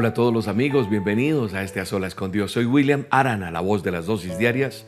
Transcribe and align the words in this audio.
Hola 0.00 0.08
a 0.08 0.14
todos 0.14 0.32
los 0.32 0.48
amigos, 0.48 0.88
bienvenidos 0.88 1.52
a 1.52 1.62
este 1.62 1.78
A 1.78 1.84
Solas 1.84 2.14
con 2.14 2.32
Dios. 2.32 2.52
Soy 2.52 2.64
William 2.64 3.04
Arana, 3.10 3.50
la 3.50 3.60
voz 3.60 3.82
de 3.82 3.90
las 3.90 4.06
dosis 4.06 4.38
diarias, 4.38 4.86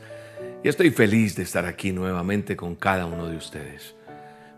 y 0.63 0.67
estoy 0.67 0.89
feliz 0.89 1.35
de 1.35 1.43
estar 1.43 1.67
aquí 1.67 1.91
nuevamente 1.91 2.55
con 2.55 2.73
cada 2.73 3.05
uno 3.05 3.27
de 3.27 3.37
ustedes. 3.37 3.93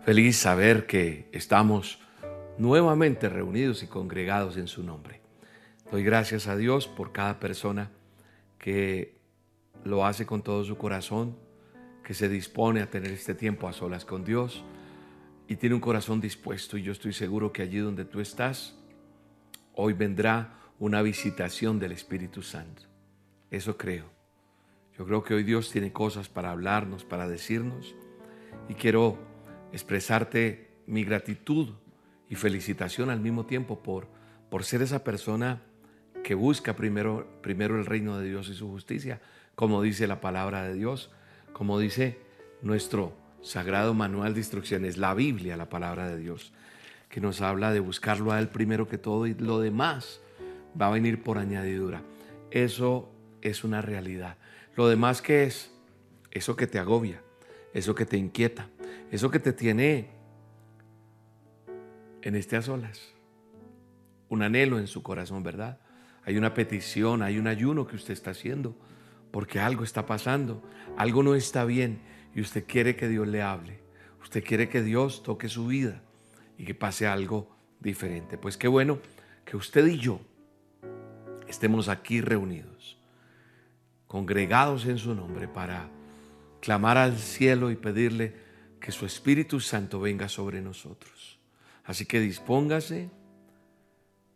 Feliz 0.06 0.38
saber 0.38 0.86
que 0.86 1.28
estamos 1.34 2.00
nuevamente 2.58 3.28
reunidos 3.28 3.84
y 3.84 3.88
congregados 3.88 4.56
en 4.56 4.70
su 4.70 4.82
nombre. 4.82 5.20
Doy 5.92 6.06
gracias 6.06 6.48
a 6.48 6.56
Dios 6.56 6.88
por 6.88 7.12
cada 7.12 7.38
persona 7.38 7.92
que 8.58 9.18
lo 9.84 10.06
hace 10.06 10.26
con 10.26 10.42
todo 10.42 10.64
su 10.64 10.78
corazón, 10.78 11.36
que 12.02 12.14
se 12.14 12.30
dispone 12.30 12.82
a 12.82 12.90
tener 12.90 13.12
este 13.12 13.36
tiempo 13.36 13.68
a 13.68 13.74
solas 13.74 14.06
con 14.06 14.24
Dios 14.24 14.64
y 15.50 15.58
tiene 15.58 15.76
un 15.76 15.82
corazón 15.82 16.22
dispuesto. 16.22 16.78
Y 16.78 16.84
yo 16.84 16.94
estoy 16.94 17.12
seguro 17.12 17.52
que 17.52 17.62
allí 17.62 17.80
donde 17.80 18.06
tú 18.06 18.22
estás, 18.22 18.78
hoy 19.76 19.94
vendrá 19.94 20.60
una 20.80 21.02
visitación 21.02 21.80
del 21.80 21.92
Espíritu 21.92 22.42
Santo. 22.42 22.84
Eso 23.52 23.78
creo. 23.78 24.06
Yo 24.98 25.06
creo 25.06 25.24
que 25.24 25.34
hoy 25.34 25.44
Dios 25.44 25.70
tiene 25.72 25.92
cosas 25.92 26.30
para 26.30 26.52
hablarnos, 26.52 27.04
para 27.04 27.28
decirnos. 27.28 27.96
Y 28.70 28.74
quiero 28.74 29.18
expresarte 29.72 30.70
mi 30.88 31.04
gratitud 31.04 31.70
y 32.30 32.36
felicitación 32.36 33.10
al 33.10 33.20
mismo 33.20 33.46
tiempo 33.46 33.82
por, 33.84 34.08
por 34.50 34.64
ser 34.64 34.82
esa 34.82 35.04
persona 35.04 35.62
que 36.24 36.36
busca 36.36 36.76
primero, 36.76 37.28
primero 37.42 37.78
el 37.78 37.86
reino 37.86 38.18
de 38.18 38.30
Dios 38.30 38.50
y 38.50 38.56
su 38.56 38.70
justicia, 38.70 39.22
como 39.54 39.82
dice 39.82 40.08
la 40.08 40.22
palabra 40.22 40.64
de 40.64 40.74
Dios, 40.74 41.12
como 41.54 41.78
dice 41.78 42.20
nuestro 42.62 43.14
sagrado 43.42 43.94
manual 43.94 44.34
de 44.34 44.40
instrucciones, 44.40 44.98
la 44.98 45.14
Biblia, 45.14 45.56
la 45.56 45.70
palabra 45.70 46.10
de 46.10 46.18
Dios 46.18 46.52
que 47.10 47.22
nos 47.22 47.42
habla 47.42 47.72
de 47.72 47.80
buscarlo 47.80 48.32
a 48.32 48.40
Él 48.40 48.50
primero 48.50 48.88
que 48.88 48.98
todo 48.98 49.28
y 49.28 49.34
lo 49.34 49.60
demás 49.60 50.22
va 50.80 50.88
a 50.88 50.92
venir 50.92 51.24
por 51.24 51.38
añadidura. 51.38 52.02
Eso 52.52 53.10
es 53.42 53.64
una 53.64 53.82
realidad. 53.82 54.38
Lo 54.76 54.88
demás 54.88 55.22
que 55.22 55.44
es, 55.44 55.72
eso 56.32 56.56
que 56.56 56.68
te 56.68 56.80
agobia, 56.80 57.22
eso 57.74 57.96
que 57.96 58.06
te 58.06 58.18
inquieta, 58.18 58.68
eso 59.12 59.32
que 59.32 59.40
te 59.40 59.54
tiene 59.54 60.10
en 62.22 62.36
este 62.36 62.58
a 62.58 62.62
solas. 62.62 63.14
Un 64.30 64.42
anhelo 64.42 64.80
en 64.80 64.88
su 64.88 65.04
corazón, 65.04 65.44
¿verdad? 65.44 65.80
Hay 66.26 66.38
una 66.38 66.54
petición, 66.54 67.22
hay 67.22 67.38
un 67.38 67.48
ayuno 67.48 67.86
que 67.86 67.96
usted 67.96 68.14
está 68.14 68.32
haciendo 68.32 68.76
porque 69.32 69.60
algo 69.60 69.84
está 69.84 70.06
pasando, 70.06 70.64
algo 70.98 71.22
no 71.22 71.36
está 71.36 71.66
bien 71.66 72.00
y 72.34 72.42
usted 72.42 72.66
quiere 72.66 72.96
que 72.96 73.08
Dios 73.08 73.28
le 73.28 73.42
hable. 73.42 73.80
Usted 74.24 74.44
quiere 74.44 74.70
que 74.70 74.82
Dios 74.82 75.24
toque 75.24 75.50
su 75.50 75.68
vida 75.68 76.02
y 76.58 76.66
que 76.66 76.76
pase 76.76 77.08
algo 77.08 77.56
diferente. 77.80 78.38
Pues 78.38 78.58
qué 78.58 78.68
bueno 78.68 79.00
que 79.46 79.58
usted 79.58 79.86
y 79.88 79.98
yo 79.98 80.20
estemos 81.48 81.88
aquí 81.88 82.22
reunidos, 82.22 82.98
congregados 84.08 84.86
en 84.86 84.98
su 84.98 85.14
nombre 85.14 85.48
para 85.48 85.90
clamar 86.62 86.98
al 86.98 87.18
cielo 87.18 87.72
y 87.72 87.76
pedirle 87.76 88.34
que 88.80 88.92
su 88.92 89.06
Espíritu 89.06 89.60
Santo 89.60 90.00
venga 90.00 90.30
sobre 90.30 90.62
nosotros. 90.62 91.40
Así 91.84 92.06
que 92.06 92.20
dispóngase 92.20 93.10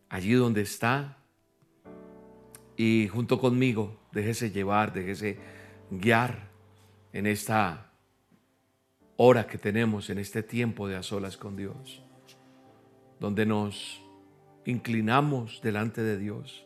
allí 0.10 0.34
donde 0.34 0.62
está 0.62 1.18
y 2.78 3.10
junto 3.12 3.40
conmigo 3.40 4.00
déjese 4.12 4.52
llevar, 4.52 4.94
déjese 4.94 5.38
guiar 5.90 6.50
en 7.12 7.26
esta 7.26 7.92
hora 9.18 9.48
que 9.48 9.58
tenemos, 9.58 10.10
en 10.10 10.20
este 10.20 10.44
tiempo 10.44 10.88
de 10.88 10.96
a 10.96 11.04
solas 11.04 11.36
con 11.36 11.58
Dios 11.58 12.04
donde 13.20 13.46
nos 13.46 14.02
inclinamos 14.66 15.62
delante 15.62 16.02
de 16.02 16.18
Dios, 16.18 16.66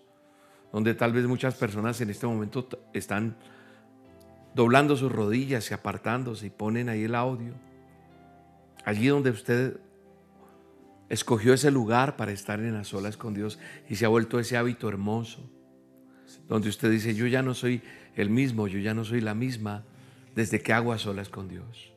donde 0.72 0.94
tal 0.94 1.14
vez 1.14 1.26
muchas 1.26 1.56
personas 1.56 2.00
en 2.02 2.10
este 2.10 2.28
momento 2.28 2.68
están 2.94 3.36
doblando 4.54 4.96
sus 4.96 5.12
rodillas 5.12 5.70
y 5.72 5.74
apartándose 5.74 6.48
y 6.48 6.50
ponen 6.50 6.90
ahí 6.90 7.04
el 7.04 7.16
audio. 7.16 7.54
Allí 8.86 9.08
donde 9.08 9.32
usted 9.32 9.80
escogió 11.10 11.54
ese 11.54 11.72
lugar 11.72 12.16
para 12.16 12.32
estar 12.32 12.60
en 12.60 12.74
las 12.74 12.94
olas 12.94 13.18
con 13.18 13.34
Dios 13.34 13.60
y 13.90 13.96
se 13.96 14.06
ha 14.06 14.10
vuelto 14.10 14.40
ese 14.40 14.58
hábito 14.58 14.90
hermoso, 14.90 15.50
donde 16.48 16.70
usted 16.70 16.92
dice, 16.92 17.16
yo 17.16 17.28
ya 17.28 17.42
no 17.42 17.54
soy 17.54 17.82
el 18.16 18.30
mismo, 18.30 18.68
yo 18.68 18.80
ya 18.80 18.94
no 18.94 19.06
soy 19.06 19.22
la 19.22 19.34
misma 19.34 19.84
desde 20.36 20.62
que 20.62 20.74
hago 20.74 20.92
a 20.92 20.98
solas 20.98 21.30
con 21.30 21.48
Dios. 21.48 21.94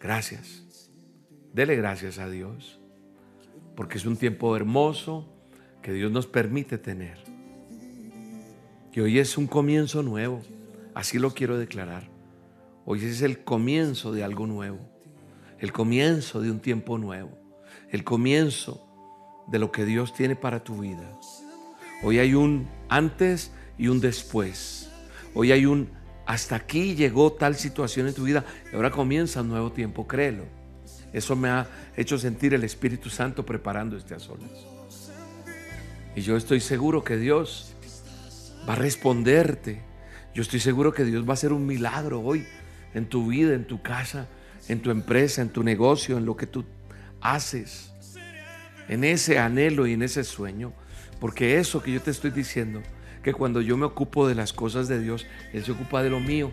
Gracias. 0.00 0.64
Dele 1.52 1.76
gracias 1.76 2.18
a 2.18 2.30
Dios 2.30 2.77
porque 3.78 3.96
es 3.96 4.06
un 4.06 4.16
tiempo 4.16 4.56
hermoso 4.56 5.24
que 5.82 5.92
Dios 5.92 6.10
nos 6.10 6.26
permite 6.26 6.78
tener. 6.78 7.16
Y 8.92 8.98
hoy 8.98 9.20
es 9.20 9.38
un 9.38 9.46
comienzo 9.46 10.02
nuevo, 10.02 10.42
así 10.96 11.20
lo 11.20 11.32
quiero 11.32 11.56
declarar. 11.56 12.10
Hoy 12.84 13.04
es 13.04 13.22
el 13.22 13.44
comienzo 13.44 14.10
de 14.10 14.24
algo 14.24 14.48
nuevo, 14.48 14.80
el 15.60 15.70
comienzo 15.70 16.40
de 16.40 16.50
un 16.50 16.58
tiempo 16.58 16.98
nuevo, 16.98 17.30
el 17.90 18.02
comienzo 18.02 18.84
de 19.46 19.60
lo 19.60 19.70
que 19.70 19.84
Dios 19.84 20.12
tiene 20.12 20.34
para 20.34 20.64
tu 20.64 20.80
vida. 20.80 21.16
Hoy 22.02 22.18
hay 22.18 22.34
un 22.34 22.68
antes 22.88 23.52
y 23.78 23.86
un 23.86 24.00
después. 24.00 24.90
Hoy 25.34 25.52
hay 25.52 25.66
un 25.66 25.88
hasta 26.26 26.56
aquí 26.56 26.96
llegó 26.96 27.32
tal 27.32 27.54
situación 27.54 28.08
en 28.08 28.14
tu 28.14 28.24
vida 28.24 28.44
y 28.72 28.74
ahora 28.74 28.90
comienza 28.90 29.42
un 29.42 29.50
nuevo 29.50 29.70
tiempo, 29.70 30.08
créelo. 30.08 30.57
Eso 31.12 31.36
me 31.36 31.48
ha 31.48 31.66
hecho 31.96 32.18
sentir 32.18 32.54
el 32.54 32.64
Espíritu 32.64 33.10
Santo 33.10 33.44
preparando 33.44 33.96
este 33.96 34.14
a. 34.14 34.48
Y 36.14 36.20
yo 36.20 36.36
estoy 36.36 36.60
seguro 36.60 37.04
que 37.04 37.16
Dios 37.16 37.74
va 38.68 38.74
a 38.74 38.76
responderte. 38.76 39.80
Yo 40.34 40.42
estoy 40.42 40.60
seguro 40.60 40.92
que 40.92 41.04
Dios 41.04 41.24
va 41.24 41.30
a 41.30 41.34
hacer 41.34 41.52
un 41.52 41.66
milagro 41.66 42.20
hoy 42.20 42.46
en 42.94 43.06
tu 43.06 43.28
vida, 43.28 43.54
en 43.54 43.66
tu 43.66 43.82
casa, 43.82 44.28
en 44.68 44.80
tu 44.80 44.90
empresa, 44.90 45.42
en 45.42 45.50
tu 45.50 45.62
negocio, 45.62 46.18
en 46.18 46.26
lo 46.26 46.36
que 46.36 46.46
tú 46.46 46.64
haces, 47.20 47.92
en 48.88 49.04
ese 49.04 49.38
anhelo 49.38 49.86
y 49.86 49.94
en 49.94 50.02
ese 50.02 50.24
sueño. 50.24 50.72
Porque 51.20 51.58
eso 51.58 51.82
que 51.82 51.92
yo 51.92 52.00
te 52.00 52.10
estoy 52.10 52.30
diciendo, 52.30 52.82
que 53.22 53.32
cuando 53.32 53.60
yo 53.60 53.76
me 53.76 53.86
ocupo 53.86 54.28
de 54.28 54.34
las 54.34 54.52
cosas 54.52 54.88
de 54.88 55.00
Dios, 55.00 55.26
Él 55.52 55.64
se 55.64 55.72
ocupa 55.72 56.02
de 56.02 56.10
lo 56.10 56.20
mío. 56.20 56.50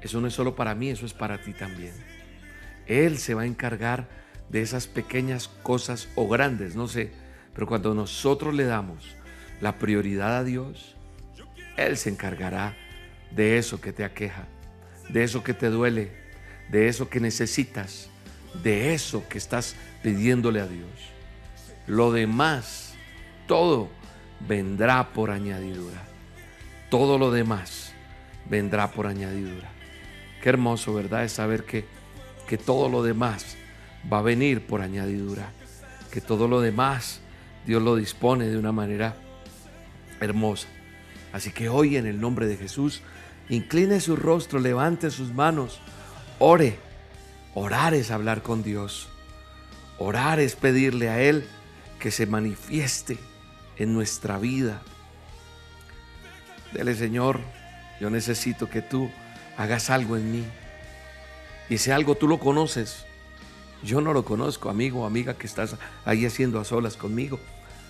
Eso 0.00 0.20
no 0.20 0.26
es 0.26 0.34
solo 0.34 0.54
para 0.56 0.74
mí, 0.74 0.90
eso 0.90 1.06
es 1.06 1.14
para 1.14 1.40
ti 1.40 1.52
también. 1.52 1.92
Él 2.86 3.18
se 3.18 3.34
va 3.34 3.42
a 3.42 3.46
encargar 3.46 4.08
de 4.48 4.62
esas 4.62 4.86
pequeñas 4.86 5.48
cosas 5.62 6.08
o 6.14 6.28
grandes, 6.28 6.76
no 6.76 6.88
sé, 6.88 7.10
pero 7.54 7.66
cuando 7.66 7.94
nosotros 7.94 8.54
le 8.54 8.64
damos 8.64 9.16
la 9.60 9.78
prioridad 9.78 10.38
a 10.38 10.44
Dios, 10.44 10.96
Él 11.76 11.96
se 11.96 12.10
encargará 12.10 12.76
de 13.30 13.58
eso 13.58 13.80
que 13.80 13.92
te 13.92 14.04
aqueja, 14.04 14.46
de 15.08 15.24
eso 15.24 15.42
que 15.42 15.54
te 15.54 15.68
duele, 15.68 16.12
de 16.70 16.88
eso 16.88 17.08
que 17.08 17.20
necesitas, 17.20 18.10
de 18.62 18.94
eso 18.94 19.26
que 19.28 19.38
estás 19.38 19.76
pidiéndole 20.02 20.60
a 20.60 20.66
Dios. 20.66 20.90
Lo 21.86 22.12
demás, 22.12 22.94
todo 23.46 23.88
vendrá 24.46 25.12
por 25.12 25.30
añadidura. 25.30 26.02
Todo 26.90 27.18
lo 27.18 27.30
demás 27.30 27.92
vendrá 28.48 28.90
por 28.90 29.06
añadidura. 29.06 29.70
Qué 30.42 30.48
hermoso, 30.48 30.92
¿verdad? 30.94 31.24
Es 31.24 31.32
saber 31.32 31.64
que 31.64 31.84
que 32.52 32.58
todo 32.58 32.90
lo 32.90 33.02
demás 33.02 33.56
va 34.12 34.18
a 34.18 34.20
venir 34.20 34.66
por 34.66 34.82
añadidura, 34.82 35.48
que 36.10 36.20
todo 36.20 36.48
lo 36.48 36.60
demás 36.60 37.20
Dios 37.64 37.82
lo 37.82 37.96
dispone 37.96 38.46
de 38.46 38.58
una 38.58 38.72
manera 38.72 39.16
hermosa. 40.20 40.68
Así 41.32 41.50
que 41.50 41.70
hoy 41.70 41.96
en 41.96 42.06
el 42.06 42.20
nombre 42.20 42.46
de 42.46 42.58
Jesús, 42.58 43.00
incline 43.48 44.02
su 44.02 44.16
rostro, 44.16 44.60
levante 44.60 45.10
sus 45.10 45.32
manos, 45.32 45.80
ore. 46.38 46.78
Orar 47.54 47.94
es 47.94 48.10
hablar 48.10 48.42
con 48.42 48.62
Dios. 48.62 49.08
Orar 49.96 50.38
es 50.38 50.54
pedirle 50.54 51.08
a 51.08 51.22
Él 51.22 51.46
que 51.98 52.10
se 52.10 52.26
manifieste 52.26 53.16
en 53.78 53.94
nuestra 53.94 54.36
vida. 54.36 54.82
Dele 56.74 56.94
Señor, 56.96 57.40
yo 57.98 58.10
necesito 58.10 58.68
que 58.68 58.82
tú 58.82 59.10
hagas 59.56 59.88
algo 59.88 60.18
en 60.18 60.30
mí. 60.30 60.44
Y 61.72 61.78
si 61.78 61.90
algo 61.90 62.16
tú 62.16 62.28
lo 62.28 62.38
conoces, 62.38 63.06
yo 63.82 64.02
no 64.02 64.12
lo 64.12 64.26
conozco, 64.26 64.68
amigo 64.68 65.00
o 65.00 65.06
amiga 65.06 65.38
que 65.38 65.46
estás 65.46 65.76
ahí 66.04 66.26
haciendo 66.26 66.60
a 66.60 66.66
solas 66.66 66.98
conmigo, 66.98 67.40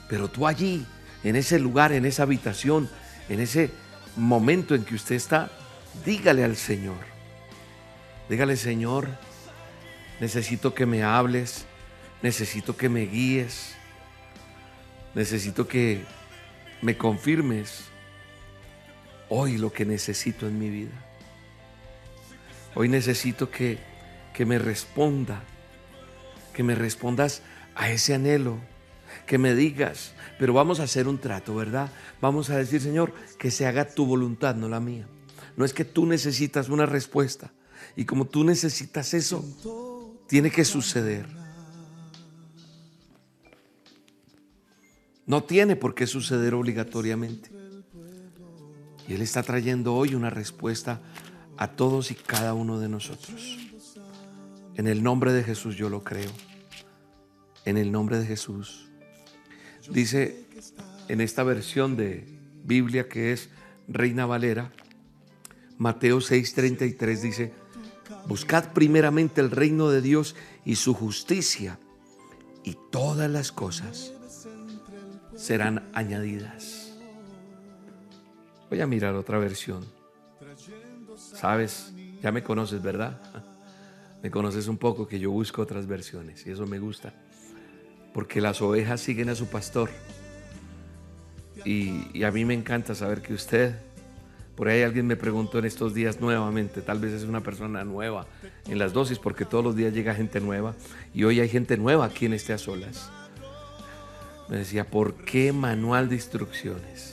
pero 0.09 0.29
tú 0.29 0.47
allí, 0.47 0.87
en 1.25 1.35
ese 1.35 1.59
lugar, 1.59 1.91
en 1.91 2.05
esa 2.05 2.23
habitación, 2.23 2.89
en 3.29 3.41
ese 3.41 3.73
momento 4.15 4.77
en 4.77 4.85
que 4.85 4.95
usted 4.95 5.17
está, 5.17 5.51
dígale 6.07 6.45
al 6.45 6.55
Señor, 6.55 6.95
dígale 8.29 8.57
Señor, 8.57 9.09
necesito 10.21 10.75
que 10.75 10.87
me 10.87 11.03
hables, 11.03 11.65
necesito 12.23 12.77
que 12.77 12.89
me 12.89 13.07
guíes, 13.07 13.75
necesito 15.17 15.67
que 15.67 16.05
me 16.83 16.97
confirmes 16.97 17.87
hoy 19.29 19.59
lo 19.59 19.73
que 19.73 19.85
necesito 19.85 20.47
en 20.47 20.61
mi 20.61 20.71
vida. 20.71 21.12
Hoy 22.75 22.89
necesito 22.89 23.51
que, 23.51 23.79
que 24.33 24.47
me 24.47 24.59
responda, 24.59 25.43
que 26.55 26.63
me 26.63 26.75
respondas 26.75 27.43
a 27.75 27.91
ese 27.91 28.15
anhelo, 28.15 28.59
que 29.27 29.39
me 29.39 29.55
digas, 29.55 30.15
pero 30.39 30.55
vamos 30.55 30.81
a 30.81 30.85
hacer 30.85 31.07
un 31.07 31.19
trato, 31.19 31.55
¿verdad? 31.55 31.91
Vamos 32.21 32.51
a 32.51 32.57
decir, 32.57 32.81
Señor, 32.81 33.13
que 33.39 33.51
se 33.51 33.67
haga 33.67 33.89
tu 33.89 34.07
voluntad, 34.07 34.55
no 34.55 34.69
la 34.69 34.81
mía. 34.81 35.07
No 35.57 35.65
es 35.65 35.75
que 35.75 35.85
tú 35.85 36.07
necesitas 36.07 36.69
una 36.69 36.87
respuesta. 36.87 37.53
Y 37.97 38.05
como 38.05 38.27
tú 38.27 38.45
necesitas 38.45 39.13
eso, 39.13 39.45
tiene 40.27 40.51
que 40.51 40.65
suceder. 40.65 41.27
No 45.27 45.45
tiene 45.45 45.77
por 45.77 45.95
qué 45.95 46.07
suceder 46.07 46.55
obligatoriamente. 46.55 47.51
Y 49.09 49.15
Él 49.15 49.23
está 49.23 49.43
trayendo 49.43 49.95
hoy 49.95 50.15
una 50.15 50.31
respuesta 50.31 51.01
a 51.63 51.77
todos 51.77 52.11
y 52.11 52.17
cada 52.17 52.55
uno 52.55 52.81
de 52.81 52.89
nosotros. 52.89 53.57
En 54.75 54.89
el 54.89 55.05
nombre 55.05 55.33
de 55.33 55.45
Jesús 55.45 55.77
yo 55.77 55.89
lo 55.89 56.03
creo. 56.03 56.31
En 57.65 57.77
el 57.77 57.93
nombre 57.93 58.19
de 58.19 58.27
Jesús. 58.27 58.89
Dice 59.89 60.45
en 61.07 61.21
esta 61.21 61.45
versión 61.45 61.97
de 61.97 62.27
Biblia 62.65 63.09
que 63.09 63.33
es 63.33 63.49
Reina 63.87 64.27
Valera, 64.27 64.73
Mateo 65.79 66.19
6:33 66.19 67.21
dice, 67.21 67.53
buscad 68.27 68.73
primeramente 68.73 69.41
el 69.41 69.53
reino 69.53 69.89
de 69.89 70.03
Dios 70.03 70.35
y 70.65 70.75
su 70.75 70.95
justicia 70.95 71.79
y 72.65 72.77
todas 72.91 73.31
las 73.31 73.53
cosas 73.53 74.13
serán 75.37 75.89
añadidas. 75.95 76.93
Voy 78.69 78.81
a 78.81 78.87
mirar 78.89 79.15
otra 79.15 79.39
versión. 79.39 80.02
Sabes, 81.33 81.93
ya 82.23 82.33
me 82.33 82.43
conoces, 82.43 82.83
¿verdad? 82.83 83.21
Me 84.23 84.31
conoces 84.31 84.69
un 84.69 84.79
poco 84.79 85.09
que 85.09 85.19
yo 85.19 85.31
busco 85.31 85.63
otras 85.63 85.87
versiones 85.87 86.47
y 86.47 86.51
eso 86.51 86.67
me 86.67 86.79
gusta. 86.79 87.13
Porque 88.15 88.41
las 88.41 88.61
ovejas 88.63 89.01
siguen 89.01 89.29
a 89.31 89.35
su 89.35 89.47
pastor. 89.47 89.91
Y, 91.65 92.23
a 92.23 92.31
mí 92.31 92.45
me 92.45 92.55
encanta 92.55 92.95
saber 92.95 93.23
que 93.23 93.35
usted, 93.35 93.75
por 94.57 94.69
ahí 94.69 94.83
alguien 94.83 95.07
me 95.07 95.17
preguntó 95.17 95.59
en 95.59 95.65
estos 95.65 95.95
días 95.95 96.21
nuevamente, 96.21 96.83
tal 96.83 96.99
vez 96.99 97.13
es 97.13 97.25
una 97.25 97.41
persona 97.41 97.85
nueva 97.85 98.27
en 98.69 98.79
las 98.79 98.93
dosis, 98.93 99.19
porque 99.19 99.45
todos 99.45 99.65
los 99.65 99.77
días 99.77 99.93
llega 99.95 100.15
gente 100.15 100.41
nueva 100.41 100.75
y 101.15 101.25
hoy 101.25 101.41
hay 101.41 101.49
gente 101.49 101.77
nueva 101.77 102.07
aquí 102.07 102.27
en 102.27 102.35
este 102.35 102.53
a 102.53 102.59
solas 102.59 103.11
me 104.53 104.59
decía, 104.59 104.85
¿por 104.85 105.15
qué 105.15 105.51
manual 105.51 106.11
de 106.11 106.17
instrucciones? 106.17 107.12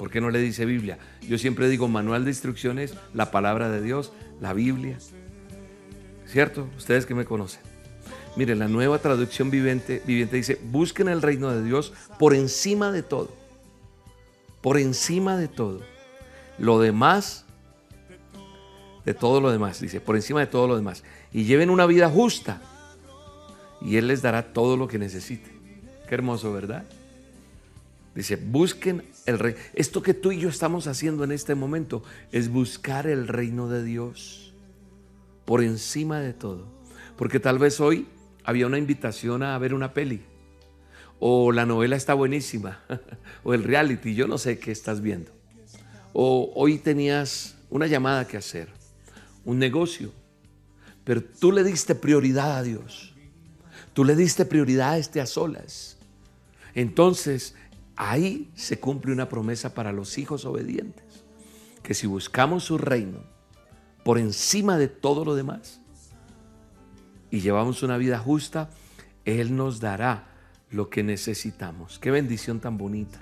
¿Por 0.00 0.10
qué 0.10 0.22
no 0.22 0.30
le 0.30 0.38
dice 0.38 0.64
Biblia? 0.64 0.96
Yo 1.28 1.36
siempre 1.36 1.68
digo 1.68 1.86
manual 1.86 2.24
de 2.24 2.30
instrucciones, 2.30 2.94
la 3.12 3.30
palabra 3.30 3.68
de 3.68 3.82
Dios, 3.82 4.14
la 4.40 4.54
Biblia. 4.54 4.96
¿Cierto? 6.26 6.66
Ustedes 6.78 7.04
que 7.04 7.14
me 7.14 7.26
conocen. 7.26 7.60
Miren, 8.34 8.60
la 8.60 8.66
nueva 8.66 9.00
traducción 9.00 9.50
viviente, 9.50 10.02
viviente 10.06 10.36
dice, 10.36 10.58
busquen 10.70 11.08
el 11.08 11.20
reino 11.20 11.50
de 11.50 11.62
Dios 11.62 11.92
por 12.18 12.32
encima 12.34 12.92
de 12.92 13.02
todo. 13.02 13.30
Por 14.62 14.78
encima 14.78 15.36
de 15.36 15.48
todo. 15.48 15.82
Lo 16.56 16.80
demás, 16.80 17.44
de 19.04 19.12
todo 19.12 19.42
lo 19.42 19.50
demás, 19.50 19.82
dice, 19.82 20.00
por 20.00 20.16
encima 20.16 20.40
de 20.40 20.46
todo 20.46 20.66
lo 20.66 20.76
demás. 20.76 21.04
Y 21.30 21.44
lleven 21.44 21.68
una 21.68 21.84
vida 21.84 22.08
justa. 22.08 22.62
Y 23.82 23.98
Él 23.98 24.06
les 24.06 24.22
dará 24.22 24.54
todo 24.54 24.78
lo 24.78 24.88
que 24.88 24.98
necesiten. 24.98 25.60
Qué 26.08 26.14
hermoso, 26.14 26.54
¿verdad? 26.54 26.86
Dice, 28.14 28.36
busquen 28.36 29.04
el 29.26 29.38
rey. 29.38 29.54
Esto 29.74 30.02
que 30.02 30.14
tú 30.14 30.32
y 30.32 30.40
yo 30.40 30.48
estamos 30.48 30.86
haciendo 30.86 31.24
en 31.24 31.32
este 31.32 31.54
momento 31.54 32.02
es 32.32 32.48
buscar 32.50 33.06
el 33.06 33.28
reino 33.28 33.68
de 33.68 33.84
Dios 33.84 34.52
por 35.44 35.62
encima 35.62 36.20
de 36.20 36.32
todo. 36.32 36.66
Porque 37.16 37.40
tal 37.40 37.58
vez 37.58 37.80
hoy 37.80 38.06
había 38.44 38.66
una 38.66 38.78
invitación 38.78 39.42
a 39.42 39.58
ver 39.58 39.74
una 39.74 39.92
peli. 39.92 40.22
O 41.18 41.52
la 41.52 41.66
novela 41.66 41.96
está 41.96 42.14
buenísima. 42.14 42.80
o 43.44 43.52
el 43.52 43.64
reality, 43.64 44.14
yo 44.14 44.26
no 44.26 44.38
sé 44.38 44.58
qué 44.58 44.72
estás 44.72 45.00
viendo. 45.00 45.30
O 46.12 46.52
hoy 46.54 46.78
tenías 46.78 47.56
una 47.68 47.86
llamada 47.86 48.26
que 48.26 48.36
hacer. 48.36 48.68
Un 49.44 49.58
negocio. 49.58 50.12
Pero 51.04 51.22
tú 51.22 51.52
le 51.52 51.64
diste 51.64 51.94
prioridad 51.94 52.56
a 52.56 52.62
Dios. 52.62 53.14
Tú 53.92 54.04
le 54.04 54.16
diste 54.16 54.44
prioridad 54.44 54.92
a 54.92 54.98
este 54.98 55.20
a 55.20 55.26
solas. 55.26 55.98
Entonces, 56.74 57.54
ahí 58.00 58.50
se 58.54 58.80
cumple 58.80 59.12
una 59.12 59.28
promesa 59.28 59.74
para 59.74 59.92
los 59.92 60.16
hijos 60.16 60.46
obedientes, 60.46 61.22
que 61.82 61.92
si 61.92 62.06
buscamos 62.06 62.64
su 62.64 62.78
reino 62.78 63.18
por 64.04 64.16
encima 64.16 64.78
de 64.78 64.88
todo 64.88 65.22
lo 65.26 65.34
demás 65.34 65.82
y 67.30 67.40
llevamos 67.40 67.82
una 67.82 67.98
vida 67.98 68.18
justa, 68.18 68.70
Él 69.26 69.54
nos 69.54 69.80
dará 69.80 70.28
lo 70.70 70.88
que 70.88 71.02
necesitamos. 71.02 71.98
Qué 71.98 72.10
bendición 72.10 72.58
tan 72.58 72.78
bonita. 72.78 73.18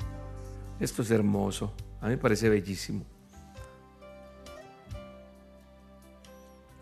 Esto 0.78 1.02
es 1.02 1.10
hermoso. 1.10 1.72
A 2.00 2.04
mí 2.04 2.12
me 2.12 2.18
parece 2.18 2.48
bellísimo. 2.48 3.04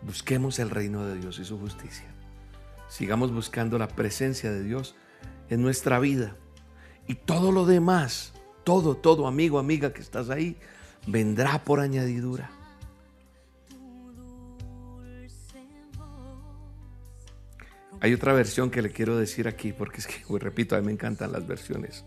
Busquemos 0.03 0.59
el 0.59 0.69
reino 0.69 1.03
de 1.03 1.17
Dios 1.17 1.39
y 1.39 1.45
su 1.45 1.57
justicia. 1.57 2.05
Sigamos 2.89 3.33
buscando 3.33 3.79
la 3.79 3.87
presencia 3.87 4.51
de 4.51 4.61
Dios 4.61 4.95
en 5.49 5.63
nuestra 5.63 5.99
vida 5.99 6.35
y 7.07 7.15
todo 7.15 7.51
lo 7.51 7.65
demás, 7.65 8.33
todo, 8.63 8.95
todo, 8.95 9.27
amigo, 9.27 9.59
amiga 9.59 9.93
que 9.93 10.01
estás 10.01 10.29
ahí, 10.29 10.57
vendrá 11.05 11.63
por 11.63 11.79
añadidura. 11.79 12.51
Hay 17.99 18.13
otra 18.13 18.33
versión 18.33 18.69
que 18.69 18.81
le 18.81 18.91
quiero 18.91 19.17
decir 19.17 19.47
aquí, 19.47 19.73
porque 19.73 19.97
es 19.97 20.07
que, 20.07 20.21
repito, 20.37 20.75
a 20.75 20.79
mí 20.79 20.85
me 20.85 20.91
encantan 20.91 21.31
las 21.31 21.47
versiones. 21.47 22.05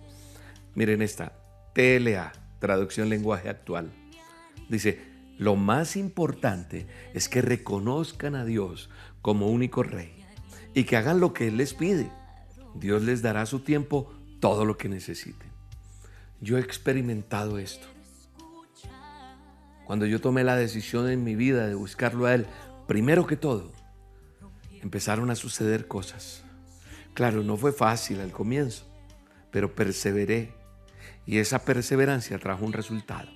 Miren 0.74 1.02
esta, 1.02 1.32
TLA, 1.74 2.32
traducción 2.60 3.08
lenguaje 3.08 3.48
actual. 3.48 3.90
Dice, 4.68 5.00
lo 5.36 5.56
más 5.56 5.96
importante 5.96 6.86
es 7.12 7.28
que 7.28 7.42
reconozcan 7.42 8.36
a 8.36 8.44
Dios 8.44 8.90
como 9.20 9.48
único 9.48 9.82
rey 9.82 10.12
y 10.74 10.84
que 10.84 10.96
hagan 10.96 11.18
lo 11.18 11.32
que 11.32 11.48
Él 11.48 11.56
les 11.56 11.74
pide. 11.74 12.12
Dios 12.76 13.02
les 13.02 13.20
dará 13.20 13.46
su 13.46 13.60
tiempo 13.60 14.12
todo 14.40 14.64
lo 14.64 14.76
que 14.76 14.88
necesiten. 14.88 15.50
Yo 16.40 16.56
he 16.56 16.60
experimentado 16.60 17.58
esto. 17.58 17.86
Cuando 19.86 20.06
yo 20.06 20.20
tomé 20.20 20.44
la 20.44 20.56
decisión 20.56 21.10
en 21.10 21.24
mi 21.24 21.34
vida 21.34 21.66
de 21.66 21.74
buscarlo 21.74 22.26
a 22.26 22.34
Él, 22.34 22.46
primero 22.86 23.26
que 23.26 23.36
todo, 23.36 23.72
empezaron 24.82 25.30
a 25.30 25.36
suceder 25.36 25.86
cosas. 25.86 26.42
Claro, 27.14 27.42
no 27.42 27.56
fue 27.56 27.72
fácil 27.72 28.20
al 28.20 28.32
comienzo, 28.32 28.86
pero 29.50 29.74
perseveré 29.74 30.54
y 31.26 31.38
esa 31.38 31.64
perseverancia 31.64 32.38
trajo 32.38 32.64
un 32.64 32.72
resultado. 32.72 33.28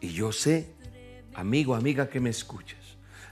Y 0.00 0.10
yo 0.10 0.32
sé, 0.32 0.74
amigo, 1.34 1.74
amiga 1.74 2.08
que 2.08 2.20
me 2.20 2.30
escuchas, 2.30 2.78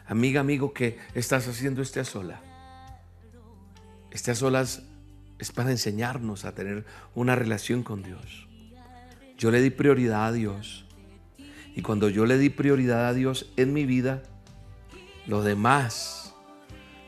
amiga, 0.06 0.40
amigo 0.40 0.72
que 0.72 0.98
estás 1.14 1.46
haciendo 1.46 1.82
este 1.82 2.00
a 2.00 2.04
sola. 2.04 2.40
Este 4.10 4.30
a 4.30 4.34
solas 4.34 4.82
es 5.38 5.52
para 5.52 5.70
enseñarnos 5.70 6.44
a 6.44 6.54
tener 6.54 6.84
una 7.14 7.34
relación 7.36 7.82
con 7.82 8.02
Dios. 8.02 8.48
Yo 9.36 9.50
le 9.50 9.60
di 9.60 9.70
prioridad 9.70 10.26
a 10.26 10.32
Dios. 10.32 10.84
Y 11.74 11.82
cuando 11.82 12.08
yo 12.08 12.26
le 12.26 12.38
di 12.38 12.50
prioridad 12.50 13.06
a 13.06 13.14
Dios 13.14 13.50
en 13.56 13.72
mi 13.72 13.86
vida, 13.86 14.22
lo 15.26 15.42
demás, 15.42 16.34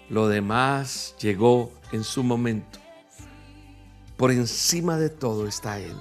lo 0.08 0.28
demás 0.28 1.16
llegó 1.20 1.72
en 1.90 2.04
su 2.04 2.22
momento. 2.22 2.78
Por 4.16 4.30
encima 4.30 4.96
de 4.96 5.08
todo 5.08 5.48
está 5.48 5.80
Él. 5.80 5.96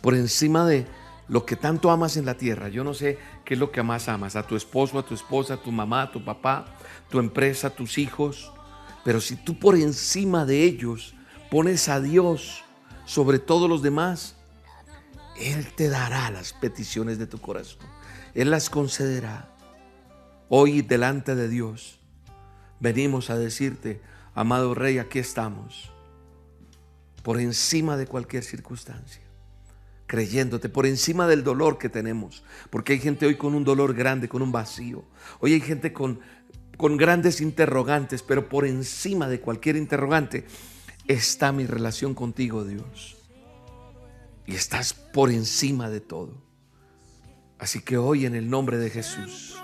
Por 0.00 0.14
encima 0.14 0.66
de 0.66 0.86
lo 1.28 1.44
que 1.44 1.54
tanto 1.54 1.90
amas 1.90 2.16
en 2.16 2.24
la 2.24 2.34
tierra. 2.34 2.68
Yo 2.68 2.82
no 2.82 2.94
sé 2.94 3.18
qué 3.44 3.54
es 3.54 3.60
lo 3.60 3.70
que 3.70 3.82
más 3.82 4.08
amas. 4.08 4.34
A 4.34 4.46
tu 4.46 4.56
esposo, 4.56 4.98
a 4.98 5.04
tu 5.04 5.14
esposa, 5.14 5.54
a 5.54 5.62
tu 5.62 5.70
mamá, 5.70 6.02
a 6.02 6.10
tu 6.10 6.24
papá, 6.24 6.64
tu 7.10 7.18
empresa, 7.18 7.70
tus 7.70 7.98
hijos, 7.98 8.52
pero 9.08 9.22
si 9.22 9.36
tú 9.36 9.58
por 9.58 9.74
encima 9.74 10.44
de 10.44 10.64
ellos 10.64 11.14
pones 11.50 11.88
a 11.88 11.98
Dios 11.98 12.62
sobre 13.06 13.38
todos 13.38 13.66
los 13.66 13.80
demás, 13.80 14.36
Él 15.38 15.66
te 15.74 15.88
dará 15.88 16.30
las 16.30 16.52
peticiones 16.52 17.18
de 17.18 17.26
tu 17.26 17.40
corazón. 17.40 17.86
Él 18.34 18.50
las 18.50 18.68
concederá. 18.68 19.48
Hoy 20.50 20.82
delante 20.82 21.34
de 21.34 21.48
Dios 21.48 22.00
venimos 22.80 23.30
a 23.30 23.38
decirte, 23.38 24.02
amado 24.34 24.74
Rey, 24.74 24.98
aquí 24.98 25.20
estamos, 25.20 25.90
por 27.22 27.40
encima 27.40 27.96
de 27.96 28.06
cualquier 28.06 28.44
circunstancia. 28.44 29.22
creyéndote 30.06 30.68
por 30.68 30.84
encima 30.84 31.26
del 31.26 31.44
dolor 31.44 31.78
que 31.78 31.88
tenemos. 31.88 32.42
Porque 32.68 32.92
hay 32.92 32.98
gente 32.98 33.24
hoy 33.24 33.36
con 33.36 33.54
un 33.54 33.64
dolor 33.64 33.94
grande, 33.94 34.28
con 34.28 34.42
un 34.42 34.52
vacío. 34.52 35.04
Hoy 35.40 35.54
hay 35.54 35.60
gente 35.60 35.92
con, 35.94 36.20
con 36.78 36.96
grandes 36.96 37.42
interrogantes, 37.42 38.22
pero 38.22 38.48
por 38.48 38.64
encima 38.64 39.28
de 39.28 39.40
cualquier 39.40 39.76
interrogante 39.76 40.46
está 41.08 41.52
mi 41.52 41.66
relación 41.66 42.14
contigo, 42.14 42.64
Dios. 42.64 43.16
Y 44.46 44.54
estás 44.54 44.94
por 44.94 45.30
encima 45.30 45.90
de 45.90 46.00
todo. 46.00 46.40
Así 47.58 47.80
que 47.80 47.98
hoy 47.98 48.24
en 48.24 48.36
el 48.36 48.48
nombre 48.48 48.78
de 48.78 48.90
Jesús, 48.90 49.56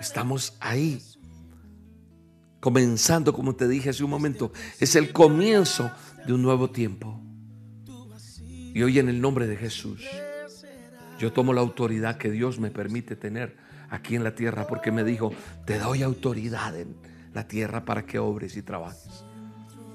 estamos 0.00 0.56
ahí 0.58 1.00
comenzando, 2.58 3.32
como 3.32 3.54
te 3.54 3.68
dije 3.68 3.90
hace 3.90 4.02
un 4.02 4.10
momento, 4.10 4.52
es 4.80 4.96
el 4.96 5.12
comienzo 5.12 5.92
de 6.26 6.32
un 6.32 6.42
nuevo 6.42 6.70
tiempo. 6.70 7.20
Y 8.74 8.82
hoy 8.82 8.98
en 8.98 9.08
el 9.08 9.20
nombre 9.20 9.46
de 9.46 9.56
Jesús, 9.56 10.02
yo 11.20 11.32
tomo 11.32 11.52
la 11.52 11.60
autoridad 11.60 12.18
que 12.18 12.32
Dios 12.32 12.58
me 12.58 12.72
permite 12.72 13.14
tener 13.14 13.63
aquí 13.94 14.16
en 14.16 14.24
la 14.24 14.34
tierra, 14.34 14.66
porque 14.66 14.92
me 14.92 15.04
dijo, 15.04 15.32
te 15.64 15.78
doy 15.78 16.02
autoridad 16.02 16.78
en 16.78 16.96
la 17.32 17.48
tierra 17.48 17.84
para 17.84 18.04
que 18.04 18.18
obres 18.18 18.56
y 18.56 18.62
trabajes. 18.62 19.24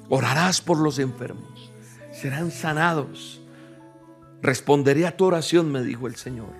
Orarás 0.09 0.61
por 0.61 0.77
los 0.77 0.99
enfermos, 0.99 1.71
serán 2.11 2.51
sanados. 2.51 3.41
Responderé 4.41 5.05
a 5.05 5.15
tu 5.15 5.25
oración, 5.25 5.71
me 5.71 5.83
dijo 5.83 6.07
el 6.07 6.15
Señor. 6.15 6.53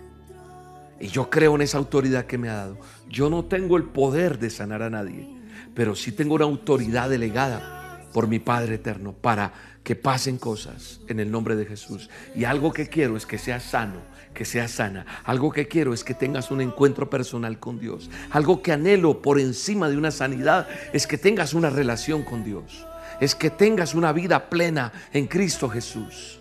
Y 1.00 1.08
yo 1.08 1.29
creo 1.29 1.55
en 1.55 1.62
esa 1.62 1.77
autoridad 1.77 2.25
que 2.25 2.38
me 2.38 2.50
ha 2.50 2.55
dado. 2.55 2.77
Yo 3.08 3.29
no 3.29 3.46
tengo 3.46 3.77
el 3.77 3.86
poder 3.86 4.38
de 4.38 4.50
sanar 4.50 4.84
a 4.84 4.89
nadie 4.89 5.39
pero 5.74 5.96
sí 5.96 6.12
tengo 6.12 6.36
una 6.36 6.46
autoridad 6.46 7.10
delegada 7.10 7.79
por 8.13 8.28
mi 8.28 8.39
Padre 8.39 8.75
eterno 8.75 9.13
para 9.13 9.54
que 9.84 9.96
pasen 9.96 10.38
cosas 10.38 11.00
en 11.08 11.20
el 11.20 11.32
nombre 11.32 11.56
de 11.56 11.66
Jesús. 11.66 12.10
Y 12.36 12.44
algo 12.44 12.72
que 12.74 12.88
quiero 12.88 13.18
es 13.18 13.25
que 13.25 13.38
seas 13.38 13.63
sano, 13.63 14.01
que 14.34 14.46
seas 14.46 14.72
sana. 14.72 15.06
Algo 15.24 15.51
que 15.51 15.68
quiero 15.68 15.94
es 15.94 16.04
que 16.04 16.13
tengas 16.13 16.51
un 16.51 16.62
encuentro 16.62 17.10
personal 17.10 17.60
con 17.60 17.80
Dios. 17.80 18.10
Algo 18.32 18.62
que 18.62 18.72
anhelo 18.72 19.22
por 19.22 19.39
encima 19.39 19.89
de 19.89 19.98
una 19.98 20.12
sanidad 20.12 20.68
es 20.94 21.08
que 21.08 21.18
tengas 21.18 21.54
una 21.54 21.70
relación 21.70 22.24
con 22.24 22.44
Dios. 22.44 22.86
Es 23.20 23.36
que 23.36 23.50
tengas 23.50 23.96
una 23.96 24.13
vida 24.13 24.50
plena 24.50 24.94
en 25.13 25.28
Cristo 25.28 25.70
Jesús. 25.70 26.39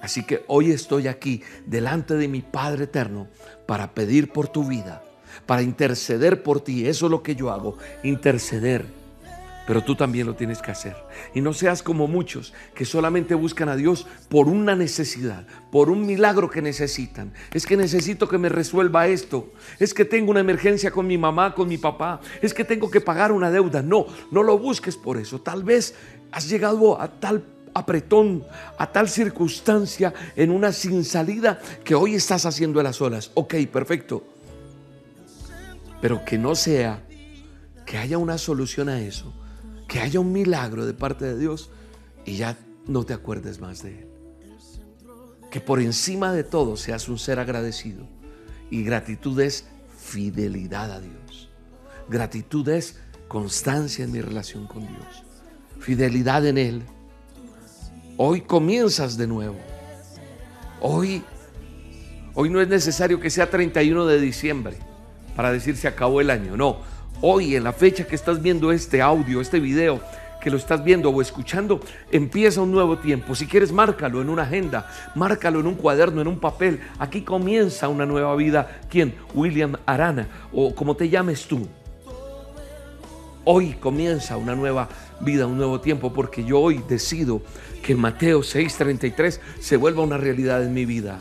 Así 0.00 0.24
que 0.24 0.44
hoy 0.48 0.72
estoy 0.72 1.06
aquí 1.06 1.42
delante 1.64 2.14
de 2.14 2.26
mi 2.26 2.42
Padre 2.42 2.84
eterno 2.84 3.28
para 3.66 3.94
pedir 3.94 4.32
por 4.32 4.48
tu 4.48 4.64
vida 4.64 5.02
para 5.46 5.62
interceder 5.62 6.42
por 6.42 6.60
ti. 6.60 6.86
Eso 6.86 7.06
es 7.06 7.10
lo 7.10 7.22
que 7.22 7.34
yo 7.34 7.50
hago, 7.50 7.78
interceder. 8.02 9.01
Pero 9.66 9.82
tú 9.82 9.94
también 9.94 10.26
lo 10.26 10.34
tienes 10.34 10.60
que 10.60 10.70
hacer. 10.70 10.96
Y 11.34 11.40
no 11.40 11.52
seas 11.52 11.82
como 11.82 12.08
muchos 12.08 12.52
que 12.74 12.84
solamente 12.84 13.34
buscan 13.34 13.68
a 13.68 13.76
Dios 13.76 14.06
por 14.28 14.48
una 14.48 14.74
necesidad, 14.74 15.46
por 15.70 15.90
un 15.90 16.04
milagro 16.04 16.50
que 16.50 16.62
necesitan. 16.62 17.32
Es 17.52 17.66
que 17.66 17.76
necesito 17.76 18.28
que 18.28 18.38
me 18.38 18.48
resuelva 18.48 19.06
esto. 19.06 19.52
Es 19.78 19.94
que 19.94 20.04
tengo 20.04 20.30
una 20.30 20.40
emergencia 20.40 20.90
con 20.90 21.06
mi 21.06 21.18
mamá, 21.18 21.54
con 21.54 21.68
mi 21.68 21.78
papá. 21.78 22.20
Es 22.40 22.54
que 22.54 22.64
tengo 22.64 22.90
que 22.90 23.00
pagar 23.00 23.32
una 23.32 23.50
deuda. 23.50 23.82
No, 23.82 24.06
no 24.30 24.42
lo 24.42 24.58
busques 24.58 24.96
por 24.96 25.16
eso. 25.16 25.40
Tal 25.40 25.62
vez 25.62 25.94
has 26.32 26.48
llegado 26.48 27.00
a 27.00 27.08
tal 27.08 27.44
apretón, 27.74 28.44
a 28.78 28.90
tal 28.90 29.08
circunstancia 29.08 30.12
en 30.36 30.50
una 30.50 30.72
sin 30.72 31.04
salida 31.04 31.60
que 31.84 31.94
hoy 31.94 32.14
estás 32.14 32.46
haciendo 32.46 32.80
a 32.80 32.82
las 32.82 33.00
olas. 33.00 33.30
Ok, 33.34 33.54
perfecto 33.72 34.32
pero 36.02 36.24
que 36.24 36.36
no 36.36 36.56
sea 36.56 37.00
que 37.86 37.96
haya 37.96 38.18
una 38.18 38.36
solución 38.36 38.88
a 38.88 39.00
eso, 39.00 39.32
que 39.92 40.00
haya 40.00 40.20
un 40.20 40.32
milagro 40.32 40.86
de 40.86 40.94
parte 40.94 41.26
de 41.26 41.38
Dios 41.38 41.68
y 42.24 42.36
ya 42.36 42.56
no 42.86 43.04
te 43.04 43.12
acuerdes 43.12 43.60
más 43.60 43.82
de 43.82 43.90
Él. 43.90 44.08
Que 45.50 45.60
por 45.60 45.80
encima 45.80 46.32
de 46.32 46.44
todo 46.44 46.78
seas 46.78 47.10
un 47.10 47.18
ser 47.18 47.38
agradecido. 47.38 48.08
Y 48.70 48.84
gratitud 48.84 49.38
es 49.38 49.66
fidelidad 49.98 50.90
a 50.90 50.98
Dios. 50.98 51.50
Gratitud 52.08 52.66
es 52.70 52.96
constancia 53.28 54.02
en 54.02 54.12
mi 54.12 54.22
relación 54.22 54.66
con 54.66 54.86
Dios. 54.86 55.24
Fidelidad 55.78 56.46
en 56.46 56.56
Él. 56.56 56.82
Hoy 58.16 58.40
comienzas 58.40 59.18
de 59.18 59.26
nuevo. 59.26 59.58
Hoy, 60.80 61.22
hoy 62.32 62.48
no 62.48 62.62
es 62.62 62.68
necesario 62.68 63.20
que 63.20 63.28
sea 63.28 63.50
31 63.50 64.06
de 64.06 64.18
diciembre 64.18 64.78
para 65.36 65.52
decir 65.52 65.76
se 65.76 65.86
acabó 65.86 66.22
el 66.22 66.30
año. 66.30 66.56
No, 66.56 66.78
hoy 67.22 67.56
en 67.56 67.64
la 67.64 67.72
fecha 67.72 68.04
que 68.04 68.14
estás 68.14 68.42
viendo 68.42 68.70
este 68.70 69.00
audio, 69.00 69.40
este 69.40 69.58
video, 69.60 70.00
que 70.42 70.50
lo 70.50 70.56
estás 70.56 70.82
viendo 70.84 71.08
o 71.08 71.22
escuchando, 71.22 71.80
empieza 72.10 72.60
un 72.60 72.72
nuevo 72.72 72.98
tiempo. 72.98 73.34
Si 73.34 73.46
quieres, 73.46 73.72
márcalo 73.72 74.20
en 74.20 74.28
una 74.28 74.42
agenda, 74.42 74.90
márcalo 75.14 75.60
en 75.60 75.68
un 75.68 75.76
cuaderno, 75.76 76.20
en 76.20 76.26
un 76.26 76.40
papel. 76.40 76.80
Aquí 76.98 77.22
comienza 77.22 77.88
una 77.88 78.04
nueva 78.04 78.34
vida. 78.34 78.80
¿Quién? 78.90 79.14
William 79.34 79.76
Arana 79.86 80.28
o 80.52 80.74
como 80.74 80.96
te 80.96 81.08
llames 81.08 81.46
tú. 81.46 81.66
Hoy 83.44 83.74
comienza 83.74 84.36
una 84.36 84.54
nueva 84.54 84.88
vida, 85.20 85.46
un 85.46 85.56
nuevo 85.56 85.80
tiempo, 85.80 86.12
porque 86.12 86.44
yo 86.44 86.60
hoy 86.60 86.82
decido 86.88 87.40
que 87.82 87.94
Mateo 87.94 88.40
6:33 88.40 89.40
se 89.60 89.76
vuelva 89.76 90.02
una 90.02 90.16
realidad 90.16 90.62
en 90.64 90.74
mi 90.74 90.84
vida. 90.84 91.20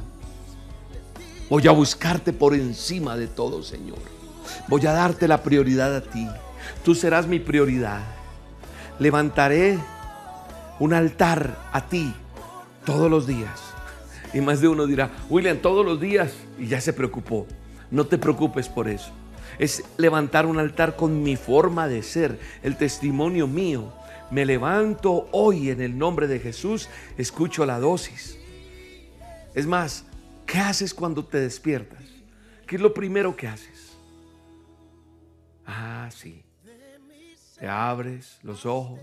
Voy 1.50 1.68
a 1.68 1.72
buscarte 1.72 2.34
por 2.34 2.54
encima 2.56 3.18
de 3.18 3.28
todo, 3.28 3.62
Señor. 3.62 4.21
Voy 4.68 4.86
a 4.86 4.94
darte 4.94 5.28
la 5.28 5.44
prioridad 5.44 5.96
a 5.96 6.02
ti. 6.02 6.28
Tú 6.84 6.96
serás 6.96 7.28
mi 7.28 7.40
prioridad. 7.40 8.02
Levantaré 9.00 9.80
un 10.80 10.94
altar 10.94 11.58
a 11.72 11.88
ti 11.88 12.14
todos 12.86 13.10
los 13.10 13.28
días. 13.28 13.60
Y 14.34 14.42
más 14.42 14.62
de 14.62 14.68
uno 14.68 14.88
dirá, 14.88 15.12
William, 15.30 15.58
todos 15.58 15.86
los 15.86 16.00
días. 16.00 16.34
Y 16.58 16.68
ya 16.68 16.82
se 16.82 16.94
preocupó. 16.94 17.48
No 17.90 18.06
te 18.06 18.18
preocupes 18.18 18.70
por 18.70 18.88
eso. 18.88 19.12
Es 19.60 19.84
levantar 19.98 20.46
un 20.46 20.60
altar 20.60 20.96
con 20.96 21.22
mi 21.24 21.36
forma 21.36 21.88
de 21.88 22.04
ser, 22.04 22.40
el 22.64 22.78
testimonio 22.78 23.48
mío. 23.48 23.94
Me 24.32 24.46
levanto 24.46 25.28
hoy 25.32 25.70
en 25.70 25.82
el 25.82 25.98
nombre 25.98 26.28
de 26.28 26.40
Jesús, 26.40 26.88
escucho 27.18 27.66
la 27.66 27.80
dosis. 27.80 28.38
Es 29.54 29.68
más, 29.68 30.06
¿Qué 30.52 30.60
haces 30.60 30.94
cuando 30.94 31.24
te 31.24 31.40
despiertas? 31.40 32.04
¿Qué 32.68 32.76
es 32.76 32.82
lo 32.82 32.94
primero 32.94 33.38
que 33.38 33.48
haces? 33.48 33.71
Ah, 35.66 36.10
sí. 36.12 36.44
Te 37.60 37.68
abres 37.68 38.40
los 38.44 38.66
ojos 38.66 39.00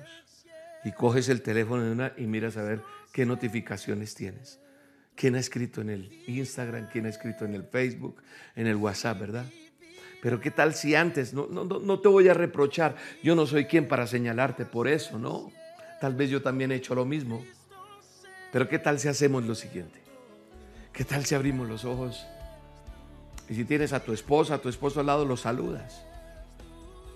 y 0.85 0.93
coges 0.93 1.29
el 1.29 1.43
teléfono 1.43 1.85
de 1.85 1.93
una 1.93 2.13
y 2.17 2.27
miras 2.27 2.57
a 2.57 2.63
ver 2.63 2.83
qué 3.13 3.25
notificaciones 3.25 4.15
tienes. 4.15 4.61
¿Quién 5.15 5.35
ha 5.35 5.41
escrito 5.41 5.81
en 5.81 5.91
el 5.91 6.23
Instagram? 6.27 6.89
¿Quién 6.91 7.07
ha 7.07 7.09
escrito 7.09 7.45
en 7.45 7.55
el 7.55 7.65
Facebook? 7.65 8.23
En 8.55 8.67
el 8.67 8.77
WhatsApp, 8.77 9.19
¿verdad? 9.19 9.47
Pero 10.23 10.41
qué 10.41 10.51
tal 10.51 10.75
si 10.75 10.95
antes, 10.95 11.33
no, 11.33 11.47
no, 11.47 11.65
no 11.65 12.01
te 12.01 12.09
voy 12.09 12.29
a 12.29 12.35
reprochar, 12.35 12.97
yo 13.23 13.35
no 13.37 13.47
soy 13.47 13.67
quien 13.67 13.87
para 13.87 14.07
señalarte 14.07 14.65
por 14.65 14.89
eso, 14.89 15.19
¿no? 15.19 15.53
Tal 16.01 16.15
vez 16.15 16.31
yo 16.31 16.43
también 16.43 16.73
he 16.73 16.77
hecho 16.77 16.95
lo 16.95 17.05
mismo. 17.05 17.45
Pero 18.53 18.69
qué 18.69 18.79
tal 18.79 18.99
si 18.99 19.09
hacemos 19.09 19.45
lo 19.45 19.55
siguiente. 19.55 20.01
¿Qué 20.93 21.05
tal 21.05 21.25
si 21.25 21.35
abrimos 21.35 21.69
los 21.69 21.85
ojos? 21.85 22.27
Y 23.49 23.55
si 23.55 23.65
tienes 23.65 23.93
a 23.93 24.01
tu 24.01 24.13
esposa, 24.13 24.55
a 24.55 24.59
tu 24.59 24.69
esposo 24.69 25.01
al 25.01 25.07
lado, 25.07 25.25
lo 25.25 25.37
saludas. 25.37 26.05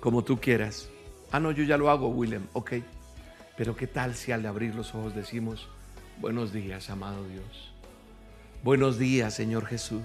Como 0.03 0.25
tú 0.25 0.41
quieras. 0.41 0.89
Ah, 1.31 1.41
no, 1.41 1.53
yo 1.53 1.65
ya 1.65 1.79
lo 1.79 1.89
hago, 1.89 2.09
William. 2.09 2.47
Ok. 2.53 2.73
Pero 3.57 3.77
¿qué 3.77 3.87
tal 3.87 4.15
si 4.15 4.33
al 4.33 4.45
abrir 4.45 4.75
los 4.75 4.95
ojos 4.95 5.15
decimos, 5.15 5.69
buenos 6.21 6.53
días, 6.53 6.91
amado 6.91 7.25
Dios? 7.29 7.73
Buenos 8.65 8.99
días, 8.99 9.33
Señor 9.33 9.65
Jesús. 9.65 10.03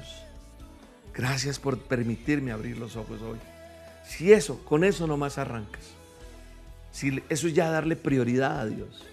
Gracias 1.13 1.59
por 1.59 1.79
permitirme 1.79 2.51
abrir 2.51 2.77
los 2.77 2.95
ojos 2.95 3.21
hoy. 3.21 3.39
Si 4.05 4.31
eso, 4.31 4.63
con 4.63 4.83
eso 4.83 5.07
nomás 5.07 5.37
arrancas. 5.37 5.83
Si 6.91 7.21
eso 7.27 7.47
es 7.47 7.55
ya 7.55 7.69
darle 7.71 7.95
prioridad 7.95 8.59
a 8.59 8.65
Dios. 8.67 9.03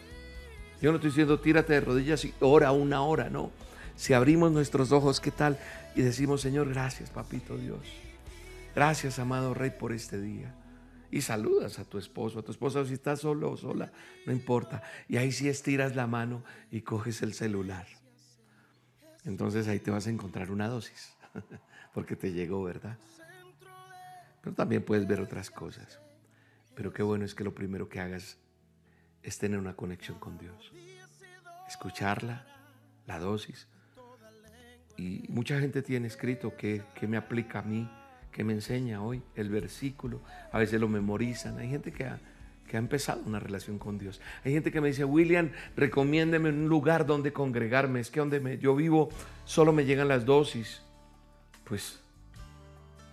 Yo 0.83 0.91
no 0.91 0.97
estoy 0.97 1.11
diciendo 1.11 1.41
tírate 1.41 1.73
de 1.73 1.81
rodillas 1.81 2.25
y 2.25 2.35
ora 2.41 2.73
una 2.73 3.03
hora, 3.03 3.31
no 3.31 3.51
si 3.97 4.13
abrimos 4.13 4.53
nuestros 4.53 4.93
ojos, 4.93 5.21
¿qué 5.21 5.31
tal? 5.31 5.59
Y 5.95 6.03
decimos, 6.03 6.41
Señor, 6.41 6.69
gracias, 6.69 7.11
papito 7.11 7.57
Dios. 7.57 7.81
Gracias, 8.75 9.19
amado 9.19 9.55
Rey, 9.55 9.71
por 9.71 9.93
este 9.93 10.21
día. 10.21 10.53
Y 11.15 11.21
saludas 11.21 11.79
a 11.79 11.85
tu 11.85 11.97
esposo, 11.97 12.41
a 12.41 12.43
tu 12.43 12.51
esposa, 12.51 12.85
si 12.85 12.95
estás 12.95 13.21
solo 13.21 13.53
o 13.53 13.57
sola, 13.57 13.93
no 14.27 14.33
importa. 14.33 14.83
Y 15.07 15.17
ahí 15.17 15.31
sí 15.31 15.49
estiras 15.49 15.95
la 15.95 16.09
mano 16.09 16.43
y 16.73 16.81
coges 16.81 17.23
el 17.23 17.35
celular. 17.35 17.87
Entonces 19.25 19.69
ahí 19.69 19.79
te 19.79 19.93
vas 19.93 20.09
a 20.09 20.11
encontrar 20.11 20.51
una 20.51 20.67
dosis, 20.67 21.15
porque 21.95 22.17
te 22.17 22.33
llegó, 22.33 22.65
¿verdad? 22.65 22.99
Pero 24.43 24.57
también 24.57 24.85
puedes 24.85 25.07
ver 25.07 25.21
otras 25.21 25.53
cosas. 25.53 26.01
Pero 26.75 26.93
qué 26.93 27.05
bueno 27.05 27.25
es 27.25 27.37
que 27.37 27.45
lo 27.45 27.55
primero 27.55 27.89
que 27.89 28.01
hagas 28.01 28.39
es 29.23 29.39
tener 29.39 29.61
una 29.61 29.77
conexión 29.77 30.19
con 30.19 30.37
Dios. 30.37 30.73
Escucharla, 31.69 32.45
la 33.07 33.21
dosis, 33.21 33.69
y 34.97 35.27
mucha 35.29 35.61
gente 35.61 35.81
tiene 35.81 36.09
escrito 36.09 36.57
que, 36.57 36.83
me 37.07 37.17
aplica 37.17 37.61
a 37.61 37.63
mí, 37.63 37.89
que 38.35 38.43
me 38.43 38.53
enseña 38.53 39.01
hoy 39.01 39.23
el 39.37 39.49
versículo. 39.49 40.21
A 40.51 40.59
veces 40.59 40.81
lo 40.81 40.89
memorizan. 40.89 41.57
Hay 41.59 41.71
gente 41.71 41.93
que 41.93 42.05
ha, 42.05 42.19
que 42.69 42.77
ha 42.77 42.81
empezado 42.81 43.23
una 43.25 43.39
relación 43.39 43.79
con 43.79 43.97
Dios. 43.97 44.21
Hay 44.45 44.53
gente 44.53 44.73
que 44.73 44.81
me 44.81 44.89
dice, 44.89 45.05
William, 45.05 45.53
recomiéndeme 45.77 46.49
un 46.49 46.69
lugar 46.69 47.07
donde 47.07 47.33
congregarme. 47.33 48.01
Es 48.01 48.11
que 48.11 48.19
donde 48.19 48.59
yo 48.59 48.75
vivo 48.75 49.09
solo 49.45 49.73
me 49.73 49.85
llegan 49.85 50.09
las 50.09 50.25
dosis. 50.27 50.83
Pues 51.63 52.01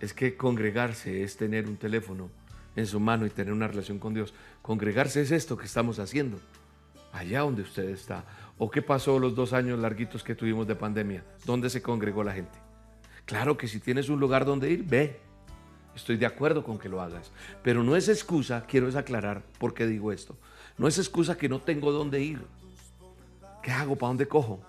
es 0.00 0.12
que 0.12 0.36
congregarse 0.36 1.22
es 1.22 1.36
tener 1.36 1.68
un 1.68 1.76
teléfono 1.76 2.28
en 2.74 2.88
su 2.88 2.98
mano 2.98 3.24
y 3.24 3.30
tener 3.30 3.52
una 3.52 3.68
relación 3.68 4.00
con 4.00 4.14
Dios. 4.14 4.34
Congregarse 4.60 5.22
es 5.22 5.30
esto 5.30 5.56
que 5.56 5.66
estamos 5.66 6.00
haciendo, 6.00 6.40
allá 7.12 7.42
donde 7.42 7.62
usted 7.62 7.88
está. 7.90 8.24
¿O 8.58 8.72
qué 8.72 8.82
pasó 8.82 9.20
los 9.20 9.36
dos 9.36 9.52
años 9.52 9.78
larguitos 9.78 10.24
que 10.24 10.34
tuvimos 10.34 10.66
de 10.66 10.74
pandemia? 10.74 11.24
¿Dónde 11.44 11.70
se 11.70 11.80
congregó 11.80 12.24
la 12.24 12.32
gente? 12.32 12.71
Claro 13.26 13.56
que 13.56 13.68
si 13.68 13.80
tienes 13.80 14.08
un 14.08 14.20
lugar 14.20 14.44
donde 14.44 14.70
ir, 14.70 14.84
ve. 14.84 15.20
Estoy 15.94 16.16
de 16.16 16.26
acuerdo 16.26 16.64
con 16.64 16.78
que 16.78 16.88
lo 16.88 17.00
hagas. 17.00 17.30
Pero 17.62 17.82
no 17.82 17.96
es 17.96 18.08
excusa, 18.08 18.64
quiero 18.66 18.96
aclarar 18.98 19.42
por 19.58 19.74
qué 19.74 19.86
digo 19.86 20.12
esto. 20.12 20.36
No 20.78 20.88
es 20.88 20.98
excusa 20.98 21.36
que 21.36 21.48
no 21.48 21.60
tengo 21.60 21.92
dónde 21.92 22.20
ir. 22.22 22.40
¿Qué 23.62 23.70
hago? 23.70 23.96
¿Para 23.96 24.08
dónde 24.08 24.26
cojo? 24.26 24.62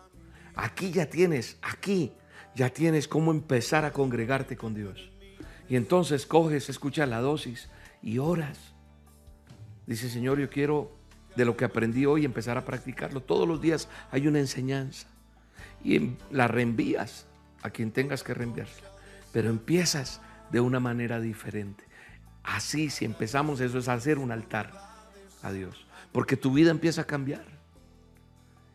Aquí 0.55 0.91
ya 0.91 1.10
tienes, 1.10 1.57
aquí 1.62 2.12
ya 2.55 2.69
tienes 2.69 3.07
cómo 3.07 3.31
empezar 3.31 3.86
a 3.86 3.93
congregarte 3.93 4.55
con 4.55 4.74
Dios. 4.74 5.10
Y 5.69 5.75
entonces 5.75 6.25
coges, 6.25 6.69
escucha 6.69 7.05
la 7.05 7.22
dosis 7.22 7.69
y 8.01 8.19
oras. 8.19 8.60
Dice, 9.88 10.10
Señor, 10.10 10.39
yo 10.39 10.50
quiero 10.50 10.91
de 11.36 11.45
lo 11.45 11.57
que 11.57 11.65
aprendí 11.65 12.05
hoy 12.05 12.25
empezar 12.25 12.57
a 12.57 12.65
practicarlo. 12.65 13.22
Todos 13.22 13.48
los 13.48 13.62
días 13.62 13.89
hay 14.12 14.27
una 14.27 14.39
enseñanza 14.39 15.07
y 15.83 16.12
la 16.31 16.48
reenvías 16.48 17.25
a 17.63 17.70
quien 17.70 17.91
tengas 17.91 18.24
que 18.24 18.34
reenviársela. 18.34 18.89
Pero 19.32 19.50
empiezas 19.50 20.22
de 20.51 20.60
una 20.60 20.79
manera 20.79 21.20
diferente. 21.20 21.84
Así, 22.43 22.89
si 22.89 23.05
empezamos 23.05 23.62
eso, 23.62 23.79
es 23.79 23.88
hacer 23.88 24.20
un 24.20 24.32
altar 24.32 24.72
a 25.41 25.51
Dios. 25.51 25.88
Porque 26.12 26.38
tu 26.38 26.51
vida 26.53 26.70
empieza 26.70 27.01
a 27.01 27.05
cambiar. 27.05 27.46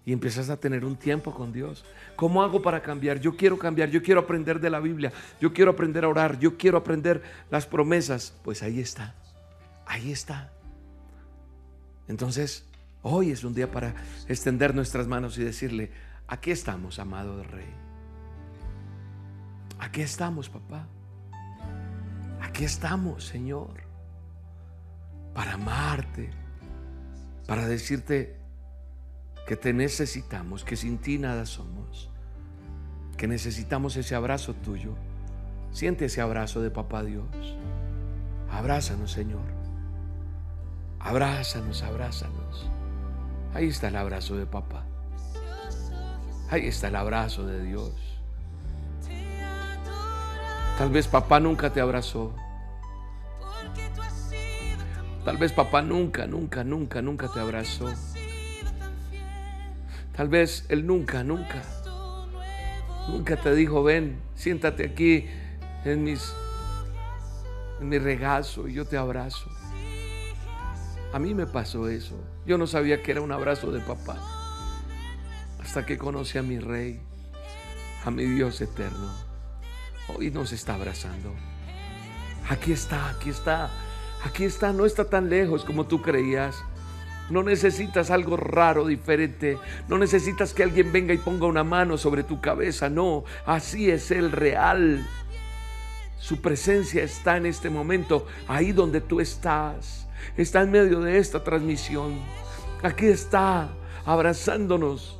Y 0.04 0.12
empiezas 0.12 0.48
a 0.48 0.58
tener 0.58 0.86
un 0.86 0.96
tiempo 0.96 1.34
con 1.34 1.52
Dios. 1.52 1.84
¿Cómo 2.16 2.42
hago 2.42 2.62
para 2.62 2.82
cambiar? 2.82 3.20
Yo 3.20 3.36
quiero 3.36 3.58
cambiar, 3.58 3.90
yo 3.90 4.02
quiero 4.02 4.20
aprender 4.20 4.58
de 4.58 4.70
la 4.70 4.80
Biblia, 4.80 5.12
yo 5.38 5.52
quiero 5.52 5.72
aprender 5.72 6.04
a 6.04 6.08
orar, 6.08 6.38
yo 6.38 6.56
quiero 6.56 6.78
aprender 6.78 7.22
las 7.50 7.66
promesas. 7.66 8.34
Pues 8.42 8.62
ahí 8.62 8.80
está, 8.80 9.14
ahí 9.86 10.10
está. 10.10 10.50
Entonces, 12.08 12.64
hoy 13.02 13.30
es 13.30 13.44
un 13.44 13.54
día 13.54 13.70
para 13.70 13.94
extender 14.28 14.74
nuestras 14.74 15.06
manos 15.06 15.36
y 15.36 15.44
decirle, 15.44 15.92
aquí 16.26 16.52
estamos, 16.52 16.98
amado 16.98 17.44
Rey. 17.44 17.87
Aquí 19.78 20.00
estamos, 20.00 20.48
papá. 20.48 20.86
Aquí 22.40 22.64
estamos, 22.64 23.24
Señor, 23.24 23.82
para 25.34 25.54
amarte, 25.54 26.30
para 27.46 27.66
decirte 27.66 28.36
que 29.46 29.56
te 29.56 29.72
necesitamos, 29.72 30.64
que 30.64 30.76
sin 30.76 30.98
ti 30.98 31.18
nada 31.18 31.46
somos, 31.46 32.10
que 33.16 33.26
necesitamos 33.26 33.96
ese 33.96 34.14
abrazo 34.14 34.54
tuyo. 34.54 34.94
Siente 35.72 36.06
ese 36.06 36.20
abrazo 36.20 36.60
de 36.60 36.70
papá 36.70 37.02
Dios. 37.02 37.26
Abrázanos, 38.50 39.12
Señor. 39.12 39.44
Abrázanos, 40.98 41.82
abrázanos. 41.82 42.70
Ahí 43.54 43.68
está 43.68 43.88
el 43.88 43.96
abrazo 43.96 44.36
de 44.36 44.46
papá. 44.46 44.84
Ahí 46.50 46.66
está 46.66 46.88
el 46.88 46.96
abrazo 46.96 47.46
de 47.46 47.62
Dios. 47.62 48.07
Tal 50.78 50.90
vez 50.90 51.08
papá 51.08 51.40
nunca 51.40 51.72
te 51.72 51.80
abrazó. 51.80 52.32
Tal 55.24 55.36
vez 55.36 55.50
papá 55.50 55.82
nunca, 55.82 56.28
nunca, 56.28 56.62
nunca, 56.62 57.02
nunca 57.02 57.26
te 57.26 57.40
abrazó. 57.40 57.92
Tal 60.16 60.28
vez 60.28 60.66
él 60.68 60.86
nunca, 60.86 61.24
nunca, 61.24 61.64
nunca 63.08 63.34
te 63.34 63.56
dijo, 63.56 63.82
ven, 63.82 64.20
siéntate 64.36 64.84
aquí 64.84 65.26
en 65.84 66.04
mis 66.04 66.32
en 67.80 67.88
mi 67.88 67.98
regazo 67.98 68.68
y 68.68 68.74
yo 68.74 68.84
te 68.84 68.96
abrazo. 68.96 69.50
A 71.12 71.18
mí 71.18 71.34
me 71.34 71.48
pasó 71.48 71.88
eso. 71.88 72.14
Yo 72.46 72.56
no 72.56 72.68
sabía 72.68 73.02
que 73.02 73.10
era 73.10 73.20
un 73.20 73.32
abrazo 73.32 73.72
de 73.72 73.80
papá. 73.80 74.16
Hasta 75.60 75.84
que 75.84 75.98
conocí 75.98 76.38
a 76.38 76.42
mi 76.42 76.60
rey, 76.60 77.00
a 78.04 78.12
mi 78.12 78.26
Dios 78.26 78.60
eterno 78.60 79.27
hoy 80.08 80.30
nos 80.30 80.52
está 80.52 80.74
abrazando. 80.74 81.34
Aquí 82.48 82.72
está, 82.72 83.10
aquí 83.10 83.30
está, 83.30 83.70
aquí 84.24 84.44
está, 84.44 84.72
no 84.72 84.86
está 84.86 85.04
tan 85.04 85.28
lejos 85.28 85.64
como 85.64 85.86
tú 85.86 86.00
creías. 86.00 86.62
No 87.30 87.42
necesitas 87.42 88.10
algo 88.10 88.38
raro, 88.38 88.86
diferente. 88.86 89.58
No 89.86 89.98
necesitas 89.98 90.54
que 90.54 90.62
alguien 90.62 90.92
venga 90.92 91.12
y 91.12 91.18
ponga 91.18 91.46
una 91.46 91.62
mano 91.62 91.98
sobre 91.98 92.22
tu 92.22 92.40
cabeza. 92.40 92.88
No, 92.88 93.24
así 93.44 93.90
es 93.90 94.10
el 94.10 94.32
real. 94.32 95.06
Su 96.18 96.40
presencia 96.40 97.02
está 97.02 97.36
en 97.36 97.46
este 97.46 97.70
momento, 97.70 98.26
ahí 98.48 98.72
donde 98.72 99.00
tú 99.00 99.20
estás. 99.20 100.06
Está 100.36 100.62
en 100.62 100.70
medio 100.70 101.00
de 101.00 101.18
esta 101.18 101.44
transmisión. 101.44 102.18
Aquí 102.82 103.06
está, 103.06 103.68
abrazándonos. 104.06 105.17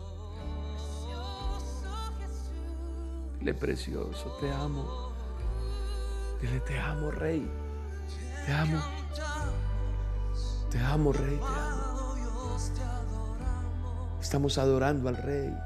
Dile 3.39 3.55
precioso, 3.55 4.37
te 4.41 4.51
amo. 4.51 5.13
Dile, 6.41 6.61
te 6.61 6.79
amo, 6.79 7.11
rey. 7.11 7.51
Te 8.47 8.53
amo. 8.53 8.83
Te 10.71 10.79
amo, 10.81 11.13
rey, 11.13 11.39
te 11.39 11.45
amo. 11.45 11.79
Estamos 14.21 14.59
adorando 14.59 15.09
al 15.09 15.17
rey. 15.17 15.57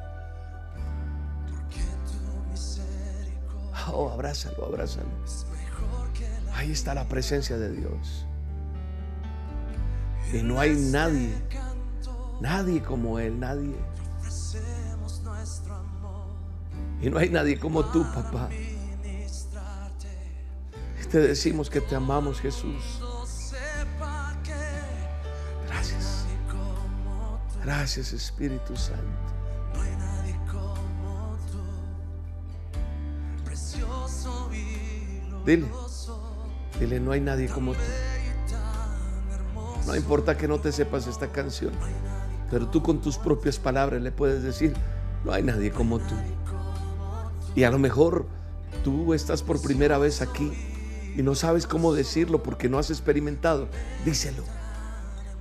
Oh, 3.93 4.11
abrázalo, 4.11 4.65
abrázalo. 4.67 5.09
Ahí 6.55 6.71
está 6.71 6.95
la 6.95 7.09
presencia 7.09 7.59
de 7.59 7.73
Dios. 7.73 8.27
Y 10.33 10.43
no 10.43 10.61
hay 10.61 10.77
nadie, 10.77 11.35
nadie 12.41 12.83
como 12.83 13.19
Él, 13.19 13.41
nadie. 13.41 13.77
Y 17.03 17.11
no 17.11 17.19
hay 17.19 17.29
nadie 17.29 17.59
como 17.59 17.85
tú, 17.85 18.05
papá. 18.15 18.49
te 21.11 21.19
decimos 21.19 21.69
que 21.69 21.81
te 21.81 21.95
amamos, 21.95 22.41
Jesús. 22.41 23.01
Gracias. 25.67 26.25
Gracias, 27.63 28.13
Espíritu 28.13 28.77
Santo. 28.77 29.03
Dile, 35.45 35.67
dile, 36.79 37.01
no 37.01 37.11
hay 37.11 37.21
nadie 37.21 37.49
como 37.49 37.73
tú. 37.73 37.81
No 39.87 39.97
importa 39.97 40.37
que 40.37 40.47
no 40.47 40.61
te 40.61 40.71
sepas 40.71 41.09
esta 41.09 41.33
canción, 41.33 41.73
pero 42.49 42.69
tú 42.69 42.81
con 42.81 43.01
tus 43.01 43.19
propias 43.19 43.59
palabras 43.59 44.01
le 44.01 44.13
puedes 44.13 44.45
decir, 44.45 44.73
no 45.25 45.33
hay 45.33 45.43
nadie 45.43 45.73
como 45.73 45.99
tú. 45.99 46.15
Y 47.55 47.65
a 47.65 47.71
lo 47.71 47.79
mejor 47.79 48.27
tú 48.85 49.15
estás 49.15 49.43
por 49.43 49.61
primera 49.61 49.99
vez 49.99 50.23
aquí 50.23 50.53
y 51.17 51.23
no 51.23 51.35
sabes 51.35 51.67
cómo 51.67 51.93
decirlo 51.93 52.43
porque 52.43 52.69
no 52.69 52.79
has 52.79 52.91
experimentado. 52.91 53.69
Díselo. 54.05 54.43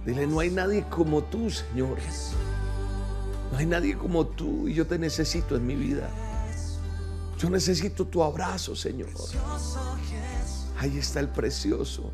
Dile, 0.05 0.27
no 0.27 0.39
hay 0.39 0.49
nadie 0.49 0.85
como 0.89 1.23
tú, 1.23 1.49
Señor. 1.49 1.97
No 3.51 3.57
hay 3.57 3.65
nadie 3.65 3.97
como 3.97 4.25
tú 4.25 4.67
y 4.67 4.73
yo 4.73 4.87
te 4.87 4.97
necesito 4.97 5.55
en 5.55 5.65
mi 5.65 5.75
vida. 5.75 6.09
Yo 7.37 7.49
necesito 7.49 8.05
tu 8.05 8.23
abrazo, 8.23 8.75
Señor. 8.75 9.09
Ahí 10.77 10.97
está 10.97 11.19
el 11.19 11.27
precioso, 11.27 12.11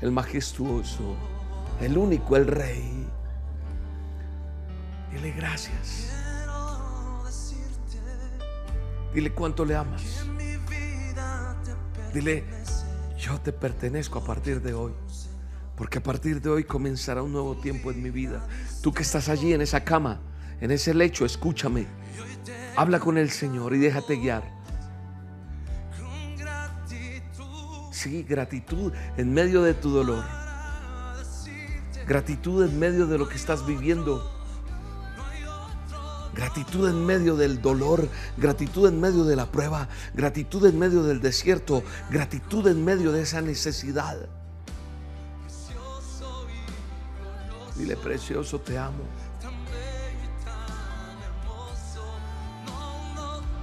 el 0.00 0.10
majestuoso, 0.10 1.16
el 1.80 1.96
único, 1.96 2.36
el 2.36 2.46
rey. 2.46 3.06
Dile 5.12 5.32
gracias. 5.32 6.25
Dile 9.16 9.32
cuánto 9.32 9.64
le 9.64 9.74
amas. 9.74 10.26
Dile, 12.12 12.44
yo 13.18 13.40
te 13.40 13.50
pertenezco 13.50 14.18
a 14.18 14.22
partir 14.22 14.60
de 14.60 14.74
hoy. 14.74 14.92
Porque 15.74 15.96
a 15.96 16.02
partir 16.02 16.42
de 16.42 16.50
hoy 16.50 16.64
comenzará 16.64 17.22
un 17.22 17.32
nuevo 17.32 17.56
tiempo 17.56 17.90
en 17.90 18.02
mi 18.02 18.10
vida. 18.10 18.46
Tú 18.82 18.92
que 18.92 19.02
estás 19.02 19.30
allí 19.30 19.54
en 19.54 19.62
esa 19.62 19.82
cama, 19.82 20.20
en 20.60 20.70
ese 20.70 20.92
lecho, 20.92 21.24
escúchame. 21.24 21.86
Habla 22.76 23.00
con 23.00 23.16
el 23.16 23.30
Señor 23.30 23.74
y 23.74 23.78
déjate 23.78 24.16
guiar. 24.16 24.42
Sí, 27.92 28.22
gratitud 28.22 28.92
en 29.16 29.32
medio 29.32 29.62
de 29.62 29.72
tu 29.72 29.88
dolor. 29.88 30.26
Gratitud 32.06 32.68
en 32.68 32.78
medio 32.78 33.06
de 33.06 33.16
lo 33.16 33.26
que 33.30 33.36
estás 33.36 33.64
viviendo. 33.64 34.35
Gratitud 36.36 36.86
en 36.90 37.06
medio 37.06 37.34
del 37.34 37.62
dolor, 37.62 38.10
gratitud 38.36 38.86
en 38.86 39.00
medio 39.00 39.24
de 39.24 39.36
la 39.36 39.46
prueba, 39.50 39.88
gratitud 40.12 40.66
en 40.66 40.78
medio 40.78 41.02
del 41.02 41.22
desierto, 41.22 41.82
gratitud 42.10 42.66
en 42.66 42.84
medio 42.84 43.10
de 43.10 43.22
esa 43.22 43.40
necesidad. 43.40 44.18
Dile, 47.74 47.96
precioso, 47.96 48.60
te 48.60 48.76
amo. 48.76 49.04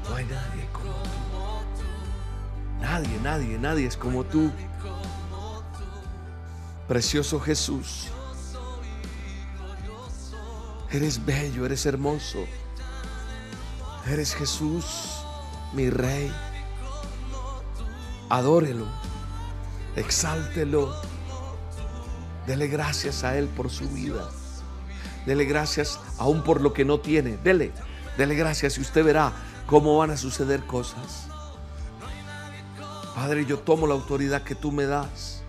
No 0.09 0.15
hay 0.15 0.25
nadie 0.25 0.67
como 0.71 1.63
tú. 1.77 2.81
Nadie, 2.81 3.19
nadie, 3.21 3.59
nadie 3.59 3.85
es 3.85 3.97
como 3.97 4.23
tú. 4.23 4.51
Precioso 6.87 7.39
Jesús. 7.39 8.07
Eres 10.91 11.23
bello, 11.23 11.65
eres 11.65 11.85
hermoso. 11.85 12.45
Eres 14.07 14.35
Jesús, 14.35 14.85
mi 15.73 15.89
rey. 15.89 16.31
Adórelo, 18.29 18.85
exáltelo. 19.95 20.93
Dele 22.45 22.67
gracias 22.67 23.23
a 23.23 23.37
Él 23.37 23.47
por 23.47 23.69
su 23.69 23.87
vida. 23.89 24.29
Dele 25.25 25.45
gracias 25.45 25.99
aún 26.17 26.43
por 26.43 26.59
lo 26.59 26.73
que 26.73 26.83
no 26.83 26.99
tiene. 26.99 27.37
Dele, 27.37 27.71
dele 28.17 28.35
gracias 28.35 28.77
y 28.77 28.81
usted 28.81 29.05
verá 29.05 29.31
cómo 29.67 29.97
van 29.97 30.11
a 30.11 30.17
suceder 30.17 30.65
cosas. 30.65 31.27
Padre, 33.15 33.45
yo 33.45 33.59
tomo 33.59 33.87
la 33.87 33.93
autoridad 33.93 34.43
que 34.43 34.55
tú 34.55 34.71
me 34.71 34.85
das 34.85 35.43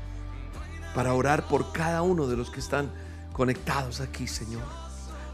para 0.95 1.13
orar 1.15 1.49
por 1.49 1.73
cada 1.73 2.03
uno 2.03 2.29
de 2.29 2.37
los 2.37 2.51
que 2.51 2.61
están 2.61 2.91
conectados 3.33 4.01
aquí, 4.01 4.29
Señor. 4.29 4.63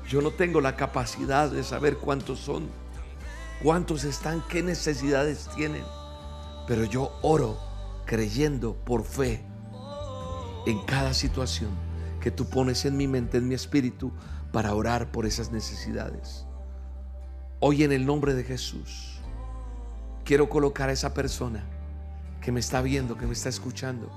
Yo 0.09 0.23
no 0.23 0.31
tengo 0.31 0.61
la 0.61 0.75
capacidad 0.75 1.51
de 1.51 1.63
saber 1.63 1.99
cuántos 1.99 2.41
son, 2.41 2.69
cuántos 3.63 4.05
están, 4.05 4.43
qué 4.49 4.63
necesidades 4.63 5.49
tienen, 5.55 5.85
pero 6.67 6.85
yo 6.85 7.13
oro 7.23 7.59
creyendo 8.07 8.75
por 8.75 9.05
fe 9.05 9.45
en 10.67 10.85
cada 10.87 11.15
situación 11.15 11.71
que 12.21 12.31
tú 12.31 12.49
pones 12.49 12.85
en 12.85 12.97
mi 12.97 13.07
mente, 13.07 13.39
en 13.39 13.49
mi 13.49 13.55
espíritu, 13.55 14.13
para 14.53 14.75
orar 14.75 15.11
por 15.11 15.27
esas 15.27 15.51
necesidades. 15.53 16.45
Hoy 17.61 17.85
en 17.85 17.93
el 17.93 18.05
nombre 18.05 18.35
de 18.35 18.45
Jesús, 18.45 19.21
quiero 20.25 20.49
colocar 20.49 20.89
a 20.89 20.93
esa 20.93 21.15
persona 21.15 21.63
que 22.41 22.53
me 22.53 22.61
está 22.61 22.83
viendo, 22.83 23.17
que 23.17 23.27
me 23.27 23.33
está 23.33 23.49
escuchando, 23.49 24.11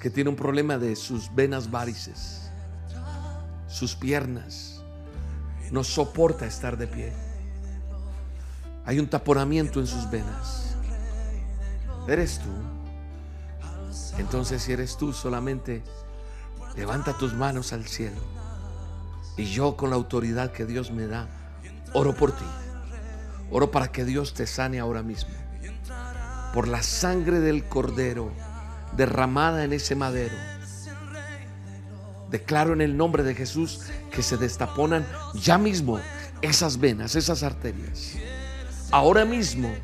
que 0.00 0.10
tiene 0.10 0.30
un 0.30 0.36
problema 0.36 0.78
de 0.78 0.96
sus 0.96 1.34
venas 1.34 1.70
varices, 1.70 2.50
sus 3.66 3.94
piernas, 3.94 4.82
no 5.70 5.82
soporta 5.84 6.46
estar 6.46 6.76
de 6.76 6.86
pie. 6.86 7.31
Hay 8.84 8.98
un 8.98 9.08
taponamiento 9.08 9.80
en 9.80 9.86
sus 9.86 10.10
venas. 10.10 10.76
¿Eres 12.08 12.40
tú? 12.40 12.50
Entonces 14.18 14.62
si 14.62 14.72
eres 14.72 14.96
tú, 14.96 15.12
solamente 15.12 15.82
levanta 16.76 17.16
tus 17.16 17.34
manos 17.34 17.72
al 17.72 17.86
cielo. 17.86 18.20
Y 19.36 19.44
yo 19.44 19.76
con 19.76 19.90
la 19.90 19.96
autoridad 19.96 20.52
que 20.52 20.66
Dios 20.66 20.90
me 20.90 21.06
da, 21.06 21.28
oro 21.94 22.14
por 22.14 22.32
ti. 22.32 22.44
Oro 23.50 23.70
para 23.70 23.88
que 23.88 24.04
Dios 24.04 24.34
te 24.34 24.46
sane 24.46 24.80
ahora 24.80 25.02
mismo. 25.02 25.34
Por 26.52 26.68
la 26.68 26.82
sangre 26.82 27.40
del 27.40 27.68
cordero 27.68 28.32
derramada 28.96 29.64
en 29.64 29.72
ese 29.72 29.94
madero 29.94 30.34
Declaro 32.32 32.72
en 32.72 32.80
el 32.80 32.96
nombre 32.96 33.22
de 33.22 33.34
Jesús 33.34 33.80
que 34.10 34.22
se 34.22 34.38
destaponan 34.38 35.06
ya 35.34 35.58
mismo 35.58 36.00
esas 36.40 36.80
venas, 36.80 37.14
esas 37.14 37.42
arterias. 37.42 38.14
Ahora 38.92 39.24
mismo, 39.24 39.74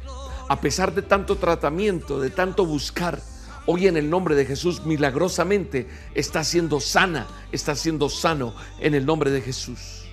a 0.51 0.61
pesar 0.61 0.95
de 0.95 1.01
tanto 1.01 1.37
tratamiento, 1.37 2.21
de 2.21 2.29
tanto 2.29 2.67
buscar, 2.67 3.19
hoy 3.65 3.87
en 3.87 3.97
el 3.97 4.11
nombre 4.11 4.35
de 4.35 4.45
Jesús 4.45 4.85
milagrosamente 4.85 5.89
está 6.15 6.45
siendo 6.45 6.79
sana, 6.79 7.27
está 7.51 7.75
siendo 7.75 8.11
sano 8.11 8.55
en 8.81 8.95
el 8.95 9.07
nombre 9.07 9.31
de 9.31 9.41
Jesús. 9.41 10.05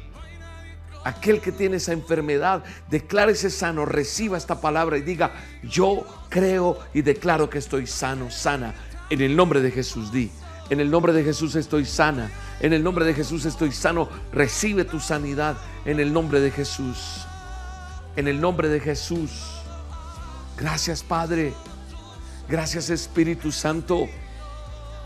Aquel 1.03 1.41
que 1.41 1.51
tiene 1.51 1.75
esa 1.75 1.91
enfermedad, 1.91 2.63
declárese 2.89 3.49
sano, 3.49 3.85
reciba 3.85 4.37
esta 4.37 4.61
palabra 4.61 4.97
y 4.97 5.01
diga, 5.01 5.33
yo 5.61 6.05
creo 6.29 6.79
y 6.93 7.01
declaro 7.01 7.49
que 7.49 7.57
estoy 7.57 7.87
sano, 7.87 8.31
sana. 8.31 8.73
En 9.09 9.19
el 9.19 9.35
nombre 9.35 9.59
de 9.59 9.71
Jesús, 9.71 10.09
di, 10.09 10.31
en 10.69 10.79
el 10.79 10.89
nombre 10.89 11.11
de 11.11 11.23
Jesús 11.23 11.55
estoy 11.55 11.83
sana. 11.83 12.31
En 12.61 12.71
el 12.71 12.81
nombre 12.81 13.03
de 13.03 13.13
Jesús 13.13 13.43
estoy 13.43 13.73
sano. 13.73 14.07
Recibe 14.31 14.85
tu 14.85 15.01
sanidad 15.01 15.57
en 15.83 15.99
el 15.99 16.13
nombre 16.13 16.39
de 16.39 16.49
Jesús. 16.49 17.24
En 18.15 18.27
el 18.27 18.39
nombre 18.39 18.69
de 18.69 18.79
Jesús. 18.79 19.31
Gracias 20.57 21.03
Padre. 21.03 21.53
Gracias 22.47 22.89
Espíritu 22.89 23.51
Santo. 23.51 24.07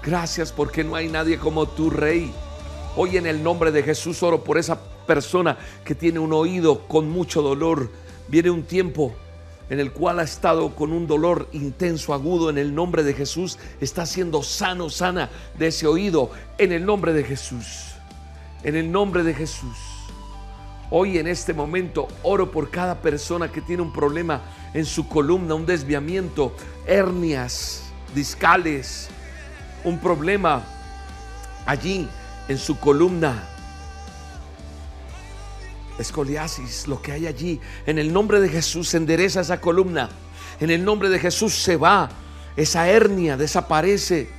Gracias 0.04 0.52
porque 0.52 0.84
no 0.84 0.96
hay 0.96 1.08
nadie 1.08 1.38
como 1.38 1.68
tu 1.68 1.90
Rey. 1.90 2.32
Hoy 2.96 3.18
en 3.18 3.26
el 3.26 3.42
nombre 3.42 3.72
de 3.72 3.84
Jesús 3.84 4.22
oro 4.24 4.44
por 4.44 4.58
esa 4.58 4.80
persona 5.08 5.58
que 5.84 5.96
tiene 5.96 6.20
un 6.20 6.34
oído 6.34 6.88
con 6.88 7.10
mucho 7.10 7.42
dolor. 7.42 7.90
Viene 8.28 8.52
un 8.52 8.64
tiempo 8.64 9.16
en 9.70 9.80
el 9.80 9.92
cual 9.92 10.20
ha 10.20 10.24
estado 10.24 10.76
con 10.76 10.92
un 10.92 11.08
dolor 11.08 11.48
intenso, 11.52 12.14
agudo, 12.14 12.50
en 12.50 12.58
el 12.58 12.74
nombre 12.74 13.04
de 13.04 13.14
Jesús, 13.14 13.60
está 13.80 14.06
siendo 14.06 14.42
sano, 14.42 14.90
sana 14.90 15.30
de 15.58 15.68
ese 15.68 15.86
oído, 15.86 16.32
en 16.58 16.72
el 16.72 16.86
nombre 16.86 17.14
de 17.14 17.24
Jesús. 17.24 17.94
En 18.64 18.76
el 18.76 18.92
nombre 18.92 19.24
de 19.24 19.34
Jesús. 19.34 19.89
Hoy 20.92 21.20
en 21.20 21.28
este 21.28 21.54
momento 21.54 22.08
oro 22.24 22.52
por 22.52 22.72
cada 22.72 23.02
persona 23.02 23.52
que 23.52 23.62
tiene 23.62 23.84
un 23.84 23.94
problema 23.94 24.42
en 24.74 24.86
su 24.86 25.08
columna, 25.08 25.54
un 25.54 25.66
desviamiento, 25.66 26.56
hernias 26.88 27.84
discales, 28.16 29.08
un 29.84 30.00
problema 30.00 30.64
allí 31.66 32.08
en 32.48 32.58
su 32.58 32.80
columna 32.80 33.48
escoliasis, 36.00 36.88
lo 36.88 37.02
que 37.02 37.12
hay 37.12 37.28
allí. 37.28 37.60
En 37.86 38.00
el 38.00 38.12
nombre 38.12 38.40
de 38.40 38.50
Jesús 38.50 38.94
endereza 38.96 39.42
esa 39.42 39.62
columna. 39.62 40.10
En 40.60 40.72
el 40.72 40.84
nombre 40.84 41.10
de 41.10 41.20
Jesús 41.20 41.54
se 41.54 41.76
va. 41.76 42.10
Esa 42.56 42.88
hernia 42.90 43.38
desaparece. 43.38 44.30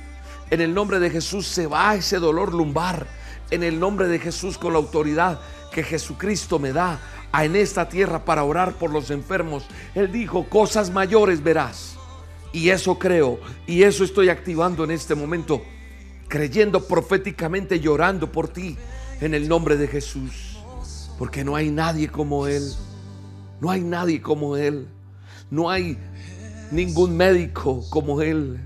En 0.49 0.59
el 0.59 0.73
nombre 0.73 0.99
de 0.99 1.09
Jesús 1.09 1.47
se 1.47 1.67
va 1.67 1.95
ese 1.95 2.17
dolor 2.17 2.53
lumbar. 2.53 3.07
En 3.51 3.63
el 3.63 3.79
nombre 3.79 4.07
de 4.07 4.19
Jesús 4.19 4.57
con 4.57 4.73
la 4.73 4.79
autoridad 4.79 5.39
que 5.71 5.83
Jesucristo 5.83 6.59
me 6.59 6.73
da 6.73 6.99
en 7.33 7.55
esta 7.55 7.87
tierra 7.87 8.25
para 8.25 8.43
orar 8.43 8.73
por 8.73 8.91
los 8.91 9.09
enfermos. 9.09 9.65
Él 9.95 10.11
dijo, 10.11 10.47
cosas 10.47 10.91
mayores 10.91 11.41
verás. 11.41 11.95
Y 12.53 12.69
eso 12.69 12.99
creo. 12.99 13.39
Y 13.65 13.83
eso 13.83 14.03
estoy 14.03 14.29
activando 14.29 14.83
en 14.83 14.91
este 14.91 15.15
momento. 15.15 15.61
Creyendo 16.27 16.85
proféticamente, 16.85 17.79
llorando 17.79 18.31
por 18.31 18.49
ti. 18.49 18.77
En 19.21 19.33
el 19.33 19.47
nombre 19.47 19.77
de 19.77 19.87
Jesús. 19.87 20.59
Porque 21.17 21.43
no 21.43 21.55
hay 21.55 21.71
nadie 21.71 22.09
como 22.09 22.47
Él. 22.47 22.73
No 23.61 23.71
hay 23.71 23.81
nadie 23.81 24.21
como 24.21 24.57
Él. 24.57 24.87
No 25.49 25.69
hay 25.69 25.97
ningún 26.71 27.15
médico 27.15 27.83
como 27.89 28.21
Él. 28.21 28.59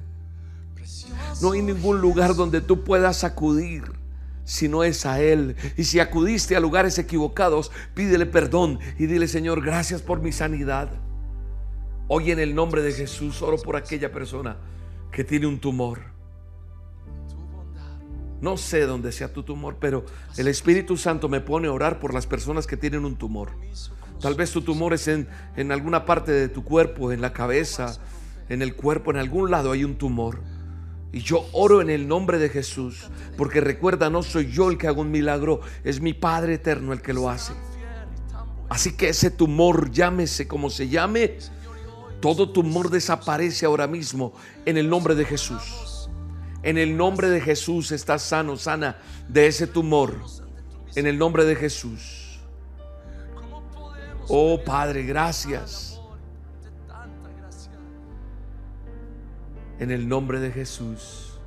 No 1.42 1.52
hay 1.52 1.62
ningún 1.62 2.00
lugar 2.00 2.36
donde 2.36 2.62
tú 2.62 2.84
puedas 2.84 3.24
acudir 3.24 3.95
si 4.46 4.70
no 4.70 4.86
es 4.86 5.06
a 5.06 5.20
Él. 5.20 5.58
Y 5.76 5.84
si 5.84 6.00
acudiste 6.00 6.56
a 6.56 6.62
lugares 6.62 6.98
equivocados, 6.98 7.72
pídele 7.94 8.26
perdón 8.26 8.80
y 8.98 9.08
dile, 9.08 9.28
Señor, 9.28 9.62
gracias 9.62 10.02
por 10.02 10.22
mi 10.22 10.32
sanidad. 10.32 10.90
Hoy 12.08 12.32
en 12.32 12.40
el 12.40 12.56
nombre 12.56 12.82
de 12.82 12.94
Jesús 12.94 13.42
oro 13.42 13.58
por 13.58 13.76
aquella 13.76 14.14
persona 14.14 14.56
que 15.12 15.26
tiene 15.26 15.48
un 15.48 15.60
tumor 15.60 16.16
no 18.46 18.58
sé 18.58 18.86
dónde 18.86 19.12
sea 19.12 19.34
tu 19.34 19.44
tumor, 19.44 19.78
pero 19.80 20.06
el 20.38 20.48
Espíritu 20.48 20.98
Santo 20.98 21.30
me 21.30 21.42
pone 21.42 21.68
a 21.68 21.72
orar 21.72 22.00
por 22.00 22.14
las 22.14 22.28
personas 22.28 22.68
que 22.68 22.78
tienen 22.78 23.06
un 23.06 23.16
tumor. 23.16 23.50
Tal 24.22 24.36
vez 24.36 24.52
tu 24.52 24.62
tumor 24.62 24.94
es 24.94 25.08
en, 25.08 25.28
en 25.56 25.72
alguna 25.72 26.06
parte 26.06 26.32
de 26.32 26.48
tu 26.48 26.64
cuerpo, 26.64 27.12
en 27.12 27.22
la 27.22 27.34
cabeza, 27.34 27.98
en 28.50 28.62
el 28.62 28.76
cuerpo, 28.76 29.12
en 29.12 29.18
algún 29.18 29.50
lado 29.50 29.72
hay 29.72 29.84
un 29.84 29.98
tumor. 29.98 30.42
Y 31.12 31.22
yo 31.22 31.48
oro 31.54 31.82
en 31.82 31.90
el 31.90 32.08
nombre 32.08 32.40
de 32.40 32.50
Jesús, 32.50 33.10
porque 33.38 33.62
recuerda, 33.62 34.10
no 34.10 34.22
soy 34.22 34.52
yo 34.52 34.70
el 34.70 34.78
que 34.78 34.88
hago 34.88 35.02
un 35.02 35.12
milagro, 35.12 35.62
es 35.84 36.02
mi 36.02 36.14
Padre 36.14 36.56
eterno 36.56 36.92
el 36.92 37.02
que 37.02 37.14
lo 37.14 37.30
hace. 37.30 37.54
Así 38.70 38.98
que 38.98 39.10
ese 39.10 39.32
tumor, 39.32 39.92
llámese 39.92 40.48
como 40.48 40.70
se 40.70 40.90
llame, 40.90 41.38
todo 42.20 42.50
tumor 42.50 42.90
desaparece 42.90 43.66
ahora 43.66 43.88
mismo 43.88 44.34
en 44.66 44.78
el 44.78 44.90
nombre 44.90 45.16
de 45.16 45.26
Jesús. 45.26 46.10
En 46.64 46.80
el 46.80 46.98
nombre 46.98 47.30
de 47.30 47.42
Jesús 47.42 47.92
estás 47.92 48.24
sano, 48.24 48.58
sana 48.58 48.98
de 49.28 49.48
ese 49.48 49.68
tumor. 49.68 50.16
En 50.96 51.06
el 51.06 51.18
nombre 51.18 51.46
de 51.46 51.56
Jesús. 51.56 52.40
Oh 54.28 54.60
Padre, 54.66 55.04
gracias. 55.04 55.95
En 59.80 59.92
el 59.92 60.08
nombre 60.08 60.40
de 60.40 60.52
Jesús. 60.52 61.40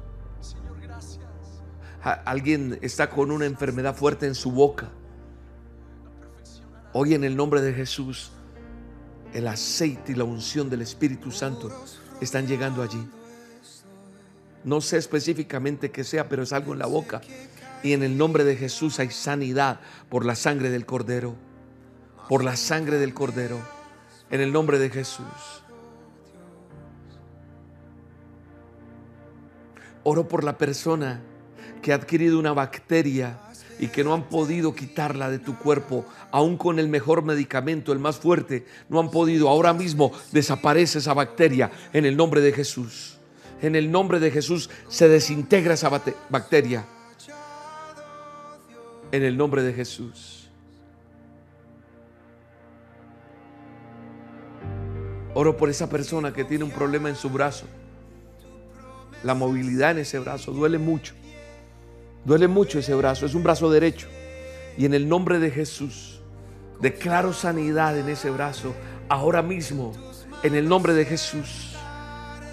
Alguien 2.02 2.78
está 2.82 3.10
con 3.10 3.30
una 3.30 3.46
enfermedad 3.46 3.94
fuerte 3.94 4.26
en 4.26 4.34
su 4.34 4.52
boca. 4.52 4.90
Hoy 6.92 7.14
en 7.14 7.24
el 7.24 7.36
nombre 7.36 7.60
de 7.60 7.72
Jesús, 7.72 8.32
el 9.34 9.46
aceite 9.46 10.12
y 10.12 10.14
la 10.14 10.24
unción 10.24 10.70
del 10.70 10.82
Espíritu 10.82 11.30
Santo 11.30 11.70
están 12.20 12.46
llegando 12.46 12.82
allí. 12.82 13.06
No 14.64 14.80
sé 14.80 14.96
específicamente 14.98 15.90
qué 15.90 16.04
sea, 16.04 16.28
pero 16.28 16.42
es 16.42 16.52
algo 16.52 16.72
en 16.72 16.78
la 16.78 16.86
boca. 16.86 17.20
Y 17.82 17.92
en 17.92 18.02
el 18.02 18.18
nombre 18.18 18.44
de 18.44 18.56
Jesús 18.56 18.98
hay 18.98 19.10
sanidad 19.10 19.80
por 20.08 20.24
la 20.24 20.34
sangre 20.34 20.70
del 20.70 20.86
Cordero. 20.86 21.36
Por 22.28 22.44
la 22.44 22.56
sangre 22.56 22.98
del 22.98 23.14
Cordero. 23.14 23.58
En 24.30 24.40
el 24.40 24.52
nombre 24.52 24.78
de 24.78 24.90
Jesús. 24.90 25.62
Oro 30.10 30.26
por 30.26 30.42
la 30.42 30.56
persona 30.56 31.20
que 31.82 31.92
ha 31.92 31.96
adquirido 31.96 32.38
una 32.38 32.54
bacteria 32.54 33.38
y 33.78 33.88
que 33.88 34.02
no 34.02 34.14
han 34.14 34.26
podido 34.26 34.74
quitarla 34.74 35.28
de 35.28 35.38
tu 35.38 35.58
cuerpo, 35.58 36.06
aún 36.30 36.56
con 36.56 36.78
el 36.78 36.88
mejor 36.88 37.22
medicamento, 37.22 37.92
el 37.92 37.98
más 37.98 38.16
fuerte, 38.16 38.64
no 38.88 39.00
han 39.00 39.10
podido. 39.10 39.50
Ahora 39.50 39.74
mismo 39.74 40.10
desaparece 40.32 41.00
esa 41.00 41.12
bacteria 41.12 41.70
en 41.92 42.06
el 42.06 42.16
nombre 42.16 42.40
de 42.40 42.52
Jesús. 42.52 43.18
En 43.60 43.76
el 43.76 43.92
nombre 43.92 44.18
de 44.18 44.30
Jesús 44.30 44.70
se 44.88 45.10
desintegra 45.10 45.74
esa 45.74 45.90
bacteria. 46.30 46.86
En 49.12 49.22
el 49.22 49.36
nombre 49.36 49.62
de 49.62 49.74
Jesús. 49.74 50.48
Oro 55.34 55.54
por 55.58 55.68
esa 55.68 55.90
persona 55.90 56.32
que 56.32 56.44
tiene 56.44 56.64
un 56.64 56.70
problema 56.70 57.10
en 57.10 57.16
su 57.16 57.28
brazo. 57.28 57.66
La 59.24 59.35
movilidad 59.35 59.92
en 59.92 59.98
ese 59.98 60.18
brazo 60.18 60.52
duele 60.52 60.78
mucho. 60.78 61.14
Duele 62.24 62.48
mucho 62.48 62.78
ese 62.78 62.94
brazo, 62.94 63.26
es 63.26 63.35
un 63.35 63.42
brazo 63.42 63.70
derecho. 63.70 64.09
Y 64.76 64.85
en 64.85 64.94
el 64.94 65.09
nombre 65.09 65.38
de 65.38 65.50
Jesús, 65.50 66.20
declaro 66.81 67.33
sanidad 67.33 67.98
en 67.98 68.09
ese 68.09 68.31
brazo 68.31 68.74
ahora 69.09 69.42
mismo, 69.42 69.92
en 70.42 70.54
el 70.54 70.68
nombre 70.68 70.94
de 70.94 71.04
Jesús. 71.04 71.74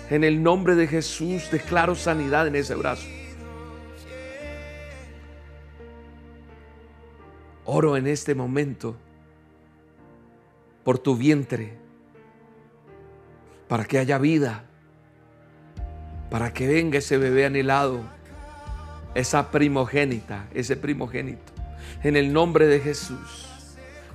En 0.10 0.24
el 0.24 0.42
nombre 0.42 0.76
de 0.76 0.88
Jesús, 0.88 1.50
declaro 1.52 1.96
sanidad 1.96 2.48
en 2.48 2.56
ese 2.56 2.76
brazo. 2.76 3.08
Oro 7.66 7.98
en 7.98 8.06
este 8.06 8.36
momento 8.36 8.96
por 10.84 11.00
tu 11.00 11.16
vientre, 11.16 11.76
para 13.68 13.86
que 13.86 13.98
haya 13.98 14.20
vida, 14.20 14.66
para 16.30 16.54
que 16.54 16.68
venga 16.68 17.00
ese 17.00 17.18
bebé 17.18 17.46
anhelado 17.46 18.02
esa 19.16 19.50
primogénita, 19.50 20.48
ese 20.54 20.76
primogénito. 20.76 21.54
En 22.04 22.16
el 22.16 22.32
nombre 22.32 22.68
de 22.68 22.80
Jesús. 22.80 23.48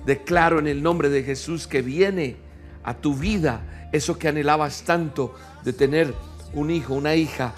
Declaro 0.07 0.59
en 0.59 0.67
el 0.67 0.83
nombre 0.83 1.09
de 1.09 1.23
Jesús 1.23 1.67
que 1.67 1.83
viene 1.83 2.37
a 2.85 2.95
tu 2.95 3.15
vida 3.15 3.89
eso 3.93 4.19
que 4.19 4.29
anhelabas 4.29 4.83
tanto 4.83 5.35
de 5.65 5.73
tener 5.73 6.15
un 6.55 6.71
hijo, 6.71 6.95
una 6.95 7.15
hija. 7.15 7.53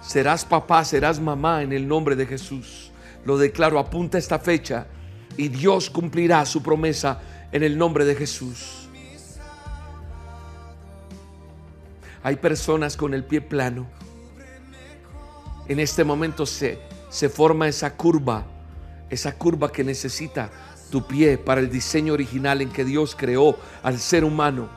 Serás 0.00 0.44
papá, 0.44 0.84
serás 0.84 1.20
mamá 1.20 1.62
en 1.62 1.72
el 1.72 1.86
nombre 1.86 2.16
de 2.16 2.26
Jesús. 2.26 2.90
Lo 3.24 3.36
declaro, 3.38 3.78
apunta 3.78 4.18
esta 4.18 4.38
fecha 4.38 4.86
y 5.36 5.48
Dios 5.48 5.90
cumplirá 5.90 6.44
su 6.46 6.62
promesa 6.62 7.20
en 7.52 7.62
el 7.62 7.76
nombre 7.76 8.04
de 8.04 8.14
Jesús. 8.14 8.83
Hay 12.24 12.36
personas 12.36 12.96
con 12.96 13.14
el 13.14 13.22
pie 13.22 13.40
plano 13.40 13.86
en 15.66 15.80
este 15.80 16.04
momento 16.04 16.44
se, 16.44 16.78
se 17.08 17.28
forma 17.30 17.68
esa 17.68 17.96
curva, 17.96 18.44
esa 19.08 19.34
curva 19.36 19.72
que 19.72 19.82
necesita 19.82 20.50
tu 20.90 21.06
pie 21.06 21.38
para 21.38 21.60
el 21.60 21.70
diseño 21.70 22.12
original 22.12 22.60
en 22.60 22.70
que 22.70 22.84
Dios 22.84 23.16
creó 23.16 23.56
al 23.82 23.98
ser 23.98 24.24
humano. 24.24 24.68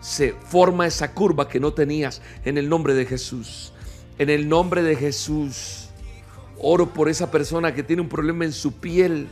Se 0.00 0.32
forma 0.32 0.86
esa 0.86 1.12
curva 1.12 1.48
que 1.48 1.58
no 1.58 1.72
tenías 1.72 2.22
en 2.44 2.56
el 2.56 2.68
nombre 2.68 2.94
de 2.94 3.04
Jesús. 3.04 3.72
En 4.18 4.30
el 4.30 4.48
nombre 4.48 4.82
de 4.82 4.94
Jesús. 4.94 5.88
Oro 6.58 6.92
por 6.92 7.08
esa 7.08 7.32
persona 7.32 7.74
que 7.74 7.82
tiene 7.82 8.02
un 8.02 8.08
problema 8.08 8.44
en 8.44 8.52
su 8.52 8.74
piel. 8.74 9.28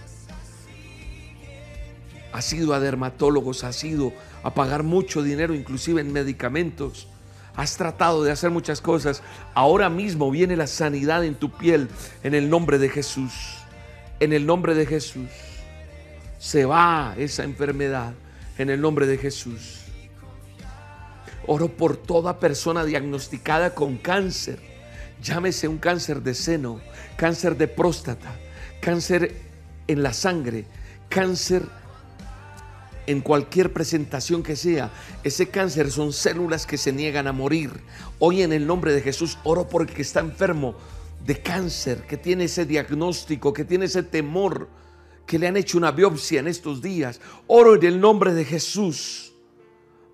Ha 2.32 2.42
sido 2.42 2.74
a 2.74 2.80
dermatólogos, 2.80 3.62
ha 3.62 3.72
sido 3.72 4.12
a 4.42 4.54
pagar 4.54 4.82
mucho 4.82 5.22
dinero, 5.22 5.54
inclusive 5.54 6.00
en 6.00 6.12
medicamentos 6.12 7.06
Has 7.56 7.76
tratado 7.76 8.22
de 8.22 8.32
hacer 8.32 8.50
muchas 8.50 8.80
cosas. 8.80 9.22
Ahora 9.54 9.88
mismo 9.88 10.30
viene 10.30 10.56
la 10.56 10.66
sanidad 10.66 11.24
en 11.24 11.34
tu 11.34 11.50
piel 11.50 11.88
en 12.22 12.34
el 12.34 12.48
nombre 12.48 12.78
de 12.78 12.88
Jesús. 12.88 13.32
En 14.20 14.32
el 14.32 14.46
nombre 14.46 14.74
de 14.74 14.86
Jesús. 14.86 15.28
Se 16.38 16.64
va 16.64 17.14
esa 17.18 17.44
enfermedad 17.44 18.14
en 18.58 18.70
el 18.70 18.80
nombre 18.80 19.06
de 19.06 19.18
Jesús. 19.18 19.80
Oro 21.46 21.68
por 21.68 21.96
toda 21.96 22.38
persona 22.38 22.84
diagnosticada 22.84 23.74
con 23.74 23.96
cáncer. 23.96 24.60
Llámese 25.22 25.68
un 25.68 25.78
cáncer 25.78 26.22
de 26.22 26.34
seno, 26.34 26.80
cáncer 27.16 27.56
de 27.56 27.68
próstata, 27.68 28.32
cáncer 28.80 29.34
en 29.86 30.02
la 30.02 30.12
sangre, 30.12 30.64
cáncer 31.08 31.64
en 33.10 33.20
cualquier 33.20 33.72
presentación 33.72 34.42
que 34.42 34.54
sea. 34.54 34.92
Ese 35.24 35.48
cáncer 35.48 35.90
son 35.90 36.12
células 36.12 36.64
que 36.64 36.78
se 36.78 36.92
niegan 36.92 37.26
a 37.26 37.32
morir. 37.32 37.72
Hoy 38.20 38.42
en 38.42 38.52
el 38.52 38.66
nombre 38.66 38.92
de 38.92 39.02
Jesús 39.02 39.36
oro 39.42 39.68
por 39.68 39.82
el 39.82 39.88
que 39.88 40.02
está 40.02 40.20
enfermo 40.20 40.76
de 41.26 41.42
cáncer, 41.42 42.06
que 42.06 42.16
tiene 42.16 42.44
ese 42.44 42.64
diagnóstico, 42.64 43.52
que 43.52 43.64
tiene 43.64 43.86
ese 43.86 44.04
temor, 44.04 44.68
que 45.26 45.40
le 45.40 45.48
han 45.48 45.56
hecho 45.56 45.76
una 45.76 45.90
biopsia 45.90 46.38
en 46.38 46.46
estos 46.46 46.82
días. 46.82 47.20
Oro 47.48 47.74
en 47.74 47.84
el 47.84 48.00
nombre 48.00 48.32
de 48.32 48.44
Jesús 48.44 49.32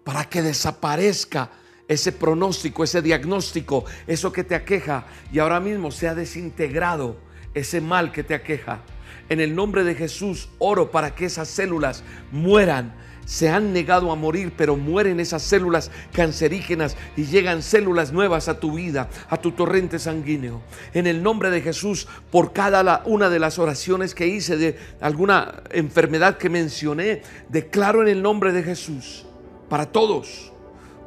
para 0.02 0.24
que 0.24 0.40
desaparezca 0.40 1.50
ese 1.88 2.12
pronóstico, 2.12 2.82
ese 2.82 3.02
diagnóstico, 3.02 3.84
eso 4.06 4.32
que 4.32 4.42
te 4.42 4.54
aqueja 4.54 5.06
y 5.30 5.38
ahora 5.38 5.60
mismo 5.60 5.90
sea 5.90 6.14
desintegrado 6.14 7.18
ese 7.52 7.82
mal 7.82 8.10
que 8.10 8.24
te 8.24 8.34
aqueja. 8.34 8.82
En 9.28 9.40
el 9.40 9.54
nombre 9.54 9.84
de 9.84 9.94
Jesús 9.94 10.48
oro 10.58 10.90
para 10.90 11.14
que 11.14 11.26
esas 11.26 11.48
células 11.48 12.04
mueran. 12.32 12.94
Se 13.24 13.48
han 13.48 13.72
negado 13.72 14.12
a 14.12 14.14
morir, 14.14 14.52
pero 14.56 14.76
mueren 14.76 15.18
esas 15.18 15.42
células 15.42 15.90
cancerígenas 16.12 16.96
y 17.16 17.24
llegan 17.24 17.60
células 17.60 18.12
nuevas 18.12 18.46
a 18.46 18.60
tu 18.60 18.74
vida, 18.74 19.08
a 19.28 19.36
tu 19.36 19.50
torrente 19.50 19.98
sanguíneo. 19.98 20.62
En 20.94 21.08
el 21.08 21.24
nombre 21.24 21.50
de 21.50 21.60
Jesús, 21.60 22.06
por 22.30 22.52
cada 22.52 23.02
una 23.04 23.28
de 23.28 23.40
las 23.40 23.58
oraciones 23.58 24.14
que 24.14 24.28
hice 24.28 24.56
de 24.56 24.78
alguna 25.00 25.64
enfermedad 25.72 26.38
que 26.38 26.48
mencioné, 26.48 27.22
declaro 27.48 28.00
en 28.02 28.08
el 28.08 28.22
nombre 28.22 28.52
de 28.52 28.62
Jesús 28.62 29.26
para 29.68 29.86
todos 29.86 30.52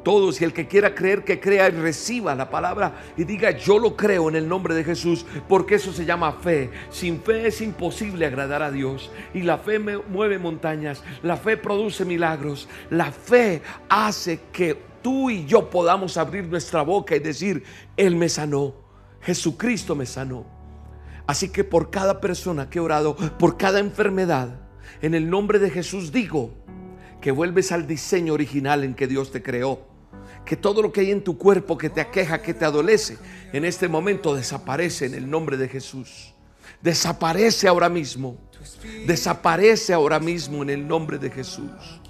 todos 0.02 0.40
y 0.40 0.44
el 0.44 0.52
que 0.52 0.66
quiera 0.66 0.94
creer 0.94 1.24
que 1.24 1.40
crea 1.40 1.68
y 1.68 1.72
reciba 1.72 2.34
la 2.34 2.50
palabra 2.50 2.94
y 3.16 3.24
diga 3.24 3.50
yo 3.50 3.78
lo 3.78 3.96
creo 3.96 4.28
en 4.28 4.36
el 4.36 4.48
nombre 4.48 4.74
de 4.74 4.84
Jesús 4.84 5.26
porque 5.48 5.76
eso 5.76 5.92
se 5.92 6.04
llama 6.04 6.32
fe. 6.32 6.70
Sin 6.90 7.20
fe 7.20 7.46
es 7.46 7.60
imposible 7.60 8.26
agradar 8.26 8.62
a 8.62 8.70
Dios 8.70 9.10
y 9.34 9.42
la 9.42 9.58
fe 9.58 9.78
mueve 9.78 10.38
montañas, 10.38 11.02
la 11.22 11.36
fe 11.36 11.56
produce 11.56 12.04
milagros, 12.04 12.68
la 12.90 13.12
fe 13.12 13.62
hace 13.88 14.40
que 14.52 14.76
tú 15.02 15.30
y 15.30 15.46
yo 15.46 15.70
podamos 15.70 16.16
abrir 16.16 16.46
nuestra 16.46 16.82
boca 16.82 17.16
y 17.16 17.20
decir, 17.20 17.64
Él 17.96 18.16
me 18.16 18.28
sanó, 18.28 18.74
Jesucristo 19.20 19.94
me 19.94 20.06
sanó. 20.06 20.46
Así 21.26 21.50
que 21.50 21.64
por 21.64 21.90
cada 21.90 22.20
persona 22.20 22.68
que 22.68 22.78
he 22.78 22.82
orado, 22.82 23.16
por 23.16 23.56
cada 23.56 23.78
enfermedad, 23.78 24.60
en 25.00 25.14
el 25.14 25.30
nombre 25.30 25.58
de 25.58 25.70
Jesús 25.70 26.12
digo 26.12 26.50
que 27.20 27.30
vuelves 27.30 27.70
al 27.72 27.86
diseño 27.86 28.32
original 28.32 28.82
en 28.82 28.94
que 28.94 29.06
Dios 29.06 29.30
te 29.30 29.42
creó 29.42 29.89
que 30.44 30.56
todo 30.56 30.82
lo 30.82 30.92
que 30.92 31.00
hay 31.00 31.10
en 31.10 31.22
tu 31.22 31.38
cuerpo 31.38 31.78
que 31.78 31.90
te 31.90 32.00
aqueja, 32.00 32.42
que 32.42 32.54
te 32.54 32.64
adolece, 32.64 33.18
en 33.52 33.64
este 33.64 33.88
momento 33.88 34.34
desaparece 34.34 35.06
en 35.06 35.14
el 35.14 35.28
nombre 35.28 35.56
de 35.56 35.68
Jesús. 35.68 36.34
Desaparece 36.82 37.68
ahora 37.68 37.88
mismo. 37.88 38.38
Desaparece 39.06 39.92
ahora 39.92 40.18
mismo 40.18 40.62
en 40.62 40.70
el 40.70 40.86
nombre 40.86 41.18
de 41.18 41.30
Jesús. 41.30 42.00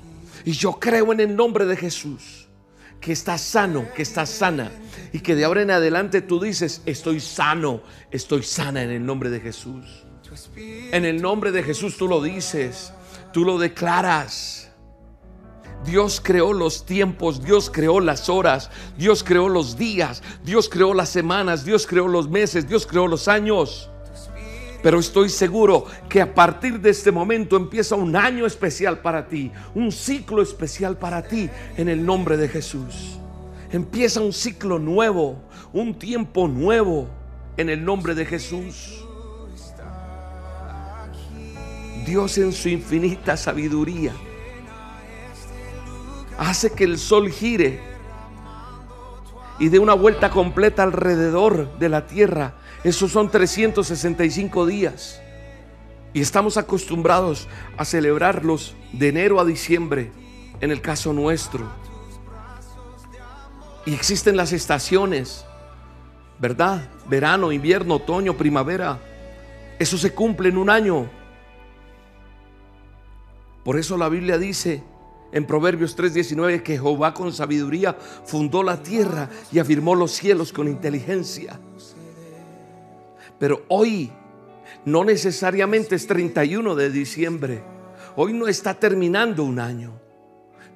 Y 0.45 0.53
yo 0.53 0.73
creo 0.79 1.13
en 1.13 1.21
el 1.21 1.37
nombre 1.37 1.67
de 1.67 1.77
Jesús 1.77 2.49
que 3.01 3.13
estás 3.13 3.41
sano, 3.41 3.87
que 3.95 4.03
estás 4.03 4.29
sana 4.29 4.71
y 5.13 5.21
que 5.21 5.35
de 5.35 5.45
ahora 5.45 5.63
en 5.63 5.71
adelante 5.71 6.21
tú 6.21 6.39
dices, 6.41 6.83
estoy 6.87 7.21
sano, 7.21 7.83
estoy 8.11 8.43
sana 8.43 8.83
en 8.83 8.91
el 8.91 9.05
nombre 9.05 9.31
de 9.31 9.41
Jesús. 9.41 10.05
En 10.93 11.05
el 11.05 11.21
nombre 11.21 11.51
de 11.51 11.63
Jesús 11.63 11.97
tú 11.97 12.07
lo 12.07 12.23
dices, 12.23 12.93
tú 13.33 13.45
lo 13.45 13.59
declaras. 13.59 14.70
Dios 15.85 16.21
creó 16.23 16.53
los 16.53 16.85
tiempos, 16.85 17.43
Dios 17.43 17.71
creó 17.71 18.01
las 18.01 18.29
horas, 18.29 18.71
Dios 18.99 19.25
creó 19.25 19.49
los 19.49 19.77
días, 19.77 20.23
Dios 20.45 20.69
creó 20.69 20.93
las 20.95 21.09
semanas, 21.09 21.65
Dios 21.65 21.87
creó 21.87 22.07
los 22.07 22.29
meses, 22.29 22.69
Dios 22.69 22.87
creó 22.87 23.07
los 23.07 23.29
años. 23.29 23.89
Pero 24.83 24.99
estoy 24.99 25.29
seguro 25.29 25.87
que 26.09 26.21
a 26.23 26.35
partir 26.35 26.81
de 26.81 26.91
este 26.91 27.11
momento 27.11 27.57
empieza 27.57 27.95
un 27.97 28.17
año 28.17 28.47
especial 28.47 29.01
para 29.01 29.29
ti, 29.29 29.53
un 29.75 29.93
ciclo 29.93 30.43
especial 30.43 30.97
para 30.97 31.23
ti 31.23 31.51
en 31.77 31.89
el 31.89 32.05
nombre 32.05 32.37
de 32.37 32.49
Jesús. 32.49 33.19
Empieza 33.71 34.21
un 34.21 34.33
ciclo 34.33 34.79
nuevo, 34.79 35.37
un 35.73 35.99
tiempo 35.99 36.49
nuevo 36.49 37.09
en 37.57 37.69
el 37.69 37.85
nombre 37.85 38.15
de 38.15 38.27
Jesús. 38.27 39.05
Dios 42.07 42.39
en 42.39 42.53
su 42.53 42.69
infinita 42.69 43.37
sabiduría 43.37 44.15
hace 46.41 46.73
que 46.73 46.85
el 46.85 46.99
sol 46.99 47.31
gire 47.31 47.81
y 49.59 49.69
dé 49.69 49.79
una 49.79 49.93
vuelta 49.93 50.31
completa 50.31 50.83
alrededor 50.83 51.79
de 51.79 51.91
la 51.91 52.07
tierra. 52.07 52.55
Esos 52.83 53.13
son 53.13 53.31
365 53.31 54.65
días. 54.65 55.21
Y 56.15 56.23
estamos 56.23 56.57
acostumbrados 56.57 57.47
a 57.77 57.85
celebrarlos 57.85 58.75
de 58.93 59.09
enero 59.09 59.39
a 59.39 59.45
diciembre, 59.45 60.11
en 60.63 60.71
el 60.71 60.81
caso 60.81 61.13
nuestro. 61.13 61.69
Y 63.85 63.93
existen 63.93 64.35
las 64.35 64.53
estaciones, 64.53 65.45
¿verdad? 66.39 66.89
Verano, 67.07 67.53
invierno, 67.53 67.97
otoño, 67.97 68.37
primavera. 68.39 68.99
Eso 69.79 69.99
se 69.99 70.15
cumple 70.15 70.49
en 70.49 70.57
un 70.57 70.71
año. 70.71 71.11
Por 73.63 73.79
eso 73.79 73.99
la 73.99 74.09
Biblia 74.09 74.39
dice 74.39 74.83
en 75.33 75.47
Proverbios 75.47 75.97
3:19 75.97 76.63
que 76.63 76.75
Jehová 76.75 77.15
con 77.15 77.33
sabiduría 77.33 77.95
fundó 78.25 78.63
la 78.63 78.83
tierra 78.83 79.29
y 79.53 79.59
afirmó 79.59 79.95
los 79.95 80.13
cielos 80.13 80.53
con 80.53 80.69
inteligencia. 80.69 81.59
Pero 83.39 83.63
hoy 83.69 84.11
no 84.85 85.05
necesariamente 85.05 85.95
es 85.95 86.07
31 86.07 86.75
de 86.75 86.91
diciembre. 86.91 87.63
Hoy 88.17 88.33
no 88.33 88.49
está 88.49 88.75
terminando 88.75 89.45
un 89.45 89.59
año. 89.59 89.93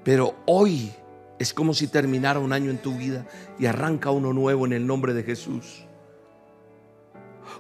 Pero 0.03 0.35
hoy 0.47 0.93
es 1.39 1.53
como 1.53 1.75
si 1.75 1.89
terminara 1.89 2.39
un 2.39 2.53
año 2.53 2.71
en 2.71 2.79
tu 2.79 2.97
vida 2.97 3.27
y 3.59 3.67
arranca 3.67 4.11
uno 4.11 4.33
nuevo 4.33 4.67
en 4.67 4.73
el 4.73 4.87
nombre 4.87 5.15
de 5.15 5.25
Jesús. 5.25 5.85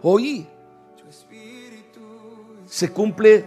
Hoy 0.02 0.46
se 2.66 2.90
cumple 2.90 3.44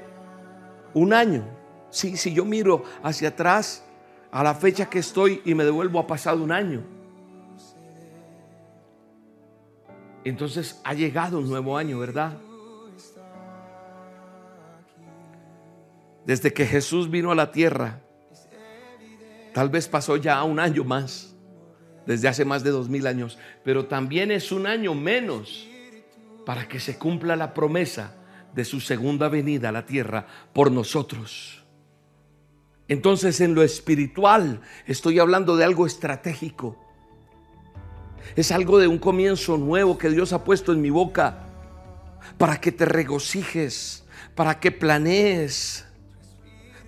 un 0.94 1.14
año 1.14 1.57
Sí, 1.90 2.18
si 2.18 2.34
yo 2.34 2.46
miro 2.46 2.84
hacia 3.04 3.30
atrás 3.30 3.84
a 4.32 4.44
la 4.44 4.54
fecha 4.54 4.90
que 4.90 5.00
estoy 5.00 5.42
y 5.46 5.56
me 5.56 5.64
devuelvo 5.64 6.00
a 6.00 6.08
pasado 6.08 6.44
un 6.44 6.52
año. 6.52 6.84
Entonces 10.24 10.82
ha 10.84 10.94
llegado 10.94 11.40
un 11.40 11.50
nuevo 11.50 11.78
año, 11.78 12.00
¿verdad? 12.00 12.38
Desde 16.26 16.52
que 16.52 16.66
Jesús 16.66 17.10
vino 17.10 17.32
a 17.32 17.36
la 17.36 17.52
tierra, 17.54 18.02
tal 19.54 19.70
vez 19.70 19.88
pasó 19.88 20.18
ya 20.18 20.44
un 20.44 20.60
año 20.60 20.84
más, 20.84 21.34
desde 22.06 22.28
hace 22.28 22.44
más 22.44 22.64
de 22.64 22.72
dos 22.72 22.90
mil 22.90 23.08
años, 23.08 23.38
pero 23.64 23.86
también 23.86 24.32
es 24.32 24.52
un 24.52 24.68
año 24.68 24.94
menos 24.94 25.66
para 26.46 26.68
que 26.68 26.82
se 26.82 26.98
cumpla 26.98 27.38
la 27.38 27.54
promesa 27.54 28.14
de 28.54 28.66
su 28.66 28.82
segunda 28.82 29.30
venida 29.30 29.70
a 29.70 29.72
la 29.72 29.86
tierra 29.86 30.28
por 30.52 30.72
nosotros. 30.72 31.64
Entonces 32.88 33.42
en 33.42 33.54
lo 33.54 33.64
espiritual 33.64 34.62
estoy 34.86 35.20
hablando 35.20 35.58
de 35.58 35.66
algo 35.66 35.86
estratégico. 35.86 36.78
Es 38.36 38.52
algo 38.52 38.80
de 38.80 38.88
un 38.88 38.98
comienzo 38.98 39.58
nuevo 39.58 39.98
que 39.98 40.10
Dios 40.10 40.34
ha 40.34 40.44
puesto 40.44 40.72
en 40.72 40.82
mi 40.82 40.90
boca 40.90 41.48
para 42.38 42.60
que 42.60 42.72
te 42.72 42.86
regocijes, 42.86 44.04
para 44.36 44.60
que 44.60 44.72
planees. 44.72 45.86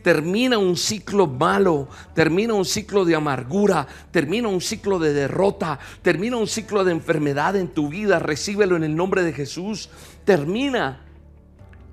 Termina 0.01 0.57
un 0.57 0.77
ciclo 0.77 1.27
malo, 1.27 1.89
termina 2.13 2.53
un 2.53 2.63
ciclo 2.63 3.03
de 3.03 3.15
amargura, 3.15 3.85
termina 4.11 4.47
un 4.47 4.61
ciclo 4.61 4.97
de 4.97 5.13
derrota, 5.13 5.77
termina 6.01 6.37
un 6.37 6.47
ciclo 6.47 6.85
de 6.85 6.93
enfermedad 6.93 7.57
en 7.57 7.67
tu 7.67 7.89
vida. 7.89 8.19
Recíbelo 8.19 8.77
en 8.77 8.85
el 8.85 8.95
nombre 8.95 9.23
de 9.23 9.33
Jesús. 9.33 9.89
Termina 10.23 11.08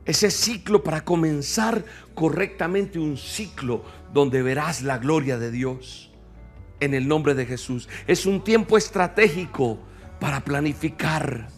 ese 0.07 0.31
ciclo 0.31 0.83
para 0.83 1.05
comenzar 1.05 1.85
correctamente 2.15 2.99
un 2.99 3.17
ciclo 3.17 3.85
donde 4.13 4.43
verás 4.43 4.83
la 4.83 4.99
gloria 4.99 5.39
de 5.39 5.51
Dios 5.51 6.13
en 6.81 6.95
el 6.95 7.09
nombre 7.09 7.35
de 7.35 7.47
Jesús. 7.47 7.89
Es 8.07 8.25
un 8.25 8.43
tiempo 8.43 8.79
estratégico 8.79 9.79
para 10.21 10.45
planificar. 10.45 11.49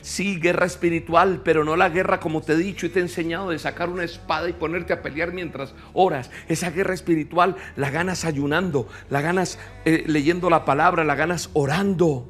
Sí, 0.00 0.40
guerra 0.40 0.64
espiritual, 0.64 1.42
pero 1.44 1.62
no 1.62 1.76
la 1.76 1.90
guerra 1.90 2.18
como 2.18 2.40
te 2.40 2.54
he 2.54 2.56
dicho 2.56 2.86
y 2.86 2.88
te 2.88 3.00
he 3.00 3.02
enseñado 3.02 3.50
de 3.50 3.58
sacar 3.58 3.90
una 3.90 4.04
espada 4.04 4.48
y 4.48 4.54
ponerte 4.54 4.94
a 4.94 5.02
pelear 5.02 5.32
mientras 5.32 5.74
oras. 5.92 6.30
Esa 6.48 6.70
guerra 6.70 6.94
espiritual 6.94 7.56
la 7.76 7.90
ganas 7.90 8.24
ayunando, 8.24 8.88
la 9.10 9.20
ganas 9.20 9.58
eh, 9.84 10.04
leyendo 10.06 10.48
la 10.48 10.64
palabra, 10.64 11.04
la 11.04 11.14
ganas 11.14 11.50
orando. 11.52 12.26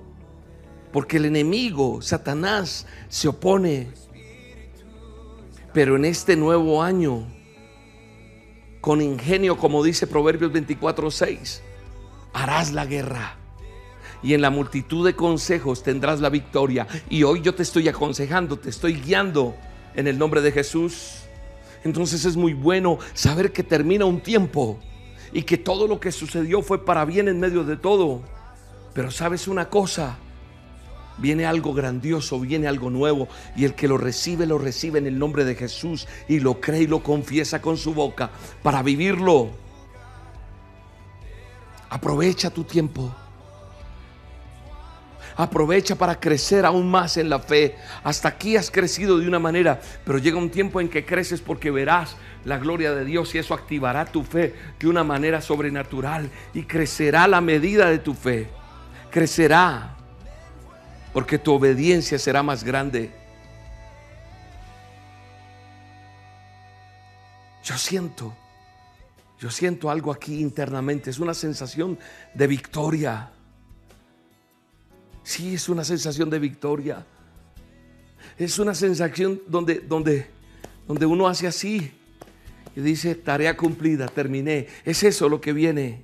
Porque 0.93 1.17
el 1.17 1.25
enemigo, 1.25 2.03
Satanás, 2.03 2.87
se 3.09 3.29
opone 3.29 3.89
pero 5.75 5.97
en 5.97 6.05
este 6.05 6.37
nuevo 6.37 6.85
año, 6.85 7.27
con 8.81 9.03
ingenio, 9.03 9.59
como 9.59 9.83
dice 9.83 10.07
Proverbios 10.07 10.53
24, 10.53 11.11
6, 11.11 11.63
harás 12.33 12.73
la 12.73 12.87
guerra. 12.87 13.37
Y 14.23 14.35
en 14.35 14.41
la 14.41 14.51
multitud 14.51 15.05
de 15.05 15.17
consejos 15.17 15.83
tendrás 15.83 16.21
la 16.21 16.31
victoria. 16.31 16.87
Y 17.11 17.25
hoy 17.25 17.43
yo 17.43 17.55
te 17.55 17.65
estoy 17.65 17.89
aconsejando, 17.89 18.57
te 18.57 18.71
estoy 18.71 18.95
guiando 18.95 19.57
en 19.97 20.07
el 20.07 20.17
nombre 20.17 20.41
de 20.41 20.53
Jesús. 20.53 21.25
Entonces 21.83 22.25
es 22.25 22.37
muy 22.37 22.55
bueno 22.55 22.99
saber 23.13 23.53
que 23.53 23.65
termina 23.65 24.05
un 24.05 24.21
tiempo 24.21 24.79
y 25.33 25.43
que 25.43 25.59
todo 25.59 25.89
lo 25.89 25.99
que 25.99 26.13
sucedió 26.13 26.63
fue 26.63 26.85
para 26.85 27.05
bien 27.05 27.27
en 27.29 27.41
medio 27.41 27.65
de 27.65 27.77
todo. 27.77 28.23
Pero 28.95 29.11
sabes 29.11 29.49
una 29.49 29.69
cosa, 29.69 30.19
Viene 31.19 31.47
algo 31.47 31.73
grandioso, 31.73 32.41
viene 32.41 32.67
algo 32.67 32.91
nuevo 32.91 33.29
y 33.57 33.65
el 33.65 33.75
que 33.75 33.87
lo 33.87 33.99
recibe, 33.99 34.47
lo 34.47 34.59
recibe 34.59 34.99
en 34.99 35.07
el 35.07 35.19
nombre 35.19 35.45
de 35.45 35.55
Jesús 35.55 36.09
y 36.29 36.41
lo 36.41 36.61
cree 36.61 36.83
y 36.83 36.87
lo 36.87 37.03
confiesa 37.03 37.63
con 37.63 37.77
su 37.77 37.95
boca 37.95 38.31
para 38.63 38.83
vivirlo. 38.83 39.51
Aprovecha 41.89 42.51
tu 42.51 42.65
tiempo. 42.65 43.15
Aprovecha 45.37 45.97
para 45.97 46.19
crecer 46.19 46.65
aún 46.65 46.89
más 46.91 47.17
en 47.17 47.29
la 47.29 47.41
fe. 47.41 47.77
Hasta 48.05 48.29
aquí 48.29 48.57
has 48.57 48.71
crecido 48.71 49.19
de 49.19 49.27
una 49.27 49.39
manera, 49.39 49.81
pero 50.05 50.19
llega 50.19 50.39
un 50.39 50.51
tiempo 50.51 50.81
en 50.81 50.89
que 50.89 51.05
creces 51.05 51.41
porque 51.41 51.71
verás 51.71 52.17
la 52.45 52.59
gloria 52.59 52.93
de 52.93 53.05
Dios 53.05 53.35
y 53.35 53.39
eso 53.39 53.55
activará 53.55 54.05
tu 54.05 54.23
fe 54.23 54.55
de 54.79 54.87
una 54.87 55.03
manera 55.03 55.41
sobrenatural 55.41 56.31
y 56.53 56.65
crecerá 56.65 57.27
la 57.27 57.41
medida 57.41 57.89
de 57.89 57.99
tu 57.99 58.15
fe. 58.15 58.49
Crecerá 59.11 59.97
porque 61.15 61.39
tu 61.39 61.53
obediencia 61.53 62.19
será 62.19 62.43
más 62.43 62.65
grande. 62.65 63.09
Yo 67.63 67.79
siento, 67.79 68.35
yo 69.39 69.49
siento 69.49 69.91
algo 69.91 70.13
aquí 70.13 70.41
internamente, 70.41 71.11
es 71.11 71.21
una 71.21 71.33
sensación 71.33 71.99
de 72.35 72.47
victoria. 72.49 73.31
Sí, 75.23 75.55
es 75.55 75.69
una 75.69 75.85
sensación 75.85 76.29
de 76.29 76.41
victoria. 76.41 77.07
Es 78.37 78.59
una 78.59 78.75
sensación 78.75 79.41
donde, 79.47 79.77
donde, 79.79 80.27
donde 80.89 81.07
uno 81.07 81.29
hace 81.29 81.47
así 81.47 81.93
y 82.75 82.81
dice, 82.81 83.15
tarea 83.15 83.57
cumplida, 83.57 84.09
terminé. 84.09 84.67
Es 84.85 85.05
eso 85.05 85.29
lo 85.29 85.41
que 85.41 85.53
viene. 85.53 86.03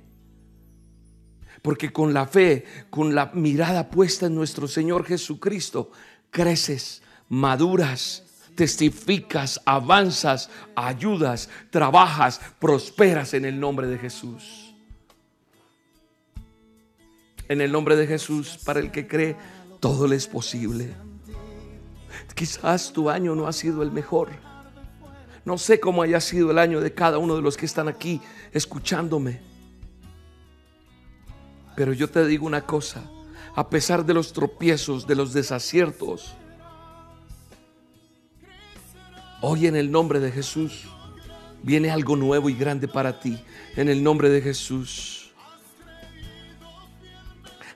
Porque 1.61 1.91
con 1.91 2.13
la 2.13 2.25
fe, 2.25 2.65
con 2.89 3.13
la 3.13 3.31
mirada 3.33 3.89
puesta 3.89 4.25
en 4.25 4.35
nuestro 4.35 4.67
Señor 4.67 5.05
Jesucristo, 5.05 5.91
creces, 6.31 7.03
maduras, 7.29 8.23
testificas, 8.55 9.61
avanzas, 9.65 10.49
ayudas, 10.75 11.49
trabajas, 11.69 12.41
prosperas 12.59 13.33
en 13.33 13.45
el 13.45 13.59
nombre 13.59 13.87
de 13.87 13.97
Jesús. 13.97 14.75
En 17.47 17.61
el 17.61 17.71
nombre 17.71 17.95
de 17.95 18.07
Jesús, 18.07 18.57
para 18.63 18.79
el 18.79 18.91
que 18.91 19.07
cree, 19.07 19.35
todo 19.79 20.07
le 20.07 20.15
es 20.15 20.27
posible. 20.27 20.93
Quizás 22.33 22.93
tu 22.93 23.09
año 23.09 23.35
no 23.35 23.47
ha 23.47 23.53
sido 23.53 23.83
el 23.83 23.91
mejor. 23.91 24.29
No 25.43 25.57
sé 25.57 25.79
cómo 25.79 26.01
haya 26.01 26.21
sido 26.21 26.51
el 26.51 26.59
año 26.59 26.81
de 26.81 26.93
cada 26.93 27.17
uno 27.17 27.35
de 27.35 27.41
los 27.41 27.57
que 27.57 27.65
están 27.65 27.87
aquí 27.87 28.21
escuchándome. 28.51 29.50
Pero 31.81 31.93
yo 31.93 32.07
te 32.07 32.23
digo 32.27 32.45
una 32.45 32.61
cosa, 32.61 33.01
a 33.55 33.67
pesar 33.67 34.05
de 34.05 34.13
los 34.13 34.33
tropiezos, 34.33 35.07
de 35.07 35.15
los 35.15 35.33
desaciertos, 35.33 36.35
hoy 39.41 39.65
en 39.65 39.75
el 39.75 39.89
nombre 39.89 40.19
de 40.19 40.31
Jesús 40.31 40.83
viene 41.63 41.89
algo 41.89 42.15
nuevo 42.15 42.51
y 42.51 42.53
grande 42.53 42.87
para 42.87 43.19
ti, 43.19 43.43
en 43.75 43.89
el 43.89 44.03
nombre 44.03 44.29
de 44.29 44.43
Jesús. 44.43 45.31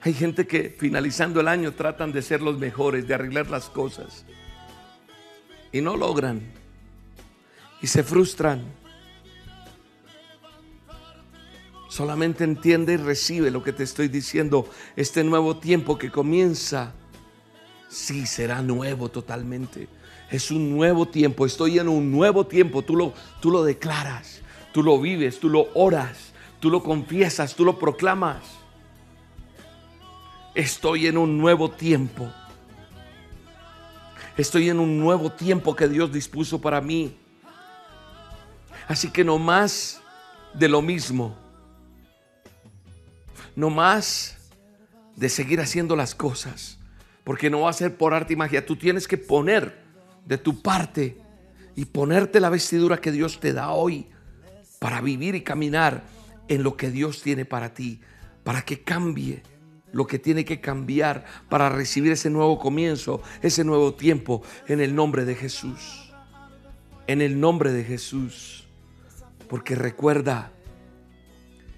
Hay 0.02 0.14
gente 0.14 0.46
que 0.46 0.70
finalizando 0.70 1.40
el 1.40 1.48
año 1.48 1.72
tratan 1.72 2.12
de 2.12 2.22
ser 2.22 2.42
los 2.42 2.60
mejores, 2.60 3.08
de 3.08 3.14
arreglar 3.14 3.50
las 3.50 3.68
cosas, 3.68 4.24
y 5.72 5.80
no 5.80 5.96
logran, 5.96 6.42
y 7.82 7.88
se 7.88 8.04
frustran 8.04 8.62
Solamente 11.96 12.44
entiende 12.44 12.92
y 12.92 12.96
recibe 12.98 13.50
lo 13.50 13.62
que 13.62 13.72
te 13.72 13.82
estoy 13.82 14.08
diciendo. 14.08 14.68
Este 14.96 15.24
nuevo 15.24 15.56
tiempo 15.56 15.96
que 15.96 16.10
comienza, 16.10 16.92
sí 17.88 18.26
será 18.26 18.60
nuevo 18.60 19.08
totalmente. 19.08 19.88
Es 20.30 20.50
un 20.50 20.76
nuevo 20.76 21.08
tiempo. 21.08 21.46
Estoy 21.46 21.78
en 21.78 21.88
un 21.88 22.12
nuevo 22.12 22.46
tiempo. 22.46 22.82
Tú 22.82 22.96
lo, 22.96 23.14
tú 23.40 23.50
lo 23.50 23.64
declaras, 23.64 24.42
tú 24.74 24.82
lo 24.82 25.00
vives, 25.00 25.40
tú 25.40 25.48
lo 25.48 25.68
oras, 25.72 26.34
tú 26.60 26.68
lo 26.68 26.82
confiesas, 26.82 27.54
tú 27.54 27.64
lo 27.64 27.78
proclamas. 27.78 28.42
Estoy 30.54 31.06
en 31.06 31.16
un 31.16 31.38
nuevo 31.38 31.70
tiempo. 31.70 32.30
Estoy 34.36 34.68
en 34.68 34.80
un 34.80 35.00
nuevo 35.00 35.32
tiempo 35.32 35.74
que 35.74 35.88
Dios 35.88 36.12
dispuso 36.12 36.60
para 36.60 36.82
mí. 36.82 37.16
Así 38.86 39.10
que 39.10 39.24
no 39.24 39.38
más 39.38 40.02
de 40.52 40.68
lo 40.68 40.82
mismo. 40.82 41.45
No 43.56 43.70
más 43.70 44.36
de 45.16 45.28
seguir 45.28 45.60
haciendo 45.60 45.96
las 45.96 46.14
cosas. 46.14 46.78
Porque 47.24 47.50
no 47.50 47.62
va 47.62 47.70
a 47.70 47.72
ser 47.72 47.96
por 47.96 48.14
arte 48.14 48.34
y 48.34 48.36
magia. 48.36 48.64
Tú 48.64 48.76
tienes 48.76 49.08
que 49.08 49.18
poner 49.18 49.82
de 50.24 50.38
tu 50.38 50.62
parte 50.62 51.18
y 51.74 51.86
ponerte 51.86 52.38
la 52.38 52.50
vestidura 52.50 52.98
que 52.98 53.10
Dios 53.10 53.40
te 53.40 53.52
da 53.52 53.72
hoy 53.72 54.06
para 54.78 55.00
vivir 55.00 55.34
y 55.34 55.42
caminar 55.42 56.04
en 56.48 56.62
lo 56.62 56.76
que 56.76 56.90
Dios 56.90 57.22
tiene 57.22 57.44
para 57.44 57.74
ti. 57.74 58.00
Para 58.44 58.62
que 58.62 58.82
cambie 58.82 59.42
lo 59.92 60.06
que 60.06 60.18
tiene 60.18 60.44
que 60.44 60.60
cambiar 60.60 61.24
para 61.48 61.68
recibir 61.68 62.12
ese 62.12 62.30
nuevo 62.30 62.58
comienzo, 62.58 63.22
ese 63.42 63.64
nuevo 63.64 63.94
tiempo 63.94 64.42
en 64.68 64.80
el 64.80 64.94
nombre 64.94 65.24
de 65.24 65.34
Jesús. 65.34 66.12
En 67.06 67.22
el 67.22 67.40
nombre 67.40 67.72
de 67.72 67.82
Jesús. 67.82 68.66
Porque 69.48 69.74
recuerda, 69.74 70.52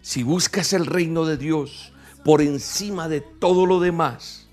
si 0.08 0.22
buscas 0.22 0.72
el 0.72 0.86
reino 0.86 1.26
de 1.26 1.36
Dios 1.36 1.92
por 2.24 2.40
encima 2.40 3.10
de 3.10 3.20
todo 3.20 3.66
lo 3.66 3.78
demás 3.78 4.48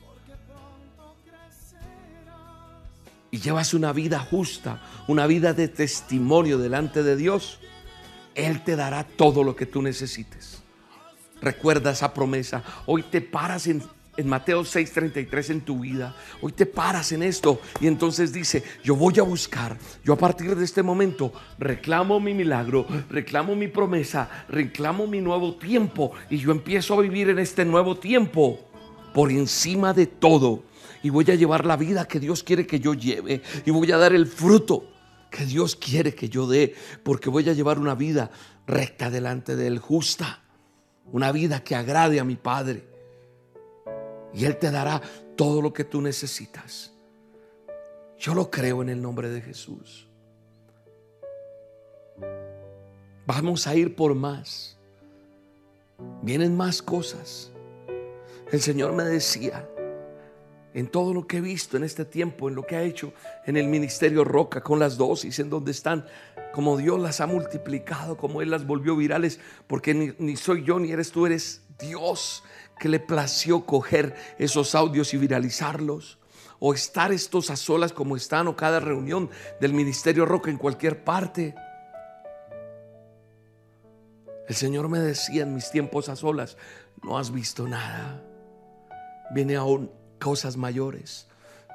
y 3.32 3.39
llevas 3.39 3.74
una 3.74 3.93
vida 3.93 4.20
justa, 4.20 4.82
una 5.08 5.28
vida 5.28 5.53
de 5.53 5.70
testimonio 5.70 6.58
delante 6.58 7.03
de 7.03 7.16
Dios, 7.16 7.60
Él 8.34 8.66
te 8.66 8.76
dará 8.76 9.06
todo 9.06 9.45
lo 9.45 9.56
que 9.56 9.66
tú 9.66 9.82
necesites. 9.82 10.62
Recuerda 11.39 11.91
esa 11.91 12.14
promesa. 12.14 12.62
Hoy 12.86 13.03
te 13.03 13.22
paras 13.22 13.68
en, 13.68 13.82
Mateo 14.24 14.63
6:33 14.63 15.49
en 15.49 15.61
tu 15.61 15.80
vida. 15.80 16.16
Hoy 16.41 16.53
te 16.53 16.66
paras 16.66 17.11
en 17.11 17.24
esto 17.24 17.59
y 17.82 17.88
entonces 17.88 18.32
dice, 18.32 18.63
yo 18.84 18.95
voy 18.95 19.20
a 19.20 19.24
buscar, 19.24 19.78
yo 20.03 20.13
a 20.13 20.18
partir 20.18 20.55
de 20.55 20.63
este 20.63 20.84
momento 20.84 21.34
reclamo 21.59 22.20
mi 22.20 22.34
milagro, 22.34 22.86
reclamo 23.09 23.55
mi 23.55 23.68
promesa, 23.68 24.30
reclamo 24.47 25.07
mi 25.07 25.20
nuevo 25.20 25.55
tiempo 25.55 26.13
y 26.30 26.38
yo 26.38 26.51
empiezo 26.51 26.93
a 26.93 27.01
vivir 27.01 27.30
en 27.30 27.39
este 27.39 27.66
nuevo 27.66 27.97
tiempo 27.97 28.59
por 29.13 29.32
encima 29.32 29.93
de 29.93 30.05
todo. 30.05 30.63
Y 31.03 31.09
voy 31.09 31.26
a 31.30 31.36
llevar 31.36 31.66
la 31.66 31.76
vida 31.76 32.07
que 32.07 32.20
Dios 32.20 32.41
quiere 32.41 32.66
que 32.66 32.80
yo 32.80 32.93
lleve 32.93 33.41
y 33.66 33.72
voy 33.72 33.91
a 33.91 33.97
dar 33.97 34.13
el 34.13 34.28
fruto 34.28 34.91
que 35.30 35.45
Dios 35.45 35.76
quiere 35.76 36.16
que 36.16 36.30
yo 36.30 36.47
dé, 36.47 36.74
porque 37.03 37.30
voy 37.30 37.47
a 37.49 37.53
llevar 37.53 37.78
una 37.78 37.93
vida 37.93 38.32
recta 38.66 39.09
delante 39.09 39.55
de 39.55 39.68
Él, 39.68 39.80
justa 39.80 40.41
una 41.11 41.32
vida 41.32 41.63
que 41.63 41.76
agrade 41.76 42.20
a 42.20 42.24
mi 42.24 42.36
Padre. 42.36 42.95
Y 44.36 44.46
Él 44.46 44.58
te 44.58 44.70
dará 44.70 45.02
todo 45.36 45.62
lo 45.62 45.74
que 45.74 45.84
tú 45.84 46.02
necesitas. 46.02 46.92
Yo 48.20 48.36
lo 48.36 48.52
creo 48.52 48.82
en 48.82 48.90
el 48.90 49.02
nombre 49.02 49.30
de 49.30 49.42
Jesús. 49.42 50.08
Vamos 53.26 53.66
a 53.66 53.76
ir 53.76 53.96
por 53.96 54.14
más. 54.14 54.78
Vienen 56.22 56.56
más 56.56 56.82
cosas. 56.82 57.52
El 58.52 58.62
Señor 58.62 58.94
me 58.94 59.04
decía, 59.04 59.68
en 60.76 60.88
todo 60.88 61.14
lo 61.14 61.26
que 61.26 61.38
he 61.38 61.42
visto 61.42 61.78
en 61.78 61.84
este 61.84 62.04
tiempo, 62.04 62.50
en 62.50 62.56
lo 62.56 62.66
que 62.66 62.76
ha 62.76 62.84
hecho 62.84 63.14
en 63.46 63.58
el 63.58 63.68
ministerio 63.68 64.24
Roca 64.24 64.62
con 64.62 64.78
las 64.78 64.98
dosis, 64.98 65.40
en 65.40 65.50
donde 65.50 65.72
están, 65.72 66.06
como 66.54 66.78
Dios 66.78 67.00
las 67.00 67.22
ha 67.22 67.28
multiplicado, 67.28 68.18
como 68.18 68.42
Él 68.42 68.52
las 68.52 68.68
volvió 68.68 68.96
virales, 68.96 69.40
porque 69.68 70.16
ni, 70.18 70.36
soy 70.36 70.64
yo 70.64 70.78
ni 70.78 70.92
eres 70.92 71.12
tú, 71.12 71.26
eres 71.26 71.62
Dios 71.80 72.43
que 72.80 72.89
le 72.89 72.99
plació 72.99 73.65
coger 73.65 74.15
esos 74.38 74.76
audios 74.76 75.13
y 75.13 75.17
viralizarlos. 75.17 76.19
O 76.59 76.73
estar 76.73 77.11
estos 77.11 77.49
a 77.49 77.57
solas 77.57 77.91
como 77.91 78.15
están, 78.15 78.47
o 78.47 78.55
cada 78.55 78.80
reunión 78.80 79.30
del 79.59 79.73
ministerio 79.73 80.26
Roca 80.26 80.49
en 80.49 80.57
cualquier 80.57 81.03
parte. 81.03 81.53
El 84.47 84.55
Señor 84.55 84.88
me 84.88 84.99
decía 84.99 85.43
en 85.43 85.53
mis 85.53 85.69
tiempos 85.69 86.07
a 86.07 86.15
solas, 86.15 86.57
no 87.03 87.17
has 87.17 87.32
visto 87.32 87.67
nada. 87.67 88.23
Viene 89.32 89.55
aún 89.55 89.91
cosas 90.19 90.55
mayores. 90.55 91.28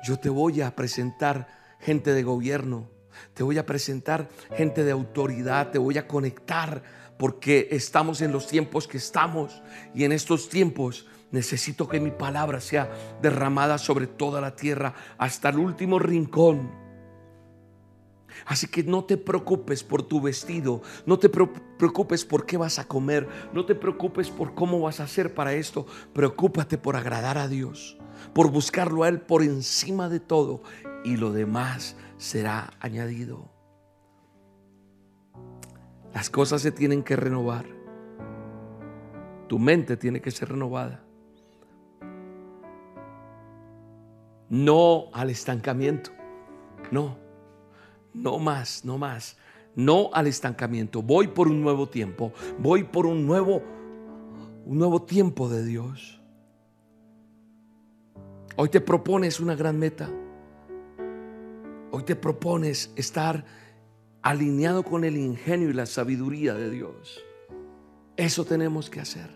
Yo 0.03 0.19
te 0.19 0.31
voy 0.31 0.63
a 0.63 0.75
presentar 0.75 1.49
gente 1.81 2.13
de 2.15 2.23
gobierno, 2.23 2.89
te 3.35 3.43
voy 3.43 3.59
a 3.59 3.67
presentar 3.67 4.29
gente 4.57 4.85
de 4.85 4.93
autoridad, 4.93 5.71
te 5.71 5.79
voy 5.79 5.99
a 5.99 6.07
conectar 6.07 6.83
porque 7.21 7.69
estamos 7.71 8.23
en 8.23 8.33
los 8.33 8.47
tiempos 8.47 8.89
que 8.89 8.97
estamos 8.97 9.63
y 9.95 10.05
en 10.05 10.13
estos 10.13 10.49
tiempos 10.49 11.07
necesito 11.31 11.87
que 11.87 12.01
mi 12.01 12.11
palabra 12.11 12.63
sea 12.63 12.91
derramada 13.21 13.77
sobre 13.77 14.07
toda 14.07 14.41
la 14.41 14.57
tierra 14.57 14.95
hasta 15.19 15.51
el 15.51 15.59
último 15.59 15.99
rincón. 15.99 16.71
Así 18.47 18.69
que 18.69 18.85
no 18.85 19.05
te 19.05 19.19
preocupes 19.19 19.85
por 19.85 20.03
tu 20.03 20.23
vestido, 20.23 20.81
no 21.05 21.19
te 21.19 21.29
preocupes 21.29 22.25
por 22.25 22.47
qué 22.47 22.57
vas 22.57 22.79
a 22.79 22.89
comer, 22.89 23.29
no 23.53 23.67
te 23.67 23.75
preocupes 23.75 24.31
por 24.31 24.55
cómo 24.55 24.81
vas 24.81 25.01
a 25.01 25.05
hacer 25.05 25.35
para 25.35 25.53
esto, 25.53 25.85
preocúpate 26.15 26.79
por 26.79 26.97
agradar 26.97 27.37
a 27.37 27.49
Dios 27.49 27.99
por 28.33 28.51
buscarlo 28.51 29.05
a 29.05 29.09
Él 29.09 29.21
por 29.21 29.43
encima 29.43 30.09
de 30.09 30.21
todo 30.21 30.63
y 31.05 31.17
lo 31.17 31.33
demás 31.33 31.97
será 32.19 32.73
añadido. 32.81 33.60
Las 36.15 36.31
cosas 36.31 36.63
se 36.63 36.73
tienen 36.73 37.03
que 37.03 37.17
renovar. 37.17 37.67
Tu 39.49 39.59
mente 39.59 39.97
tiene 39.97 40.21
que 40.21 40.31
ser 40.31 40.51
renovada. 40.51 41.03
No 44.49 45.05
al 45.13 45.31
estancamiento. 45.31 46.11
No. 46.91 47.17
No 48.13 48.39
más, 48.39 48.85
no 48.85 48.99
más. 48.99 49.37
No 49.77 50.11
al 50.13 50.27
estancamiento. 50.27 51.03
Voy 51.03 51.29
por 51.29 51.49
un 51.49 51.63
nuevo 51.63 51.89
tiempo. 51.89 52.33
Voy 52.59 52.85
por 52.85 53.07
un 53.07 53.27
nuevo 53.27 53.63
un 54.71 54.79
nuevo 54.79 55.03
tiempo 55.03 55.49
de 55.49 55.65
Dios. 55.65 56.21
Hoy 58.57 58.69
te 58.69 58.81
propones 58.81 59.41
una 59.41 59.55
gran 59.55 59.79
meta. 59.79 60.09
Hoy 61.91 62.05
te 62.05 62.15
propones 62.15 62.93
estar 62.95 63.45
alineado 64.23 64.83
con 64.83 65.05
el 65.05 65.17
ingenio 65.17 65.71
y 65.71 65.73
la 65.73 65.87
sabiduría 65.87 66.55
de 66.55 66.71
Dios. 66.71 67.23
Eso 68.17 68.45
tenemos 68.45 68.91
que 68.91 69.01
hacer. 69.01 69.31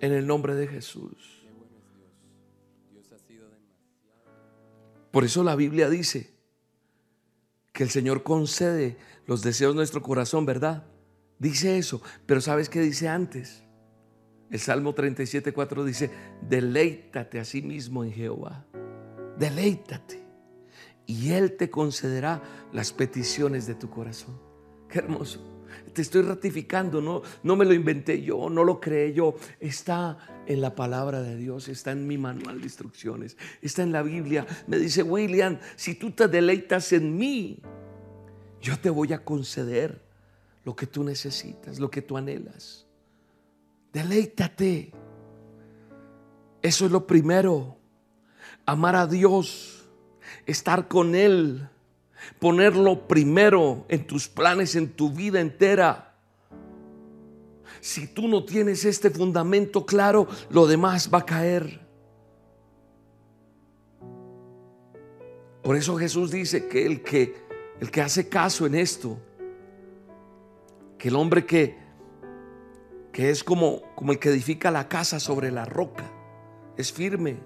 En 0.00 0.12
el 0.12 0.26
nombre 0.26 0.54
de 0.54 0.66
Jesús. 0.66 1.42
Por 5.10 5.24
eso 5.24 5.44
la 5.44 5.54
Biblia 5.54 5.88
dice 5.88 6.34
que 7.72 7.84
el 7.84 7.90
Señor 7.90 8.24
concede 8.24 8.96
los 9.26 9.42
deseos 9.42 9.72
de 9.72 9.76
nuestro 9.76 10.02
corazón, 10.02 10.44
¿verdad? 10.44 10.84
Dice 11.38 11.78
eso, 11.78 12.02
pero 12.26 12.40
¿sabes 12.40 12.68
qué 12.68 12.80
dice 12.80 13.08
antes? 13.08 13.62
El 14.50 14.60
Salmo 14.60 14.92
37, 14.92 15.52
4 15.52 15.84
dice, 15.84 16.10
deleítate 16.42 17.38
a 17.38 17.44
sí 17.44 17.62
mismo 17.62 18.04
en 18.04 18.12
Jehová. 18.12 18.66
Deleítate. 19.38 20.23
Y 21.06 21.32
Él 21.32 21.56
te 21.56 21.70
concederá 21.70 22.42
las 22.72 22.92
peticiones 22.92 23.66
de 23.66 23.74
tu 23.74 23.90
corazón. 23.90 24.38
Qué 24.88 25.00
hermoso. 25.00 25.40
Te 25.92 26.02
estoy 26.02 26.22
ratificando, 26.22 27.00
no, 27.00 27.22
no 27.42 27.56
me 27.56 27.64
lo 27.64 27.72
inventé 27.74 28.22
yo, 28.22 28.48
no 28.48 28.64
lo 28.64 28.80
creé 28.80 29.12
yo. 29.12 29.34
Está 29.60 30.18
en 30.46 30.60
la 30.60 30.74
palabra 30.74 31.22
de 31.22 31.36
Dios, 31.36 31.68
está 31.68 31.92
en 31.92 32.06
mi 32.06 32.18
manual 32.18 32.58
de 32.58 32.64
instrucciones, 32.64 33.36
está 33.62 33.82
en 33.82 33.92
la 33.92 34.02
Biblia. 34.02 34.46
Me 34.66 34.78
dice, 34.78 35.02
William, 35.02 35.58
si 35.76 35.94
tú 35.94 36.10
te 36.10 36.26
deleitas 36.28 36.92
en 36.92 37.16
mí, 37.16 37.60
yo 38.60 38.78
te 38.78 38.90
voy 38.90 39.12
a 39.12 39.24
conceder 39.24 40.02
lo 40.64 40.74
que 40.74 40.86
tú 40.86 41.04
necesitas, 41.04 41.78
lo 41.78 41.90
que 41.90 42.02
tú 42.02 42.16
anhelas. 42.16 42.86
Deleítate. 43.92 44.92
Eso 46.62 46.86
es 46.86 46.90
lo 46.90 47.06
primero. 47.06 47.76
Amar 48.66 48.96
a 48.96 49.06
Dios, 49.06 49.83
estar 50.46 50.88
con 50.88 51.14
Él, 51.14 51.68
ponerlo 52.38 53.06
primero 53.06 53.84
en 53.88 54.06
tus 54.06 54.28
planes, 54.28 54.74
en 54.76 54.90
tu 54.90 55.10
vida 55.10 55.40
entera. 55.40 56.14
Si 57.80 58.06
tú 58.06 58.28
no 58.28 58.44
tienes 58.44 58.84
este 58.84 59.10
fundamento 59.10 59.84
claro, 59.84 60.26
lo 60.50 60.66
demás 60.66 61.10
va 61.12 61.18
a 61.18 61.26
caer. 61.26 61.80
Por 65.62 65.76
eso 65.76 65.96
Jesús 65.96 66.30
dice 66.30 66.68
que 66.68 66.86
el 66.86 67.02
que 67.02 67.44
el 67.80 67.90
que 67.90 68.00
hace 68.00 68.28
caso 68.28 68.66
en 68.66 68.74
esto, 68.74 69.18
que 70.98 71.08
el 71.08 71.16
hombre 71.16 71.44
que 71.44 71.84
que 73.14 73.30
es 73.30 73.44
como, 73.44 73.80
como 73.94 74.10
el 74.10 74.18
que 74.18 74.28
edifica 74.28 74.72
la 74.72 74.88
casa 74.88 75.20
sobre 75.20 75.52
la 75.52 75.64
roca. 75.64 76.10
Es 76.76 76.92
firme. 76.92 77.36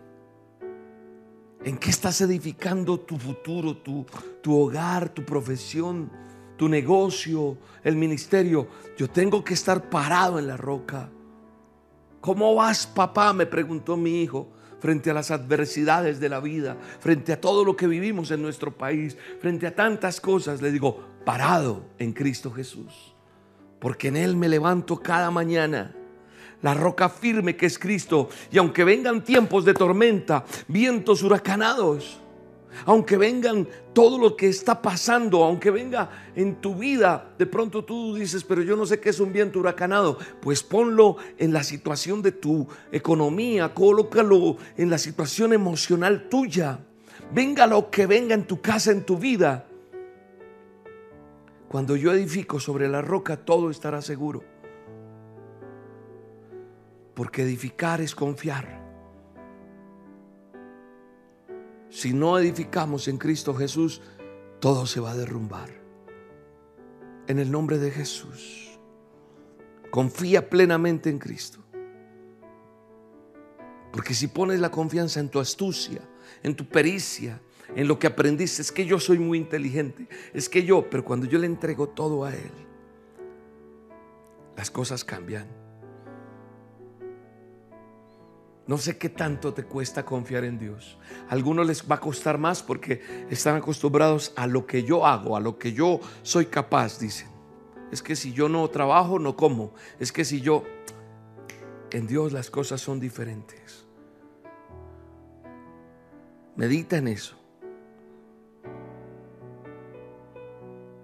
¿En 1.65 1.77
qué 1.77 1.91
estás 1.91 2.21
edificando 2.21 3.01
tu 3.01 3.19
futuro, 3.19 3.77
tu, 3.77 4.07
tu 4.43 4.57
hogar, 4.57 5.09
tu 5.09 5.25
profesión, 5.25 6.11
tu 6.57 6.69
negocio, 6.69 7.59
el 7.83 7.97
ministerio? 7.97 8.69
Yo 8.97 9.09
tengo 9.11 9.43
que 9.43 9.55
estar 9.55 9.91
parado 9.91 10.39
en 10.39 10.47
la 10.47 10.57
roca. 10.57 11.11
¿Cómo 12.21 12.55
vas, 12.55 12.87
papá? 12.87 13.33
Me 13.33 13.47
preguntó 13.47 13.97
mi 13.97 14.23
hijo 14.23 14.49
frente 14.81 15.11
a 15.11 15.15
las 15.15 15.31
adversidades 15.31 16.21
de 16.21 16.29
la 16.29 16.41
vida, 16.41 16.77
frente 17.01 17.33
a 17.33 17.41
todo 17.41 17.65
lo 17.65 17.77
que 17.77 17.87
vivimos 17.87 18.31
en 18.31 18.43
nuestro 18.43 18.77
país, 18.77 19.17
frente 19.41 19.67
a 19.67 19.75
tantas 19.75 20.21
cosas. 20.21 20.63
Le 20.63 20.71
digo, 20.71 21.05
parado 21.25 21.85
en 21.99 22.13
Cristo 22.13 22.53
Jesús, 22.53 23.15
porque 23.81 24.09
en 24.09 24.17
Él 24.17 24.37
me 24.37 24.49
levanto 24.49 25.01
cada 25.01 25.31
mañana. 25.31 25.95
La 26.63 26.75
roca 26.75 27.09
firme 27.09 27.57
que 27.57 27.67
es 27.67 27.79
Cristo. 27.79 28.29
Y 28.51 28.59
aunque 28.59 28.85
vengan 28.85 29.25
tiempos 29.25 29.65
de 29.65 29.75
tormenta, 29.75 30.45
vientos 30.67 31.23
huracanados, 31.23 32.21
aunque 32.85 33.17
vengan 33.17 33.67
todo 33.93 34.19
lo 34.19 34.37
que 34.37 34.49
está 34.49 34.81
pasando, 34.81 35.45
aunque 35.45 35.71
venga 35.71 36.11
en 36.37 36.57
tu 36.57 36.75
vida, 36.75 37.35
de 37.39 37.47
pronto 37.47 37.85
tú 37.85 38.15
dices, 38.15 38.45
pero 38.45 38.63
yo 38.63 38.77
no 38.77 38.87
sé 38.87 39.01
qué 39.01 39.11
es 39.11 39.21
un 39.21 39.33
viento 39.33 39.59
huracanado, 39.59 40.19
pues 40.41 40.63
ponlo 40.63 41.17
en 41.39 41.53
la 41.53 41.63
situación 41.63 42.23
de 42.23 42.33
tu 42.33 42.67
economía, 42.93 43.75
colócalo 43.75 44.57
en 44.77 44.91
la 44.91 44.99
situación 44.99 45.53
emocional 45.53 46.29
tuya. 46.29 46.81
Venga 47.33 47.67
lo 47.67 47.91
que 47.91 48.07
venga 48.07 48.35
en 48.35 48.47
tu 48.47 48.61
casa, 48.61 48.91
en 48.91 49.05
tu 49.05 49.19
vida. 49.19 49.67
Cuando 51.69 51.97
yo 51.97 52.13
edifico 52.13 52.61
sobre 52.61 52.89
la 52.89 53.03
roca, 53.03 53.37
todo 53.37 53.71
estará 53.71 54.01
seguro. 54.01 54.58
Porque 57.19 57.43
edificar 57.43 58.01
es 58.01 58.15
confiar. 58.15 58.81
Si 61.91 62.13
no 62.13 62.39
edificamos 62.39 63.09
en 63.09 63.19
Cristo 63.19 63.55
Jesús, 63.55 64.01
todo 64.61 64.87
se 64.87 65.01
va 65.01 65.11
a 65.11 65.17
derrumbar. 65.17 65.69
En 67.27 67.41
el 67.41 67.51
nombre 67.51 67.79
de 67.79 67.91
Jesús, 67.91 68.79
confía 69.91 70.49
plenamente 70.49 71.11
en 71.11 71.19
Cristo. 71.19 71.59
Porque 73.91 74.15
si 74.15 74.29
pones 74.29 74.61
la 74.61 74.71
confianza 74.71 75.19
en 75.19 75.29
tu 75.29 75.41
astucia, 75.41 76.01
en 76.45 76.55
tu 76.55 76.69
pericia, 76.69 77.43
en 77.75 77.89
lo 77.89 77.99
que 77.99 78.07
aprendiste, 78.07 78.63
es 78.63 78.71
que 78.71 78.87
yo 78.87 79.01
soy 79.01 79.19
muy 79.19 79.39
inteligente, 79.39 80.07
es 80.33 80.49
que 80.49 80.63
yo, 80.63 80.89
pero 80.89 81.05
cuando 81.05 81.27
yo 81.27 81.41
le 81.41 81.47
entrego 81.47 81.89
todo 81.89 82.25
a 82.25 82.33
Él, 82.33 82.53
las 84.57 84.71
cosas 84.71 85.05
cambian. 85.05 85.58
No 88.69 88.77
sé 88.77 88.99
qué 88.99 89.09
tanto 89.09 89.55
te 89.55 89.65
cuesta 89.65 90.05
confiar 90.05 90.45
en 90.45 90.59
Dios. 90.59 90.99
A 91.31 91.33
algunos 91.33 91.67
les 91.67 91.91
va 91.91 91.95
a 91.95 92.01
costar 92.01 92.37
más 92.37 92.63
porque 92.63 93.27
están 93.31 93.57
acostumbrados 93.57 94.35
a 94.37 94.47
lo 94.47 94.67
que 94.67 94.85
yo 94.85 95.07
hago, 95.07 95.39
a 95.39 95.41
lo 95.41 95.59
que 95.59 95.73
yo 95.73 96.01
soy 96.23 96.47
capaz, 96.47 96.99
dicen. 96.99 97.29
Es 97.91 98.03
que 98.03 98.15
si 98.15 98.35
yo 98.35 98.51
no 98.51 98.69
trabajo, 98.69 99.19
no 99.19 99.35
como. 99.37 99.73
Es 99.99 100.13
que 100.13 100.25
si 100.25 100.43
yo... 100.43 100.65
En 101.91 102.07
Dios 102.07 102.35
las 102.35 102.51
cosas 102.51 102.83
son 102.83 103.01
diferentes. 103.01 103.87
Medita 106.55 106.99
en 106.99 107.09
eso. 107.09 107.37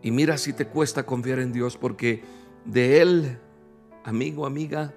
Y 0.03 0.11
mira 0.11 0.37
si 0.37 0.53
te 0.53 0.67
cuesta 0.67 1.07
confiar 1.07 1.39
en 1.39 1.51
Dios 1.51 1.79
porque 1.79 2.23
de 2.67 3.01
Él, 3.01 3.39
amigo, 4.05 4.45
amiga, 4.45 4.93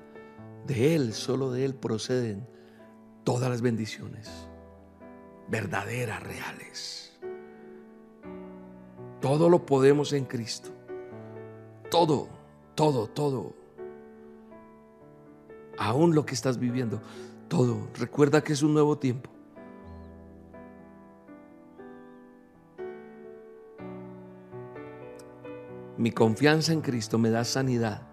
de 0.66 0.96
Él, 0.96 1.14
solo 1.14 1.50
de 1.54 1.64
Él 1.64 1.74
proceden 1.74 2.57
todas 3.28 3.50
las 3.50 3.62
bendiciones 3.62 4.48
verdaderas, 5.50 6.24
reales. 6.24 7.20
Todo 9.20 9.50
lo 9.50 9.66
podemos 9.66 10.14
en 10.14 10.24
Cristo. 10.24 10.70
Todo, 11.92 12.30
todo, 12.74 13.10
todo. 13.10 13.54
Aún 15.78 16.16
lo 16.16 16.26
que 16.26 16.36
estás 16.36 16.58
viviendo, 16.58 17.02
todo. 17.50 17.90
Recuerda 17.96 18.42
que 18.42 18.54
es 18.54 18.64
un 18.64 18.74
nuevo 18.74 18.98
tiempo. 18.98 19.30
Mi 25.98 26.12
confianza 26.12 26.72
en 26.72 26.80
Cristo 26.80 27.18
me 27.18 27.30
da 27.30 27.44
sanidad 27.44 28.08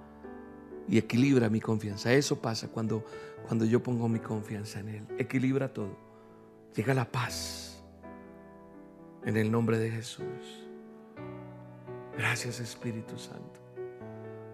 y 0.88 0.98
equilibra 0.98 1.48
mi 1.48 1.60
confianza. 1.60 2.12
Eso 2.12 2.40
pasa 2.40 2.68
cuando, 2.68 3.04
cuando 3.46 3.64
yo 3.64 3.82
pongo 3.82 4.08
mi 4.08 4.18
confianza 4.20 4.80
en 4.80 4.88
Él. 4.88 5.06
Equilibra 5.18 5.72
todo. 5.72 5.96
Llega 6.74 6.94
la 6.94 7.10
paz 7.10 7.82
en 9.24 9.36
el 9.36 9.50
nombre 9.50 9.78
de 9.78 9.90
Jesús. 9.90 10.24
Gracias 12.16 12.60
Espíritu 12.60 13.18
Santo. 13.18 13.60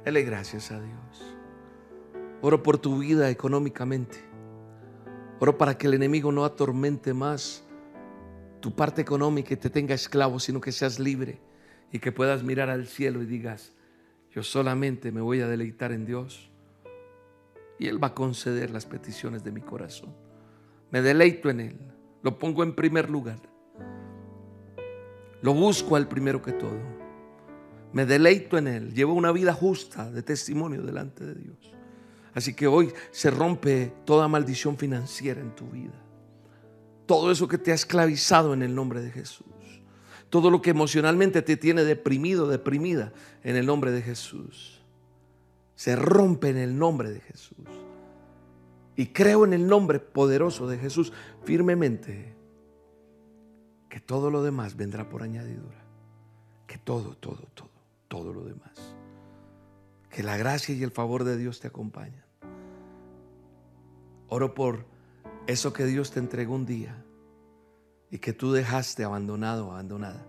Dele 0.04 0.22
gracias 0.22 0.70
a 0.70 0.80
Dios. 0.80 1.36
Oro 2.40 2.62
por 2.62 2.78
tu 2.78 2.98
vida 2.98 3.28
económicamente. 3.30 4.18
Oro 5.40 5.58
para 5.58 5.76
que 5.76 5.86
el 5.86 5.94
enemigo 5.94 6.32
no 6.32 6.44
atormente 6.44 7.12
más 7.12 7.64
tu 8.60 8.74
parte 8.74 9.02
económica 9.02 9.54
y 9.54 9.56
te 9.56 9.70
tenga 9.70 9.94
esclavo, 9.94 10.38
sino 10.38 10.60
que 10.60 10.72
seas 10.72 10.98
libre 10.98 11.40
y 11.92 11.98
que 11.98 12.12
puedas 12.12 12.42
mirar 12.42 12.70
al 12.70 12.86
cielo 12.86 13.22
y 13.22 13.26
digas, 13.26 13.72
yo 14.32 14.42
solamente 14.42 15.10
me 15.10 15.20
voy 15.20 15.40
a 15.40 15.48
deleitar 15.48 15.92
en 15.92 16.04
Dios 16.04 16.50
y 17.78 17.88
Él 17.88 18.02
va 18.02 18.08
a 18.08 18.14
conceder 18.14 18.70
las 18.70 18.86
peticiones 18.86 19.42
de 19.42 19.52
mi 19.52 19.60
corazón. 19.60 20.14
Me 20.90 21.02
deleito 21.02 21.50
en 21.50 21.60
Él, 21.60 21.78
lo 22.22 22.38
pongo 22.38 22.62
en 22.62 22.74
primer 22.74 23.10
lugar. 23.10 23.40
Lo 25.42 25.54
busco 25.54 25.96
al 25.96 26.06
primero 26.06 26.42
que 26.42 26.52
todo. 26.52 26.78
Me 27.92 28.06
deleito 28.06 28.58
en 28.58 28.68
Él, 28.68 28.94
llevo 28.94 29.14
una 29.14 29.32
vida 29.32 29.52
justa 29.52 30.10
de 30.10 30.22
testimonio 30.22 30.82
delante 30.82 31.24
de 31.24 31.34
Dios. 31.34 31.72
Así 32.32 32.54
que 32.54 32.68
hoy 32.68 32.92
se 33.10 33.30
rompe 33.30 33.92
toda 34.04 34.28
maldición 34.28 34.76
financiera 34.76 35.40
en 35.40 35.54
tu 35.56 35.66
vida. 35.66 36.00
Todo 37.06 37.32
eso 37.32 37.48
que 37.48 37.58
te 37.58 37.72
ha 37.72 37.74
esclavizado 37.74 38.54
en 38.54 38.62
el 38.62 38.72
nombre 38.72 39.00
de 39.00 39.10
Jesús 39.10 39.49
todo 40.30 40.50
lo 40.50 40.62
que 40.62 40.70
emocionalmente 40.70 41.42
te 41.42 41.56
tiene 41.56 41.82
deprimido, 41.84 42.46
deprimida, 42.46 43.12
en 43.42 43.56
el 43.56 43.66
nombre 43.66 43.90
de 43.90 44.00
Jesús. 44.00 44.80
Se 45.74 45.96
rompe 45.96 46.50
en 46.50 46.56
el 46.56 46.78
nombre 46.78 47.10
de 47.10 47.20
Jesús. 47.20 47.66
Y 48.96 49.06
creo 49.06 49.44
en 49.44 49.52
el 49.52 49.66
nombre 49.66 49.98
poderoso 49.98 50.68
de 50.68 50.78
Jesús 50.78 51.12
firmemente 51.42 52.34
que 53.88 53.98
todo 53.98 54.30
lo 54.30 54.42
demás 54.42 54.76
vendrá 54.76 55.08
por 55.08 55.22
añadidura. 55.22 55.82
Que 56.66 56.78
todo, 56.78 57.16
todo, 57.16 57.48
todo, 57.54 57.70
todo 58.06 58.32
lo 58.32 58.44
demás. 58.44 58.94
Que 60.10 60.22
la 60.22 60.36
gracia 60.36 60.74
y 60.74 60.82
el 60.84 60.92
favor 60.92 61.24
de 61.24 61.36
Dios 61.36 61.58
te 61.58 61.66
acompañan. 61.66 62.24
Oro 64.28 64.54
por 64.54 64.84
eso 65.48 65.72
que 65.72 65.86
Dios 65.86 66.12
te 66.12 66.20
entregó 66.20 66.54
un 66.54 66.66
día 66.66 67.04
y 68.10 68.18
que 68.18 68.32
tú 68.32 68.52
dejaste 68.52 69.04
abandonado 69.04 69.70
abandonada. 69.70 70.26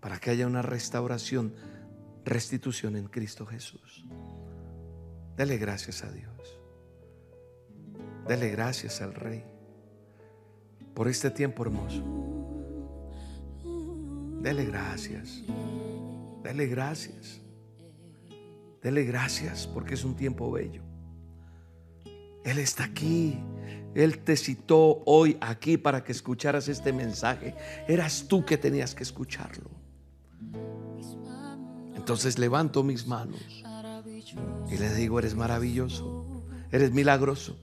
Para 0.00 0.18
que 0.18 0.30
haya 0.30 0.46
una 0.46 0.62
restauración, 0.62 1.54
restitución 2.24 2.96
en 2.96 3.08
Cristo 3.08 3.44
Jesús. 3.46 4.04
Dele 5.36 5.58
gracias 5.58 6.04
a 6.04 6.12
Dios. 6.12 6.32
Dele 8.26 8.50
gracias 8.50 9.00
al 9.00 9.14
Rey 9.14 9.44
por 10.94 11.08
este 11.08 11.30
tiempo 11.30 11.64
hermoso. 11.64 12.02
Dele 14.40 14.64
gracias. 14.66 15.42
Dele 16.42 16.66
gracias. 16.66 17.40
Dele 18.82 19.04
gracias 19.04 19.66
porque 19.66 19.94
es 19.94 20.04
un 20.04 20.14
tiempo 20.14 20.50
bello. 20.52 20.82
Él 22.44 22.58
está 22.58 22.84
aquí 22.84 23.38
él 23.98 24.20
te 24.20 24.36
citó 24.36 25.02
hoy 25.06 25.36
aquí 25.40 25.76
para 25.76 26.04
que 26.04 26.12
escucharas 26.12 26.68
este 26.68 26.92
mensaje. 26.92 27.56
Eras 27.88 28.26
tú 28.28 28.44
que 28.44 28.56
tenías 28.56 28.94
que 28.94 29.02
escucharlo. 29.02 29.68
Entonces 31.96 32.38
levanto 32.38 32.84
mis 32.84 33.08
manos 33.08 33.40
y 34.70 34.76
le 34.76 34.94
digo, 34.94 35.18
eres 35.18 35.34
maravilloso, 35.34 36.44
eres 36.70 36.92
milagroso, 36.92 37.58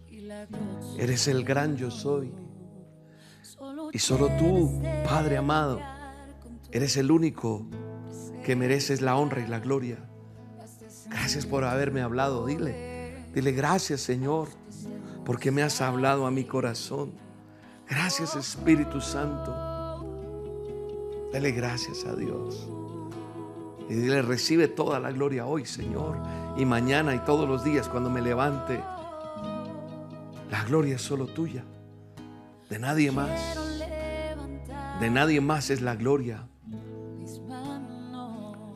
eres 0.97 1.29
el 1.29 1.45
gran 1.45 1.77
yo 1.77 1.89
soy. 1.89 2.33
Y 3.93 3.99
solo 3.99 4.27
tú, 4.37 4.81
Padre 5.05 5.37
amado, 5.37 5.79
eres 6.69 6.97
el 6.97 7.11
único 7.11 7.65
que 8.43 8.57
mereces 8.57 9.01
la 9.01 9.15
honra 9.15 9.41
y 9.41 9.47
la 9.47 9.59
gloria. 9.59 10.05
Gracias 11.09 11.45
por 11.45 11.63
haberme 11.63 12.01
hablado, 12.01 12.45
dile, 12.45 13.25
dile 13.33 13.53
gracias 13.53 14.01
Señor 14.01 14.49
porque 15.25 15.51
me 15.51 15.63
has 15.63 15.81
hablado 15.81 16.25
a 16.27 16.31
mi 16.31 16.45
corazón. 16.45 17.11
Gracias 17.89 18.35
Espíritu 18.35 19.01
Santo. 19.01 19.53
Dale 21.33 21.51
gracias 21.51 22.05
a 22.05 22.15
Dios. 22.15 22.69
Y 23.89 23.95
dile, 23.95 24.21
recibe 24.21 24.67
toda 24.67 24.99
la 24.99 25.11
gloria 25.11 25.45
hoy, 25.45 25.65
Señor. 25.65 26.17
Y 26.57 26.65
mañana 26.65 27.13
y 27.13 27.19
todos 27.19 27.47
los 27.47 27.63
días 27.63 27.89
cuando 27.89 28.09
me 28.09 28.21
levante. 28.21 28.81
La 30.49 30.63
gloria 30.63 30.95
es 30.95 31.01
solo 31.01 31.27
tuya. 31.27 31.63
De 32.69 32.79
nadie 32.79 33.11
más. 33.11 33.59
De 34.99 35.09
nadie 35.09 35.41
más 35.41 35.69
es 35.69 35.81
la 35.81 35.95
gloria. 35.95 36.47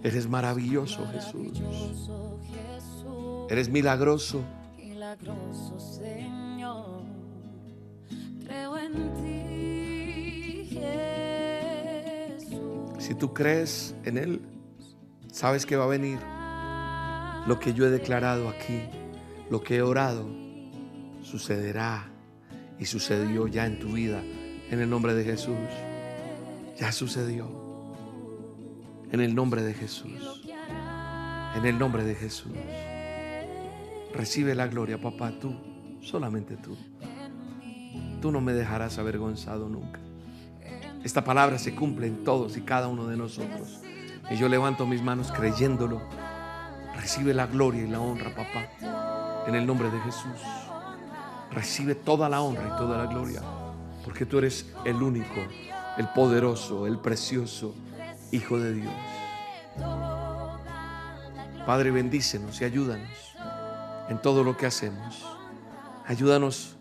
Eres 0.03 0.27
maravilloso, 0.27 1.07
Jesús. 1.11 1.61
Eres 3.49 3.69
milagroso. 3.69 4.43
Milagroso, 5.09 5.79
Señor. 5.79 7.01
Creo 8.45 8.77
en 8.77 8.93
ti. 9.15 10.79
Si 12.99 13.15
tú 13.15 13.33
crees 13.33 13.95
en 14.03 14.17
Él, 14.17 14.41
sabes 15.31 15.65
que 15.65 15.75
va 15.75 15.85
a 15.85 15.87
venir 15.87 16.19
lo 17.47 17.59
que 17.59 17.73
yo 17.73 17.87
he 17.87 17.89
declarado 17.89 18.49
aquí, 18.49 18.81
lo 19.49 19.63
que 19.63 19.77
he 19.77 19.81
orado, 19.81 20.29
sucederá 21.23 22.11
y 22.77 22.85
sucedió 22.85 23.47
ya 23.47 23.65
en 23.65 23.79
tu 23.79 23.93
vida 23.93 24.21
en 24.69 24.79
el 24.79 24.89
nombre 24.89 25.15
de 25.15 25.23
Jesús. 25.23 25.57
Ya 26.77 26.91
sucedió 26.91 27.49
en 29.11 29.21
el 29.21 29.33
nombre 29.33 29.63
de 29.63 29.73
Jesús. 29.73 30.45
En 31.55 31.65
el 31.65 31.79
nombre 31.79 32.03
de 32.03 32.13
Jesús. 32.13 32.51
Recibe 34.13 34.55
la 34.55 34.67
gloria, 34.67 34.99
papá, 34.99 35.31
tú, 35.39 35.55
solamente 36.01 36.57
tú. 36.57 36.75
Tú 38.21 38.31
no 38.31 38.41
me 38.41 38.53
dejarás 38.53 38.97
avergonzado 38.97 39.69
nunca. 39.69 39.99
Esta 41.03 41.23
palabra 41.23 41.57
se 41.59 41.75
cumple 41.75 42.07
en 42.07 42.23
todos 42.23 42.57
y 42.57 42.61
cada 42.61 42.87
uno 42.87 43.07
de 43.07 43.15
nosotros. 43.15 43.79
Y 44.29 44.35
yo 44.35 44.49
levanto 44.49 44.85
mis 44.85 45.01
manos 45.01 45.31
creyéndolo. 45.31 46.01
Recibe 46.95 47.33
la 47.33 47.47
gloria 47.47 47.83
y 47.83 47.87
la 47.87 48.01
honra, 48.01 48.35
papá, 48.35 49.45
en 49.47 49.55
el 49.55 49.65
nombre 49.65 49.89
de 49.89 49.99
Jesús. 50.01 50.41
Recibe 51.51 51.95
toda 51.95 52.27
la 52.27 52.41
honra 52.41 52.67
y 52.67 52.77
toda 52.77 52.97
la 52.97 53.05
gloria, 53.05 53.41
porque 54.03 54.25
tú 54.25 54.39
eres 54.39 54.73
el 54.85 55.01
único, 55.01 55.39
el 55.97 56.09
poderoso, 56.09 56.87
el 56.87 56.99
precioso 56.99 57.73
Hijo 58.31 58.59
de 58.59 58.73
Dios. 58.73 58.93
Padre, 61.65 61.89
bendícenos 61.89 62.61
y 62.61 62.65
ayúdanos 62.65 63.29
en 64.09 64.21
todo 64.21 64.43
lo 64.43 64.57
que 64.57 64.65
hacemos. 64.65 65.25
Ayúdanos 66.05 66.75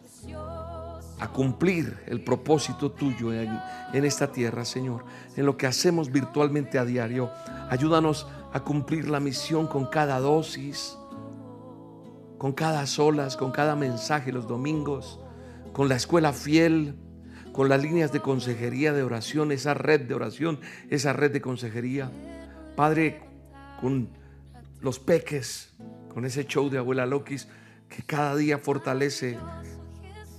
a 1.20 1.28
cumplir 1.28 1.98
el 2.06 2.22
propósito 2.22 2.92
tuyo 2.92 3.32
en, 3.32 4.04
esta 4.04 4.30
tierra, 4.32 4.64
Señor, 4.64 5.04
en 5.36 5.46
lo 5.46 5.56
que 5.56 5.66
hacemos 5.66 6.10
virtualmente 6.10 6.78
a 6.78 6.84
diario. 6.84 7.30
Ayúdanos 7.70 8.26
a 8.52 8.60
cumplir 8.60 9.08
la 9.08 9.20
misión 9.20 9.66
con 9.66 9.86
cada 9.86 10.20
dosis, 10.20 10.96
con 12.38 12.52
cada 12.52 12.86
solas, 12.86 13.36
con 13.36 13.50
cada 13.50 13.74
mensaje 13.74 14.32
los 14.32 14.46
domingos, 14.46 15.20
con 15.72 15.88
la 15.88 15.96
escuela 15.96 16.32
fiel, 16.32 16.96
con 17.52 17.68
las 17.68 17.82
líneas 17.82 18.12
de 18.12 18.20
consejería 18.20 18.92
de 18.92 19.02
oración, 19.02 19.50
esa 19.50 19.74
red 19.74 20.02
de 20.02 20.14
oración, 20.14 20.60
esa 20.88 21.12
red 21.12 21.32
de 21.32 21.40
consejería. 21.40 22.12
Padre, 22.76 23.22
con 23.80 24.10
los 24.80 25.00
peques, 25.00 25.74
con 26.18 26.24
ese 26.24 26.46
show 26.46 26.68
de 26.68 26.78
abuela 26.78 27.06
Lokis 27.06 27.46
que 27.88 28.02
cada 28.02 28.34
día 28.34 28.58
fortalece 28.58 29.38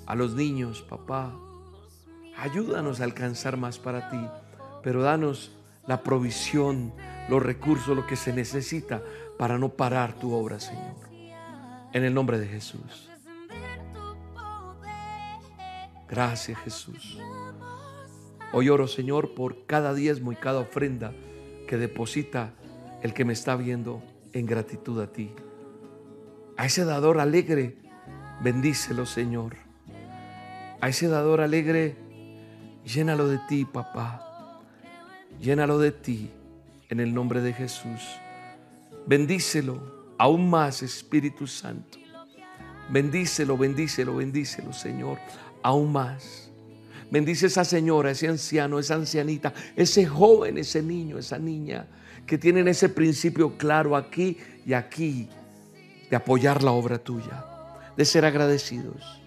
a 0.07 0.13
los 0.13 0.35
niños, 0.35 0.81
papá. 0.81 1.33
Ayúdanos 2.35 2.99
a 2.99 3.05
alcanzar 3.05 3.55
más 3.55 3.79
para 3.79 4.09
ti, 4.09 4.19
pero 4.83 5.03
danos 5.03 5.53
la 5.87 6.03
provisión, 6.03 6.91
los 7.29 7.41
recursos, 7.41 7.95
lo 7.95 8.05
que 8.05 8.17
se 8.17 8.33
necesita 8.33 9.01
para 9.37 9.57
no 9.57 9.69
parar 9.69 10.19
tu 10.19 10.33
obra, 10.33 10.59
Señor. 10.59 10.97
En 11.93 12.03
el 12.03 12.13
nombre 12.13 12.39
de 12.39 12.47
Jesús. 12.47 13.09
Gracias, 16.09 16.59
Jesús. 16.59 17.17
Hoy 18.51 18.67
oro, 18.67 18.85
Señor, 18.85 19.33
por 19.33 19.65
cada 19.65 19.93
diezmo 19.93 20.33
y 20.33 20.35
cada 20.35 20.59
ofrenda 20.59 21.13
que 21.69 21.77
deposita 21.77 22.51
el 23.01 23.13
que 23.13 23.23
me 23.23 23.31
está 23.31 23.55
viendo 23.55 24.03
en 24.33 24.45
gratitud 24.45 24.99
a 24.99 25.07
ti. 25.07 25.31
A 26.59 26.65
ese 26.65 26.83
dador 26.83 27.21
alegre, 27.21 27.77
bendícelo, 28.43 29.05
Señor. 29.05 29.55
A 30.81 30.89
ese 30.89 31.07
dador 31.07 31.39
alegre, 31.39 31.95
llénalo 32.83 33.29
de 33.29 33.39
ti, 33.47 33.63
papá. 33.63 34.59
Llénalo 35.39 35.79
de 35.79 35.93
ti 35.93 36.29
en 36.89 36.99
el 36.99 37.13
nombre 37.13 37.39
de 37.39 37.53
Jesús. 37.53 38.01
Bendícelo 39.07 40.11
aún 40.17 40.49
más, 40.49 40.83
Espíritu 40.83 41.47
Santo. 41.47 41.97
Bendícelo, 42.89 43.57
bendícelo, 43.57 44.17
bendícelo, 44.17 44.73
Señor, 44.73 45.17
aún 45.63 45.93
más. 45.93 46.51
Bendice 47.09 47.47
esa 47.47 47.63
señora, 47.63 48.11
ese 48.11 48.27
anciano, 48.27 48.79
esa 48.79 48.95
ancianita, 48.95 49.53
ese 49.77 50.05
joven, 50.05 50.57
ese 50.57 50.83
niño, 50.83 51.19
esa 51.19 51.39
niña 51.39 51.87
que 52.27 52.37
tienen 52.37 52.67
ese 52.67 52.89
principio 52.89 53.57
claro 53.57 53.95
aquí 53.95 54.37
y 54.65 54.73
aquí 54.73 55.29
de 56.09 56.15
apoyar 56.15 56.63
la 56.63 56.71
obra 56.71 56.97
tuya, 56.97 57.45
de 57.95 58.05
ser 58.05 58.25
agradecidos, 58.25 59.21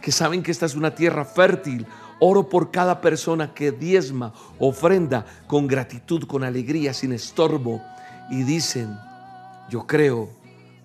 que 0.00 0.12
saben 0.12 0.42
que 0.42 0.50
esta 0.50 0.66
es 0.66 0.74
una 0.74 0.94
tierra 0.94 1.24
fértil. 1.24 1.86
Oro 2.18 2.48
por 2.48 2.70
cada 2.70 3.00
persona 3.00 3.54
que 3.54 3.72
diezma, 3.72 4.34
ofrenda 4.58 5.24
con 5.46 5.66
gratitud, 5.66 6.26
con 6.26 6.44
alegría, 6.44 6.92
sin 6.92 7.12
estorbo 7.12 7.82
y 8.30 8.42
dicen, 8.42 8.96
yo 9.70 9.86
creo 9.86 10.28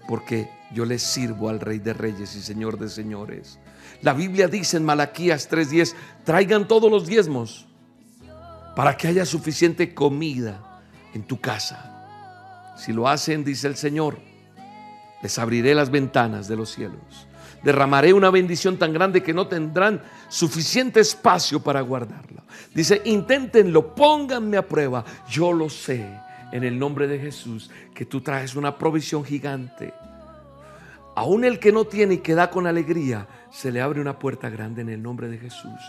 porque 0.07 0.49
yo 0.71 0.85
le 0.85 0.99
sirvo 0.99 1.49
al 1.49 1.59
Rey 1.59 1.79
de 1.79 1.93
Reyes 1.93 2.35
y 2.35 2.41
Señor 2.41 2.77
de 2.77 2.89
Señores. 2.89 3.59
La 4.01 4.13
Biblia 4.13 4.47
dice 4.47 4.77
en 4.77 4.85
Malaquías 4.85 5.49
3:10, 5.49 5.93
traigan 6.23 6.67
todos 6.67 6.91
los 6.91 7.05
diezmos 7.05 7.65
para 8.75 8.97
que 8.97 9.07
haya 9.07 9.25
suficiente 9.25 9.93
comida 9.93 10.81
en 11.13 11.23
tu 11.23 11.39
casa. 11.39 12.73
Si 12.77 12.91
lo 12.91 13.07
hacen, 13.07 13.43
dice 13.43 13.67
el 13.67 13.75
Señor, 13.75 14.19
les 15.25 15.39
abriré 15.39 15.73
las 15.73 15.89
ventanas 15.89 16.47
de 16.47 16.55
los 16.55 16.69
cielos. 16.69 17.27
Derramaré 17.63 18.13
una 18.13 18.29
bendición 18.29 18.77
tan 18.77 18.93
grande 18.93 19.23
que 19.23 19.33
no 19.33 19.47
tendrán 19.47 20.03
suficiente 20.29 20.99
espacio 20.99 21.59
para 21.63 21.81
guardarla. 21.81 22.43
Dice, 22.75 23.01
inténtenlo, 23.05 23.95
pónganme 23.95 24.57
a 24.57 24.67
prueba. 24.67 25.03
Yo 25.27 25.51
lo 25.51 25.67
sé 25.67 26.07
en 26.51 26.63
el 26.63 26.77
nombre 26.77 27.07
de 27.07 27.17
Jesús 27.17 27.71
que 27.95 28.05
tú 28.05 28.21
traes 28.21 28.55
una 28.55 28.77
provisión 28.77 29.25
gigante. 29.25 29.95
Aún 31.15 31.43
el 31.43 31.57
que 31.57 31.71
no 31.71 31.85
tiene 31.85 32.15
y 32.15 32.17
que 32.19 32.35
da 32.35 32.51
con 32.51 32.67
alegría, 32.67 33.27
se 33.49 33.71
le 33.71 33.81
abre 33.81 34.01
una 34.01 34.19
puerta 34.19 34.51
grande 34.51 34.83
en 34.83 34.89
el 34.89 35.01
nombre 35.01 35.27
de 35.27 35.39
Jesús. 35.39 35.79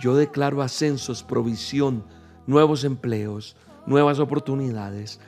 Yo 0.00 0.16
declaro 0.16 0.62
ascensos, 0.62 1.22
provisión, 1.22 2.02
nuevos 2.48 2.82
empleos, 2.82 3.54
nuevas 3.86 4.18
oportunidades. 4.18 5.20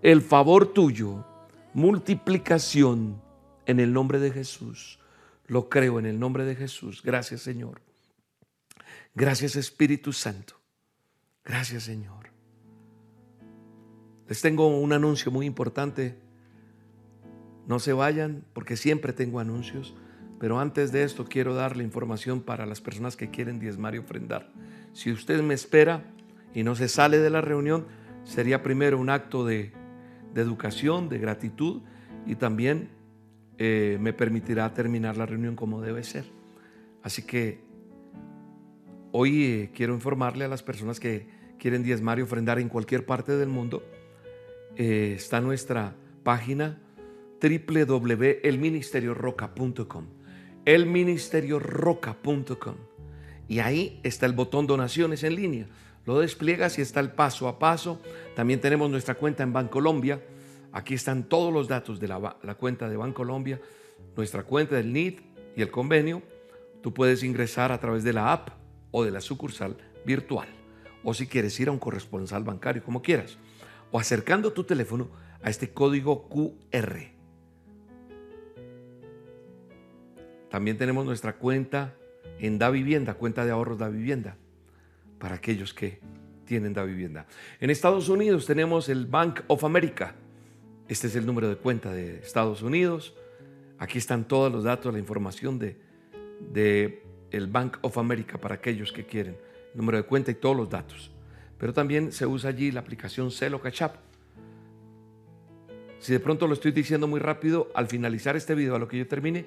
El 0.00 0.22
favor 0.22 0.66
tuyo, 0.66 1.24
multiplicación 1.74 3.20
en 3.66 3.80
el 3.80 3.92
nombre 3.92 4.18
de 4.18 4.30
Jesús. 4.30 4.98
Lo 5.46 5.68
creo 5.68 5.98
en 5.98 6.06
el 6.06 6.18
nombre 6.18 6.44
de 6.44 6.54
Jesús. 6.54 7.02
Gracias 7.02 7.42
Señor. 7.42 7.80
Gracias 9.14 9.56
Espíritu 9.56 10.12
Santo. 10.12 10.54
Gracias 11.44 11.84
Señor. 11.84 12.30
Les 14.28 14.40
tengo 14.40 14.68
un 14.68 14.92
anuncio 14.92 15.32
muy 15.32 15.46
importante. 15.46 16.16
No 17.66 17.78
se 17.78 17.92
vayan 17.92 18.44
porque 18.52 18.76
siempre 18.76 19.12
tengo 19.12 19.40
anuncios. 19.40 19.94
Pero 20.38 20.58
antes 20.58 20.90
de 20.90 21.02
esto 21.02 21.26
quiero 21.26 21.54
darle 21.54 21.84
información 21.84 22.40
para 22.40 22.64
las 22.64 22.80
personas 22.80 23.14
que 23.14 23.30
quieren 23.30 23.58
diezmar 23.58 23.94
y 23.94 23.98
ofrendar. 23.98 24.50
Si 24.94 25.12
usted 25.12 25.42
me 25.42 25.52
espera 25.52 26.02
y 26.54 26.62
no 26.62 26.74
se 26.74 26.88
sale 26.88 27.18
de 27.18 27.28
la 27.28 27.42
reunión, 27.42 27.86
sería 28.24 28.62
primero 28.62 28.98
un 28.98 29.10
acto 29.10 29.44
de, 29.44 29.72
de 30.34 30.42
educación, 30.42 31.08
de 31.08 31.18
gratitud 31.18 31.82
y 32.26 32.36
también 32.36 32.90
eh, 33.58 33.98
me 34.00 34.12
permitirá 34.12 34.72
terminar 34.72 35.16
la 35.16 35.26
reunión 35.26 35.56
como 35.56 35.80
debe 35.80 36.04
ser. 36.04 36.24
Así 37.02 37.22
que 37.22 37.60
hoy 39.12 39.44
eh, 39.44 39.70
quiero 39.74 39.94
informarle 39.94 40.44
a 40.44 40.48
las 40.48 40.62
personas 40.62 41.00
que 41.00 41.28
quieren 41.58 41.82
diezmar 41.82 42.18
y 42.18 42.22
ofrendar 42.22 42.58
en 42.58 42.68
cualquier 42.68 43.04
parte 43.04 43.36
del 43.36 43.48
mundo 43.48 43.82
eh, 44.76 45.14
está 45.16 45.40
nuestra 45.40 45.94
página 46.22 46.78
www.elministerioroca.com. 47.42 50.04
Elministerioroca.com. 50.64 52.74
Y 53.48 53.58
ahí 53.58 54.00
está 54.02 54.26
el 54.26 54.32
botón 54.32 54.66
donaciones 54.66 55.22
en 55.24 55.34
línea. 55.34 55.66
Lo 56.06 56.20
despliegas 56.20 56.78
y 56.78 56.82
está 56.82 57.00
el 57.00 57.10
paso 57.12 57.48
a 57.48 57.58
paso. 57.58 58.00
También 58.34 58.60
tenemos 58.60 58.90
nuestra 58.90 59.14
cuenta 59.14 59.42
en 59.42 59.52
Bancolombia. 59.52 60.22
Aquí 60.72 60.94
están 60.94 61.24
todos 61.24 61.52
los 61.52 61.68
datos 61.68 62.00
de 62.00 62.08
la, 62.08 62.36
cuenta 62.58 62.88
de 62.88 62.96
Bancolombia, 62.96 63.60
nuestra 64.16 64.44
cuenta 64.44 64.76
del 64.76 64.92
NID 64.92 65.20
y 65.56 65.62
el 65.62 65.70
convenio. 65.70 66.22
Tú 66.82 66.94
puedes 66.94 67.22
ingresar 67.22 67.72
a 67.72 67.80
través 67.80 68.04
de 68.04 68.12
la 68.12 68.32
app 68.32 68.50
o 68.90 69.04
de 69.04 69.10
la 69.10 69.20
sucursal 69.20 69.76
virtual. 70.04 70.48
O 71.02 71.14
si 71.14 71.26
quieres 71.26 71.58
ir 71.60 71.68
a 71.68 71.72
un 71.72 71.78
corresponsal 71.78 72.44
bancario, 72.44 72.82
como 72.82 73.02
quieras 73.02 73.38
o 73.90 73.98
acercando 73.98 74.52
tu 74.52 74.64
teléfono 74.64 75.08
a 75.42 75.50
este 75.50 75.70
código 75.70 76.28
QR. 76.28 76.98
También 80.50 80.78
tenemos 80.78 81.04
nuestra 81.04 81.36
cuenta 81.36 81.94
en 82.38 82.58
Da 82.58 82.70
Vivienda, 82.70 83.14
cuenta 83.14 83.44
de 83.44 83.52
ahorros 83.52 83.78
Da 83.78 83.88
Vivienda, 83.88 84.36
para 85.20 85.36
aquellos 85.36 85.72
que 85.72 86.00
tienen 86.44 86.72
Da 86.72 86.82
Vivienda. 86.82 87.26
En 87.60 87.70
Estados 87.70 88.08
Unidos 88.08 88.46
tenemos 88.46 88.88
el 88.88 89.06
Bank 89.06 89.42
of 89.46 89.62
America. 89.62 90.16
Este 90.88 91.06
es 91.06 91.14
el 91.14 91.24
número 91.24 91.48
de 91.48 91.54
cuenta 91.54 91.92
de 91.92 92.18
Estados 92.18 92.62
Unidos. 92.62 93.14
Aquí 93.78 93.98
están 93.98 94.26
todos 94.26 94.50
los 94.50 94.64
datos, 94.64 94.92
la 94.92 94.98
información 94.98 95.60
de, 95.60 95.76
de 96.52 97.04
el 97.30 97.46
Bank 97.46 97.76
of 97.82 97.98
America 97.98 98.38
para 98.38 98.56
aquellos 98.56 98.92
que 98.92 99.06
quieren, 99.06 99.36
número 99.74 99.98
de 99.98 100.02
cuenta 100.02 100.32
y 100.32 100.34
todos 100.34 100.56
los 100.56 100.68
datos. 100.68 101.12
Pero 101.56 101.72
también 101.72 102.10
se 102.10 102.26
usa 102.26 102.50
allí 102.50 102.72
la 102.72 102.80
aplicación 102.80 103.30
Celo 103.30 103.60
Cachap. 103.60 103.96
Si 106.00 106.12
de 106.12 106.18
pronto 106.18 106.48
lo 106.48 106.54
estoy 106.54 106.72
diciendo 106.72 107.06
muy 107.06 107.20
rápido, 107.20 107.70
al 107.74 107.86
finalizar 107.86 108.34
este 108.34 108.54
video, 108.54 108.74
a 108.74 108.78
lo 108.78 108.88
que 108.88 108.98
yo 108.98 109.06
termine, 109.06 109.44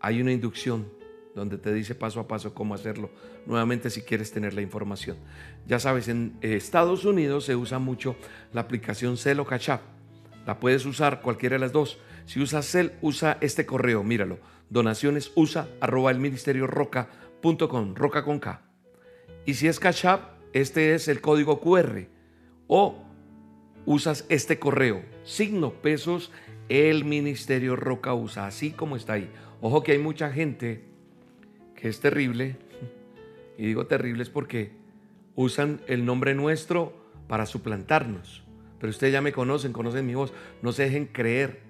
hay 0.00 0.20
una 0.20 0.32
inducción 0.32 0.86
donde 1.34 1.58
te 1.58 1.72
dice 1.72 1.94
paso 1.94 2.20
a 2.20 2.28
paso 2.28 2.54
cómo 2.54 2.74
hacerlo. 2.74 3.10
Nuevamente, 3.46 3.90
si 3.90 4.02
quieres 4.02 4.30
tener 4.32 4.54
la 4.54 4.62
información. 4.62 5.16
Ya 5.66 5.78
sabes, 5.78 6.08
en 6.08 6.36
Estados 6.40 7.04
Unidos 7.04 7.44
se 7.44 7.56
usa 7.56 7.78
mucho 7.78 8.16
la 8.52 8.62
aplicación 8.62 9.16
Celo 9.16 9.46
Cachap. 9.46 9.80
La 10.46 10.58
puedes 10.58 10.84
usar 10.86 11.22
cualquiera 11.22 11.54
de 11.54 11.60
las 11.60 11.72
dos. 11.72 11.98
Si 12.26 12.40
usas 12.40 12.66
Cel, 12.66 12.92
usa 13.00 13.38
este 13.40 13.66
correo, 13.66 14.02
míralo. 14.02 14.38
Donaciones 14.70 15.32
usa 15.34 15.68
arroba 15.80 16.10
el 16.10 16.18
ministerio 16.18 16.66
roca 16.66 17.08
con 17.40 18.38
K. 18.38 18.62
Y 19.44 19.54
si 19.54 19.68
es 19.68 19.80
Cachap, 19.80 20.32
este 20.52 20.94
es 20.94 21.08
el 21.08 21.20
código 21.20 21.60
QR. 21.60 22.06
O 22.66 23.02
usas 23.84 24.24
este 24.28 24.58
correo, 24.58 25.02
signo 25.24 25.72
pesos, 25.72 26.30
el 26.68 27.04
ministerio 27.04 27.76
roca 27.76 28.14
usa, 28.14 28.46
así 28.46 28.70
como 28.70 28.96
está 28.96 29.14
ahí. 29.14 29.30
Ojo 29.60 29.82
que 29.82 29.92
hay 29.92 29.98
mucha 29.98 30.30
gente 30.30 30.91
es 31.88 32.00
terrible, 32.00 32.56
y 33.58 33.66
digo 33.66 33.86
terrible 33.86 34.22
es 34.22 34.30
porque 34.30 34.72
usan 35.34 35.80
el 35.86 36.04
nombre 36.04 36.34
nuestro 36.34 36.94
para 37.28 37.46
suplantarnos. 37.46 38.44
Pero 38.78 38.90
ustedes 38.90 39.12
ya 39.12 39.20
me 39.20 39.32
conocen, 39.32 39.72
conocen 39.72 40.06
mi 40.06 40.14
voz. 40.14 40.32
No 40.60 40.72
se 40.72 40.82
dejen 40.82 41.06
creer 41.06 41.60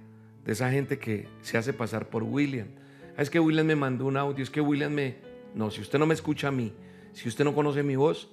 de 0.45 0.53
esa 0.53 0.71
gente 0.71 0.99
que 0.99 1.29
se 1.43 1.59
hace 1.59 1.73
pasar 1.73 2.09
por 2.09 2.23
William. 2.23 2.69
Ah, 3.17 3.23
es 3.23 3.29
que 3.29 3.39
William 3.39 3.67
me 3.67 3.77
mandó 3.77 4.07
un 4.07 4.17
audio, 4.17 4.43
es 4.43 4.51
que 4.51 4.61
William 4.61 4.93
me... 4.93 5.17
No, 5.55 5.71
si 5.71 5.83
usted 5.83 5.99
no 5.99 6.07
me 6.07 6.15
escucha 6.15 6.49
a 6.49 6.51
mí, 6.51 6.73
si 7.13 7.29
usted 7.29 7.45
no 7.45 7.55
conoce 7.55 7.83
mi 7.83 7.97
voz, 7.97 8.31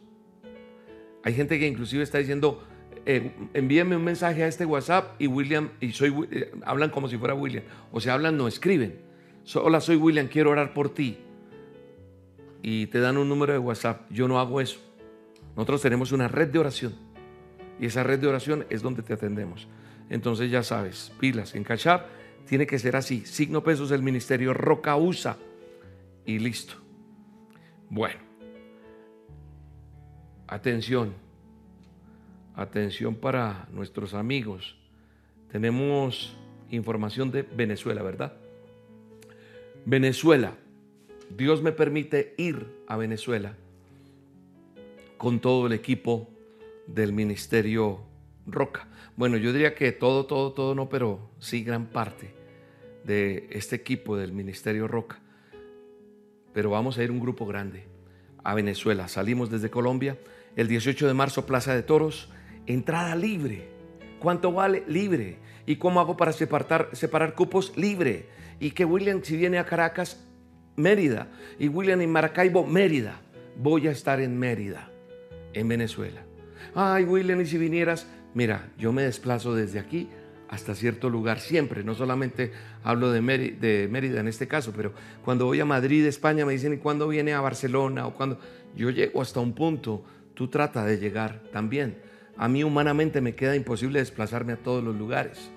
hay 1.23 1.33
gente 1.33 1.59
que 1.59 1.67
inclusive 1.67 2.01
está 2.01 2.17
diciendo, 2.19 2.63
eh, 3.05 3.33
envíenme 3.53 3.97
un 3.97 4.03
mensaje 4.05 4.43
a 4.43 4.47
este 4.47 4.65
WhatsApp 4.65 5.21
y 5.21 5.27
William, 5.27 5.71
y 5.81 5.91
soy, 5.91 6.15
eh, 6.31 6.51
hablan 6.63 6.89
como 6.89 7.09
si 7.09 7.17
fuera 7.17 7.33
William. 7.33 7.65
O 7.91 7.99
sea, 7.99 8.13
hablan, 8.13 8.37
no 8.37 8.47
escriben. 8.47 9.01
Hola, 9.55 9.81
soy 9.81 9.97
William, 9.97 10.27
quiero 10.27 10.51
orar 10.51 10.73
por 10.73 10.93
ti. 10.93 11.17
Y 12.61 12.87
te 12.87 12.99
dan 12.99 13.17
un 13.17 13.29
número 13.29 13.53
de 13.53 13.59
WhatsApp. 13.59 14.09
Yo 14.11 14.27
no 14.27 14.39
hago 14.39 14.61
eso. 14.61 14.79
Nosotros 15.55 15.81
tenemos 15.81 16.11
una 16.11 16.27
red 16.27 16.49
de 16.49 16.59
oración. 16.59 16.93
Y 17.79 17.85
esa 17.85 18.03
red 18.03 18.19
de 18.19 18.27
oración 18.27 18.65
es 18.69 18.81
donde 18.81 19.03
te 19.03 19.13
atendemos. 19.13 19.67
Entonces 20.09 20.51
ya 20.51 20.63
sabes, 20.63 21.11
pilas, 21.19 21.55
en 21.55 21.65
tiene 22.47 22.65
que 22.65 22.79
ser 22.79 22.95
así. 22.95 23.25
Signo 23.25 23.63
pesos 23.63 23.89
del 23.89 24.01
ministerio 24.01 24.53
Roca 24.53 24.95
USA. 24.95 25.37
Y 26.25 26.39
listo. 26.39 26.73
Bueno. 27.89 28.19
Atención. 30.47 31.13
Atención 32.55 33.15
para 33.15 33.67
nuestros 33.71 34.13
amigos. 34.13 34.77
Tenemos 35.51 36.35
información 36.71 37.31
de 37.31 37.43
Venezuela, 37.43 38.01
¿verdad? 38.01 38.33
Venezuela. 39.85 40.53
Dios 41.29 41.61
me 41.61 41.71
permite 41.71 42.33
ir 42.37 42.67
a 42.87 42.97
Venezuela 42.97 43.55
con 45.17 45.39
todo 45.39 45.67
el 45.67 45.73
equipo 45.73 46.29
del 46.87 47.13
Ministerio 47.13 48.01
Roca. 48.47 48.87
Bueno, 49.15 49.37
yo 49.37 49.53
diría 49.53 49.75
que 49.75 49.91
todo, 49.91 50.25
todo, 50.25 50.53
todo 50.53 50.75
no, 50.75 50.89
pero 50.89 51.29
sí 51.39 51.63
gran 51.63 51.87
parte 51.87 52.33
de 53.03 53.47
este 53.51 53.75
equipo 53.75 54.17
del 54.17 54.31
Ministerio 54.31 54.87
Roca. 54.87 55.19
Pero 56.53 56.69
vamos 56.71 56.97
a 56.97 57.03
ir 57.03 57.11
un 57.11 57.19
grupo 57.19 57.45
grande 57.45 57.85
a 58.43 58.55
Venezuela. 58.55 59.07
Salimos 59.07 59.49
desde 59.49 59.69
Colombia 59.69 60.17
el 60.55 60.67
18 60.67 61.07
de 61.07 61.13
marzo, 61.13 61.45
Plaza 61.45 61.75
de 61.75 61.83
Toros, 61.83 62.29
entrada 62.65 63.15
libre. 63.15 63.69
¿Cuánto 64.19 64.51
vale? 64.51 64.83
Libre. 64.87 65.37
¿Y 65.65 65.75
cómo 65.75 65.99
hago 65.99 66.17
para 66.17 66.33
separar, 66.33 66.89
separar 66.93 67.35
cupos? 67.35 67.77
Libre. 67.77 68.27
Y 68.59 68.71
que 68.71 68.85
William, 68.85 69.21
si 69.23 69.37
viene 69.37 69.59
a 69.59 69.65
Caracas, 69.65 70.25
Mérida. 70.79 71.27
Y 71.59 71.67
William 71.67 72.01
en 72.01 72.11
Maracaibo, 72.11 72.65
Mérida. 72.65 73.19
Voy 73.57 73.87
a 73.87 73.91
estar 73.91 74.19
en 74.21 74.39
Mérida, 74.39 74.89
en 75.53 75.67
Venezuela. 75.67 76.21
Ay, 76.73 77.03
William, 77.03 77.41
y 77.41 77.45
si 77.45 77.57
vinieras, 77.57 78.07
mira, 78.33 78.69
yo 78.77 78.93
me 78.93 79.03
desplazo 79.03 79.53
desde 79.53 79.79
aquí 79.79 80.09
hasta 80.49 80.73
cierto 80.73 81.09
lugar 81.09 81.39
siempre, 81.39 81.83
no 81.83 81.93
solamente 81.93 82.51
hablo 82.83 83.11
de, 83.11 83.21
Mérida 83.21 84.19
en 84.19 84.27
este 84.27 84.47
caso, 84.47 84.73
pero 84.75 84.93
cuando 85.23 85.45
voy 85.45 85.59
a 85.59 85.65
Madrid, 85.65 86.05
España, 86.05 86.43
me 86.43 86.53
dicen, 86.53 86.73
¿y 86.73 86.77
cuándo 86.77 87.07
viene 87.07 87.33
a 87.33 87.41
Barcelona? 87.41 88.07
O 88.07 88.15
cuando 88.15 88.39
yo 88.75 88.89
llego 88.89 89.21
hasta 89.21 89.39
un 89.39 89.53
punto, 89.53 90.03
tú 90.33 90.47
trata 90.47 90.85
de 90.85 90.97
llegar 90.97 91.43
también. 91.51 91.97
A 92.35 92.47
mí 92.47 92.63
humanamente 92.63 93.21
me 93.21 93.35
queda 93.35 93.55
imposible 93.55 93.99
desplazarme 93.99 94.53
a 94.53 94.57
todos 94.57 94.83
los 94.83 94.95
lugares. 94.95 95.51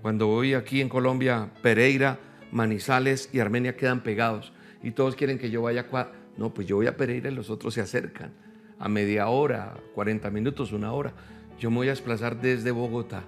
Cuando 0.00 0.26
voy 0.26 0.54
aquí 0.54 0.80
en 0.80 0.88
Colombia, 0.88 1.50
Pereira, 1.60 2.18
Manizales 2.52 3.28
y 3.32 3.40
Armenia 3.40 3.76
quedan 3.76 4.02
pegados 4.02 4.52
y 4.82 4.92
todos 4.92 5.16
quieren 5.16 5.38
que 5.38 5.50
yo 5.50 5.62
vaya 5.62 5.86
a... 5.92 6.12
No, 6.36 6.54
pues 6.54 6.66
yo 6.66 6.76
voy 6.76 6.86
a 6.86 6.96
Pereira 6.96 7.30
y 7.30 7.34
los 7.34 7.50
otros 7.50 7.74
se 7.74 7.80
acercan 7.80 8.32
a 8.78 8.88
media 8.88 9.28
hora, 9.28 9.74
40 9.94 10.30
minutos, 10.30 10.72
una 10.72 10.92
hora. 10.92 11.12
Yo 11.58 11.70
me 11.70 11.76
voy 11.78 11.88
a 11.88 11.90
desplazar 11.90 12.40
desde 12.40 12.70
Bogotá 12.70 13.24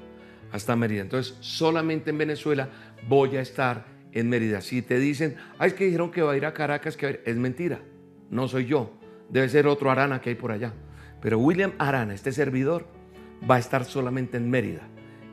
hasta 0.53 0.77
Mérida. 0.77 1.03
Entonces, 1.03 1.37
solamente 1.41 2.11
en 2.11 2.19
Venezuela 2.19 2.69
voy 3.09 3.37
a 3.37 3.41
estar 3.41 3.87
en 4.13 4.29
Mérida. 4.29 4.61
Si 4.61 4.83
te 4.83 4.99
dicen, 4.99 5.37
ay, 5.59 5.69
es 5.69 5.75
que 5.75 5.85
dijeron 5.85 6.11
que 6.11 6.23
va 6.23 6.33
a 6.33 6.37
ir 6.37 6.47
a 6.47 6.55
Caracas, 6.55 6.97
que 6.97 7.21
es 7.25 7.37
mentira. 7.37 7.81
No 8.31 8.49
soy 8.49 8.67
yo. 8.67 8.93
Debe 9.29 9.49
ser 9.49 9.67
otro 9.67 9.91
Arana 9.91 10.21
que 10.21 10.31
hay 10.31 10.37
por 10.37 10.53
allá. 10.53 10.73
Pero 11.21 11.39
William 11.39 11.73
Arana, 11.79 12.15
este 12.15 12.33
servidor, 12.33 12.87
va 13.49 13.57
a 13.57 13.59
estar 13.59 13.85
solamente 13.85 14.37
en 14.37 14.51
Mérida, 14.51 14.89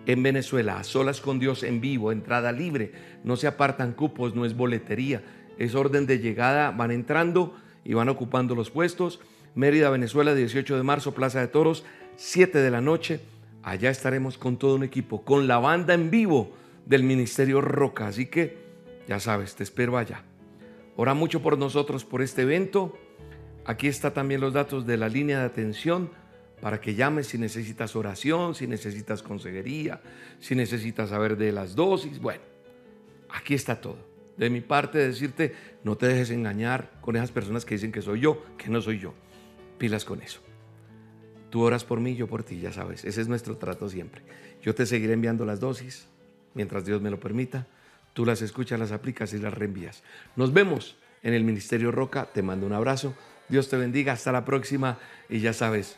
en 0.08 0.24
Venezuela, 0.24 0.80
a 0.80 0.84
solas 0.86 1.20
con 1.20 1.38
Dios 1.38 1.64
en 1.64 1.82
vivo, 1.82 2.14
entrada 2.14 2.54
libre. 2.54 2.94
No 3.26 3.36
se 3.36 3.46
apartan 3.46 3.92
cupos, 3.92 4.36
no 4.36 4.46
es 4.46 4.56
boletería, 4.56 5.22
es 5.58 5.76
orden 5.76 6.08
de 6.08 6.20
llegada. 6.20 6.72
Van 6.72 6.92
entrando 6.92 7.56
y 7.84 7.94
van 7.94 8.08
ocupando 8.08 8.56
los 8.56 8.72
puestos. 8.72 9.20
Mérida, 9.54 9.90
Venezuela, 9.90 10.34
18 10.34 10.78
de 10.78 10.84
marzo, 10.84 11.14
Plaza 11.14 11.42
de 11.42 11.50
Toros, 11.50 11.84
7 12.16 12.58
de 12.58 12.72
la 12.72 12.80
noche. 12.80 13.20
Allá 13.64 13.90
estaremos 13.90 14.38
con 14.38 14.56
todo 14.56 14.76
un 14.76 14.84
equipo, 14.84 15.26
con 15.26 15.46
la 15.46 15.58
banda 15.58 15.94
en 15.94 16.10
vivo 16.10 16.54
del 16.86 17.04
Ministerio 17.04 17.60
Roca. 17.60 18.08
Así 18.08 18.28
que, 18.28 18.58
ya 19.10 19.20
sabes, 19.20 19.56
te 19.56 19.64
espero 19.64 19.98
allá. 19.98 20.24
Ora 20.96 21.16
mucho 21.16 21.42
por 21.42 21.58
nosotros, 21.58 22.06
por 22.06 22.22
este 22.22 22.44
evento. 22.44 22.98
Aquí 23.66 23.88
está 23.88 24.14
también 24.14 24.40
los 24.40 24.54
datos 24.54 24.88
de 24.88 24.96
la 24.96 25.10
línea 25.10 25.40
de 25.40 25.46
atención 25.46 26.12
para 26.62 26.82
que 26.82 26.96
llames 26.96 27.28
si 27.28 27.38
necesitas 27.38 27.96
oración, 27.96 28.56
si 28.56 28.68
necesitas 28.68 29.22
consejería, 29.22 30.02
si 30.40 30.56
necesitas 30.56 31.10
saber 31.10 31.38
de 31.38 31.52
las 31.52 31.76
dosis. 31.76 32.20
Bueno, 32.20 32.42
aquí 33.30 33.54
está 33.54 33.80
todo. 33.80 33.98
De 34.38 34.50
mi 34.50 34.62
parte, 34.62 35.00
decirte, 35.00 35.54
no 35.84 35.98
te 35.98 36.08
dejes 36.08 36.30
engañar 36.30 36.92
con 37.02 37.16
esas 37.16 37.32
personas 37.32 37.66
que 37.66 37.76
dicen 37.76 37.92
que 37.92 38.02
soy 38.02 38.20
yo, 38.20 38.44
que 38.58 38.70
no 38.70 38.82
soy 38.82 39.00
yo 39.00 39.14
pilas 39.78 40.06
con 40.06 40.22
eso. 40.22 40.42
Tú 41.50 41.62
oras 41.62 41.86
por 41.86 42.00
mí, 42.00 42.16
yo 42.16 42.28
por 42.28 42.44
ti, 42.44 42.60
ya 42.60 42.74
sabes. 42.74 43.06
Ese 43.06 43.22
es 43.22 43.28
nuestro 43.28 43.58
trato 43.58 43.90
siempre. 43.90 44.22
Yo 44.62 44.76
te 44.76 44.86
seguiré 44.86 45.14
enviando 45.14 45.46
las 45.46 45.60
dosis 45.60 46.08
mientras 46.54 46.86
Dios 46.86 47.02
me 47.02 47.10
lo 47.10 47.20
permita. 47.20 47.68
Tú 48.14 48.26
las 48.26 48.42
escuchas, 48.42 48.80
las 48.80 48.92
aplicas 48.92 49.34
y 49.34 49.38
las 49.38 49.54
reenvías. 49.54 50.04
Nos 50.36 50.52
vemos 50.52 50.98
en 51.24 51.34
el 51.34 51.44
Ministerio 51.44 51.92
Roca. 51.92 52.26
Te 52.26 52.42
mando 52.42 52.66
un 52.66 52.74
abrazo. 52.74 53.14
Dios 53.48 53.70
te 53.70 53.78
bendiga. 53.78 54.14
Hasta 54.14 54.32
la 54.32 54.44
próxima. 54.44 55.00
Y 55.30 55.40
ya 55.40 55.54
sabes, 55.54 55.98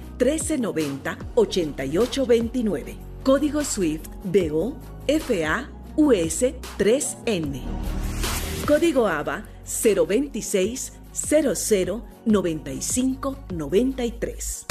1390 0.21 1.17
8829. 1.35 2.95
Código 3.23 3.63
SWIFT 3.63 4.07
BO 4.23 4.77
FA 5.07 5.69
US 5.95 6.43
3N. 6.77 7.61
Código 8.67 9.07
ABA 9.07 9.45
026 9.65 10.93
00 11.13 12.03
95 12.25 13.37
93. 13.49 14.65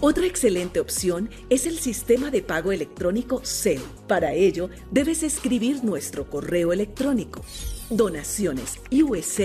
Otra 0.00 0.26
excelente 0.26 0.80
opción 0.80 1.28
es 1.50 1.66
el 1.66 1.78
sistema 1.78 2.30
de 2.30 2.40
pago 2.40 2.72
electrónico 2.72 3.42
CEL. 3.44 3.82
Para 4.06 4.32
ello, 4.32 4.70
debes 4.90 5.22
escribir 5.22 5.84
nuestro 5.84 6.30
correo 6.30 6.72
electrónico 6.72 7.44
donacionesusa 7.90 9.44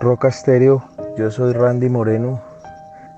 Roca 0.00 0.28
Estéreo, 0.28 0.84
yo 1.16 1.28
soy 1.32 1.52
Randy 1.52 1.88
Moreno. 1.88 2.40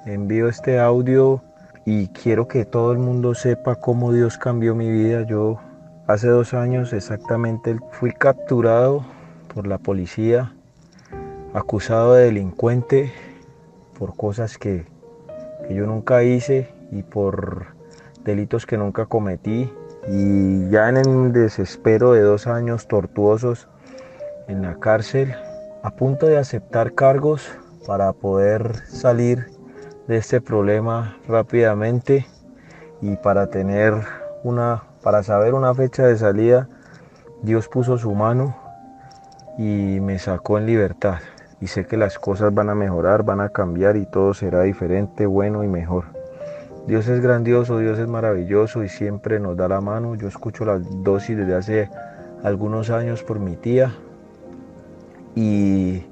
Envío 0.06 0.48
este 0.48 0.80
audio 0.80 1.42
y 1.84 2.08
quiero 2.08 2.48
que 2.48 2.64
todo 2.64 2.92
el 2.92 2.98
mundo 2.98 3.34
sepa 3.34 3.74
cómo 3.74 4.14
Dios 4.14 4.38
cambió 4.38 4.74
mi 4.74 4.90
vida. 4.90 5.26
Yo 5.26 5.60
hace 6.06 6.28
dos 6.28 6.54
años 6.54 6.94
exactamente 6.94 7.76
fui 7.90 8.12
capturado 8.12 9.04
por 9.54 9.66
la 9.66 9.76
policía, 9.76 10.54
acusado 11.52 12.14
de 12.14 12.24
delincuente 12.24 13.12
por 13.98 14.16
cosas 14.16 14.56
que, 14.56 14.86
que 15.68 15.74
yo 15.74 15.86
nunca 15.86 16.22
hice 16.22 16.70
y 16.90 17.02
por 17.02 17.66
delitos 18.24 18.64
que 18.64 18.78
nunca 18.78 19.04
cometí. 19.04 19.70
Y 20.08 20.70
ya 20.70 20.88
en 20.88 20.96
el 20.96 21.32
desespero 21.34 22.12
de 22.12 22.22
dos 22.22 22.46
años 22.46 22.88
tortuosos 22.88 23.68
en 24.48 24.62
la 24.62 24.76
cárcel, 24.76 25.34
a 25.82 25.90
punto 25.90 26.26
de 26.26 26.38
aceptar 26.38 26.94
cargos 26.94 27.50
para 27.86 28.12
poder 28.12 28.76
salir 28.86 29.46
de 30.06 30.16
este 30.16 30.40
problema 30.40 31.16
rápidamente 31.26 32.26
y 33.00 33.16
para 33.16 33.48
tener 33.48 33.94
una 34.44 34.82
para 35.02 35.22
saber 35.22 35.54
una 35.54 35.74
fecha 35.74 36.06
de 36.06 36.16
salida 36.16 36.68
Dios 37.42 37.68
puso 37.68 37.96
su 37.96 38.14
mano 38.14 38.56
y 39.56 39.98
me 40.00 40.18
sacó 40.18 40.58
en 40.58 40.66
libertad 40.66 41.20
y 41.60 41.66
sé 41.68 41.86
que 41.86 41.96
las 41.96 42.18
cosas 42.18 42.54
van 42.54 42.70
a 42.70 42.74
mejorar, 42.74 43.22
van 43.22 43.40
a 43.40 43.50
cambiar 43.50 43.96
y 43.96 44.06
todo 44.06 44.34
será 44.34 44.62
diferente, 44.62 45.26
bueno 45.26 45.62
y 45.62 45.68
mejor. 45.68 46.04
Dios 46.86 47.06
es 47.08 47.20
grandioso, 47.20 47.78
Dios 47.78 47.98
es 47.98 48.08
maravilloso 48.08 48.82
y 48.82 48.88
siempre 48.88 49.38
nos 49.38 49.56
da 49.58 49.68
la 49.68 49.82
mano. 49.82 50.14
Yo 50.14 50.28
escucho 50.28 50.64
la 50.64 50.78
dosis 50.78 51.36
desde 51.36 51.54
hace 51.54 51.90
algunos 52.42 52.88
años 52.88 53.22
por 53.22 53.38
mi 53.38 53.56
tía 53.56 53.94
y 55.34 56.04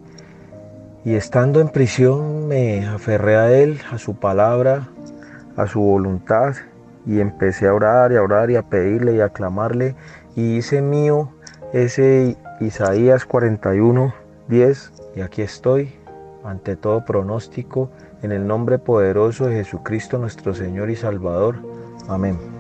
estando 1.05 1.61
en 1.61 1.69
prisión 1.69 2.49
me 2.49 2.87
aferré 2.87 3.37
a 3.37 3.53
Él, 3.53 3.81
a 3.91 3.99
su 3.99 4.17
palabra, 4.17 4.89
a 5.57 5.67
su 5.67 5.81
voluntad 5.81 6.55
y 7.07 7.21
empecé 7.21 7.67
a 7.67 7.75
orar 7.75 8.13
y 8.13 8.17
a 8.17 8.23
orar 8.23 8.51
y 8.51 8.57
a 8.57 8.63
pedirle 8.63 9.15
y 9.15 9.21
a 9.21 9.31
clamarle 9.31 9.97
y 10.37 10.57
hice 10.57 10.83
mío 10.83 11.31
ese 11.73 12.37
Isaías 12.61 13.25
41, 13.25 14.15
10 14.49 14.93
y 15.17 15.21
aquí 15.21 15.43
estoy 15.43 15.95
ante 16.45 16.77
todo 16.77 17.05
pronóstico 17.05 17.91
en 18.23 18.33
el 18.33 18.47
nombre 18.47 18.79
poderoso 18.79 19.47
de 19.47 19.57
Jesucristo 19.57 20.19
nuestro 20.19 20.55
Señor 20.55 20.91
y 20.91 20.97
Salvador. 20.97 21.57
Amén. 22.09 22.58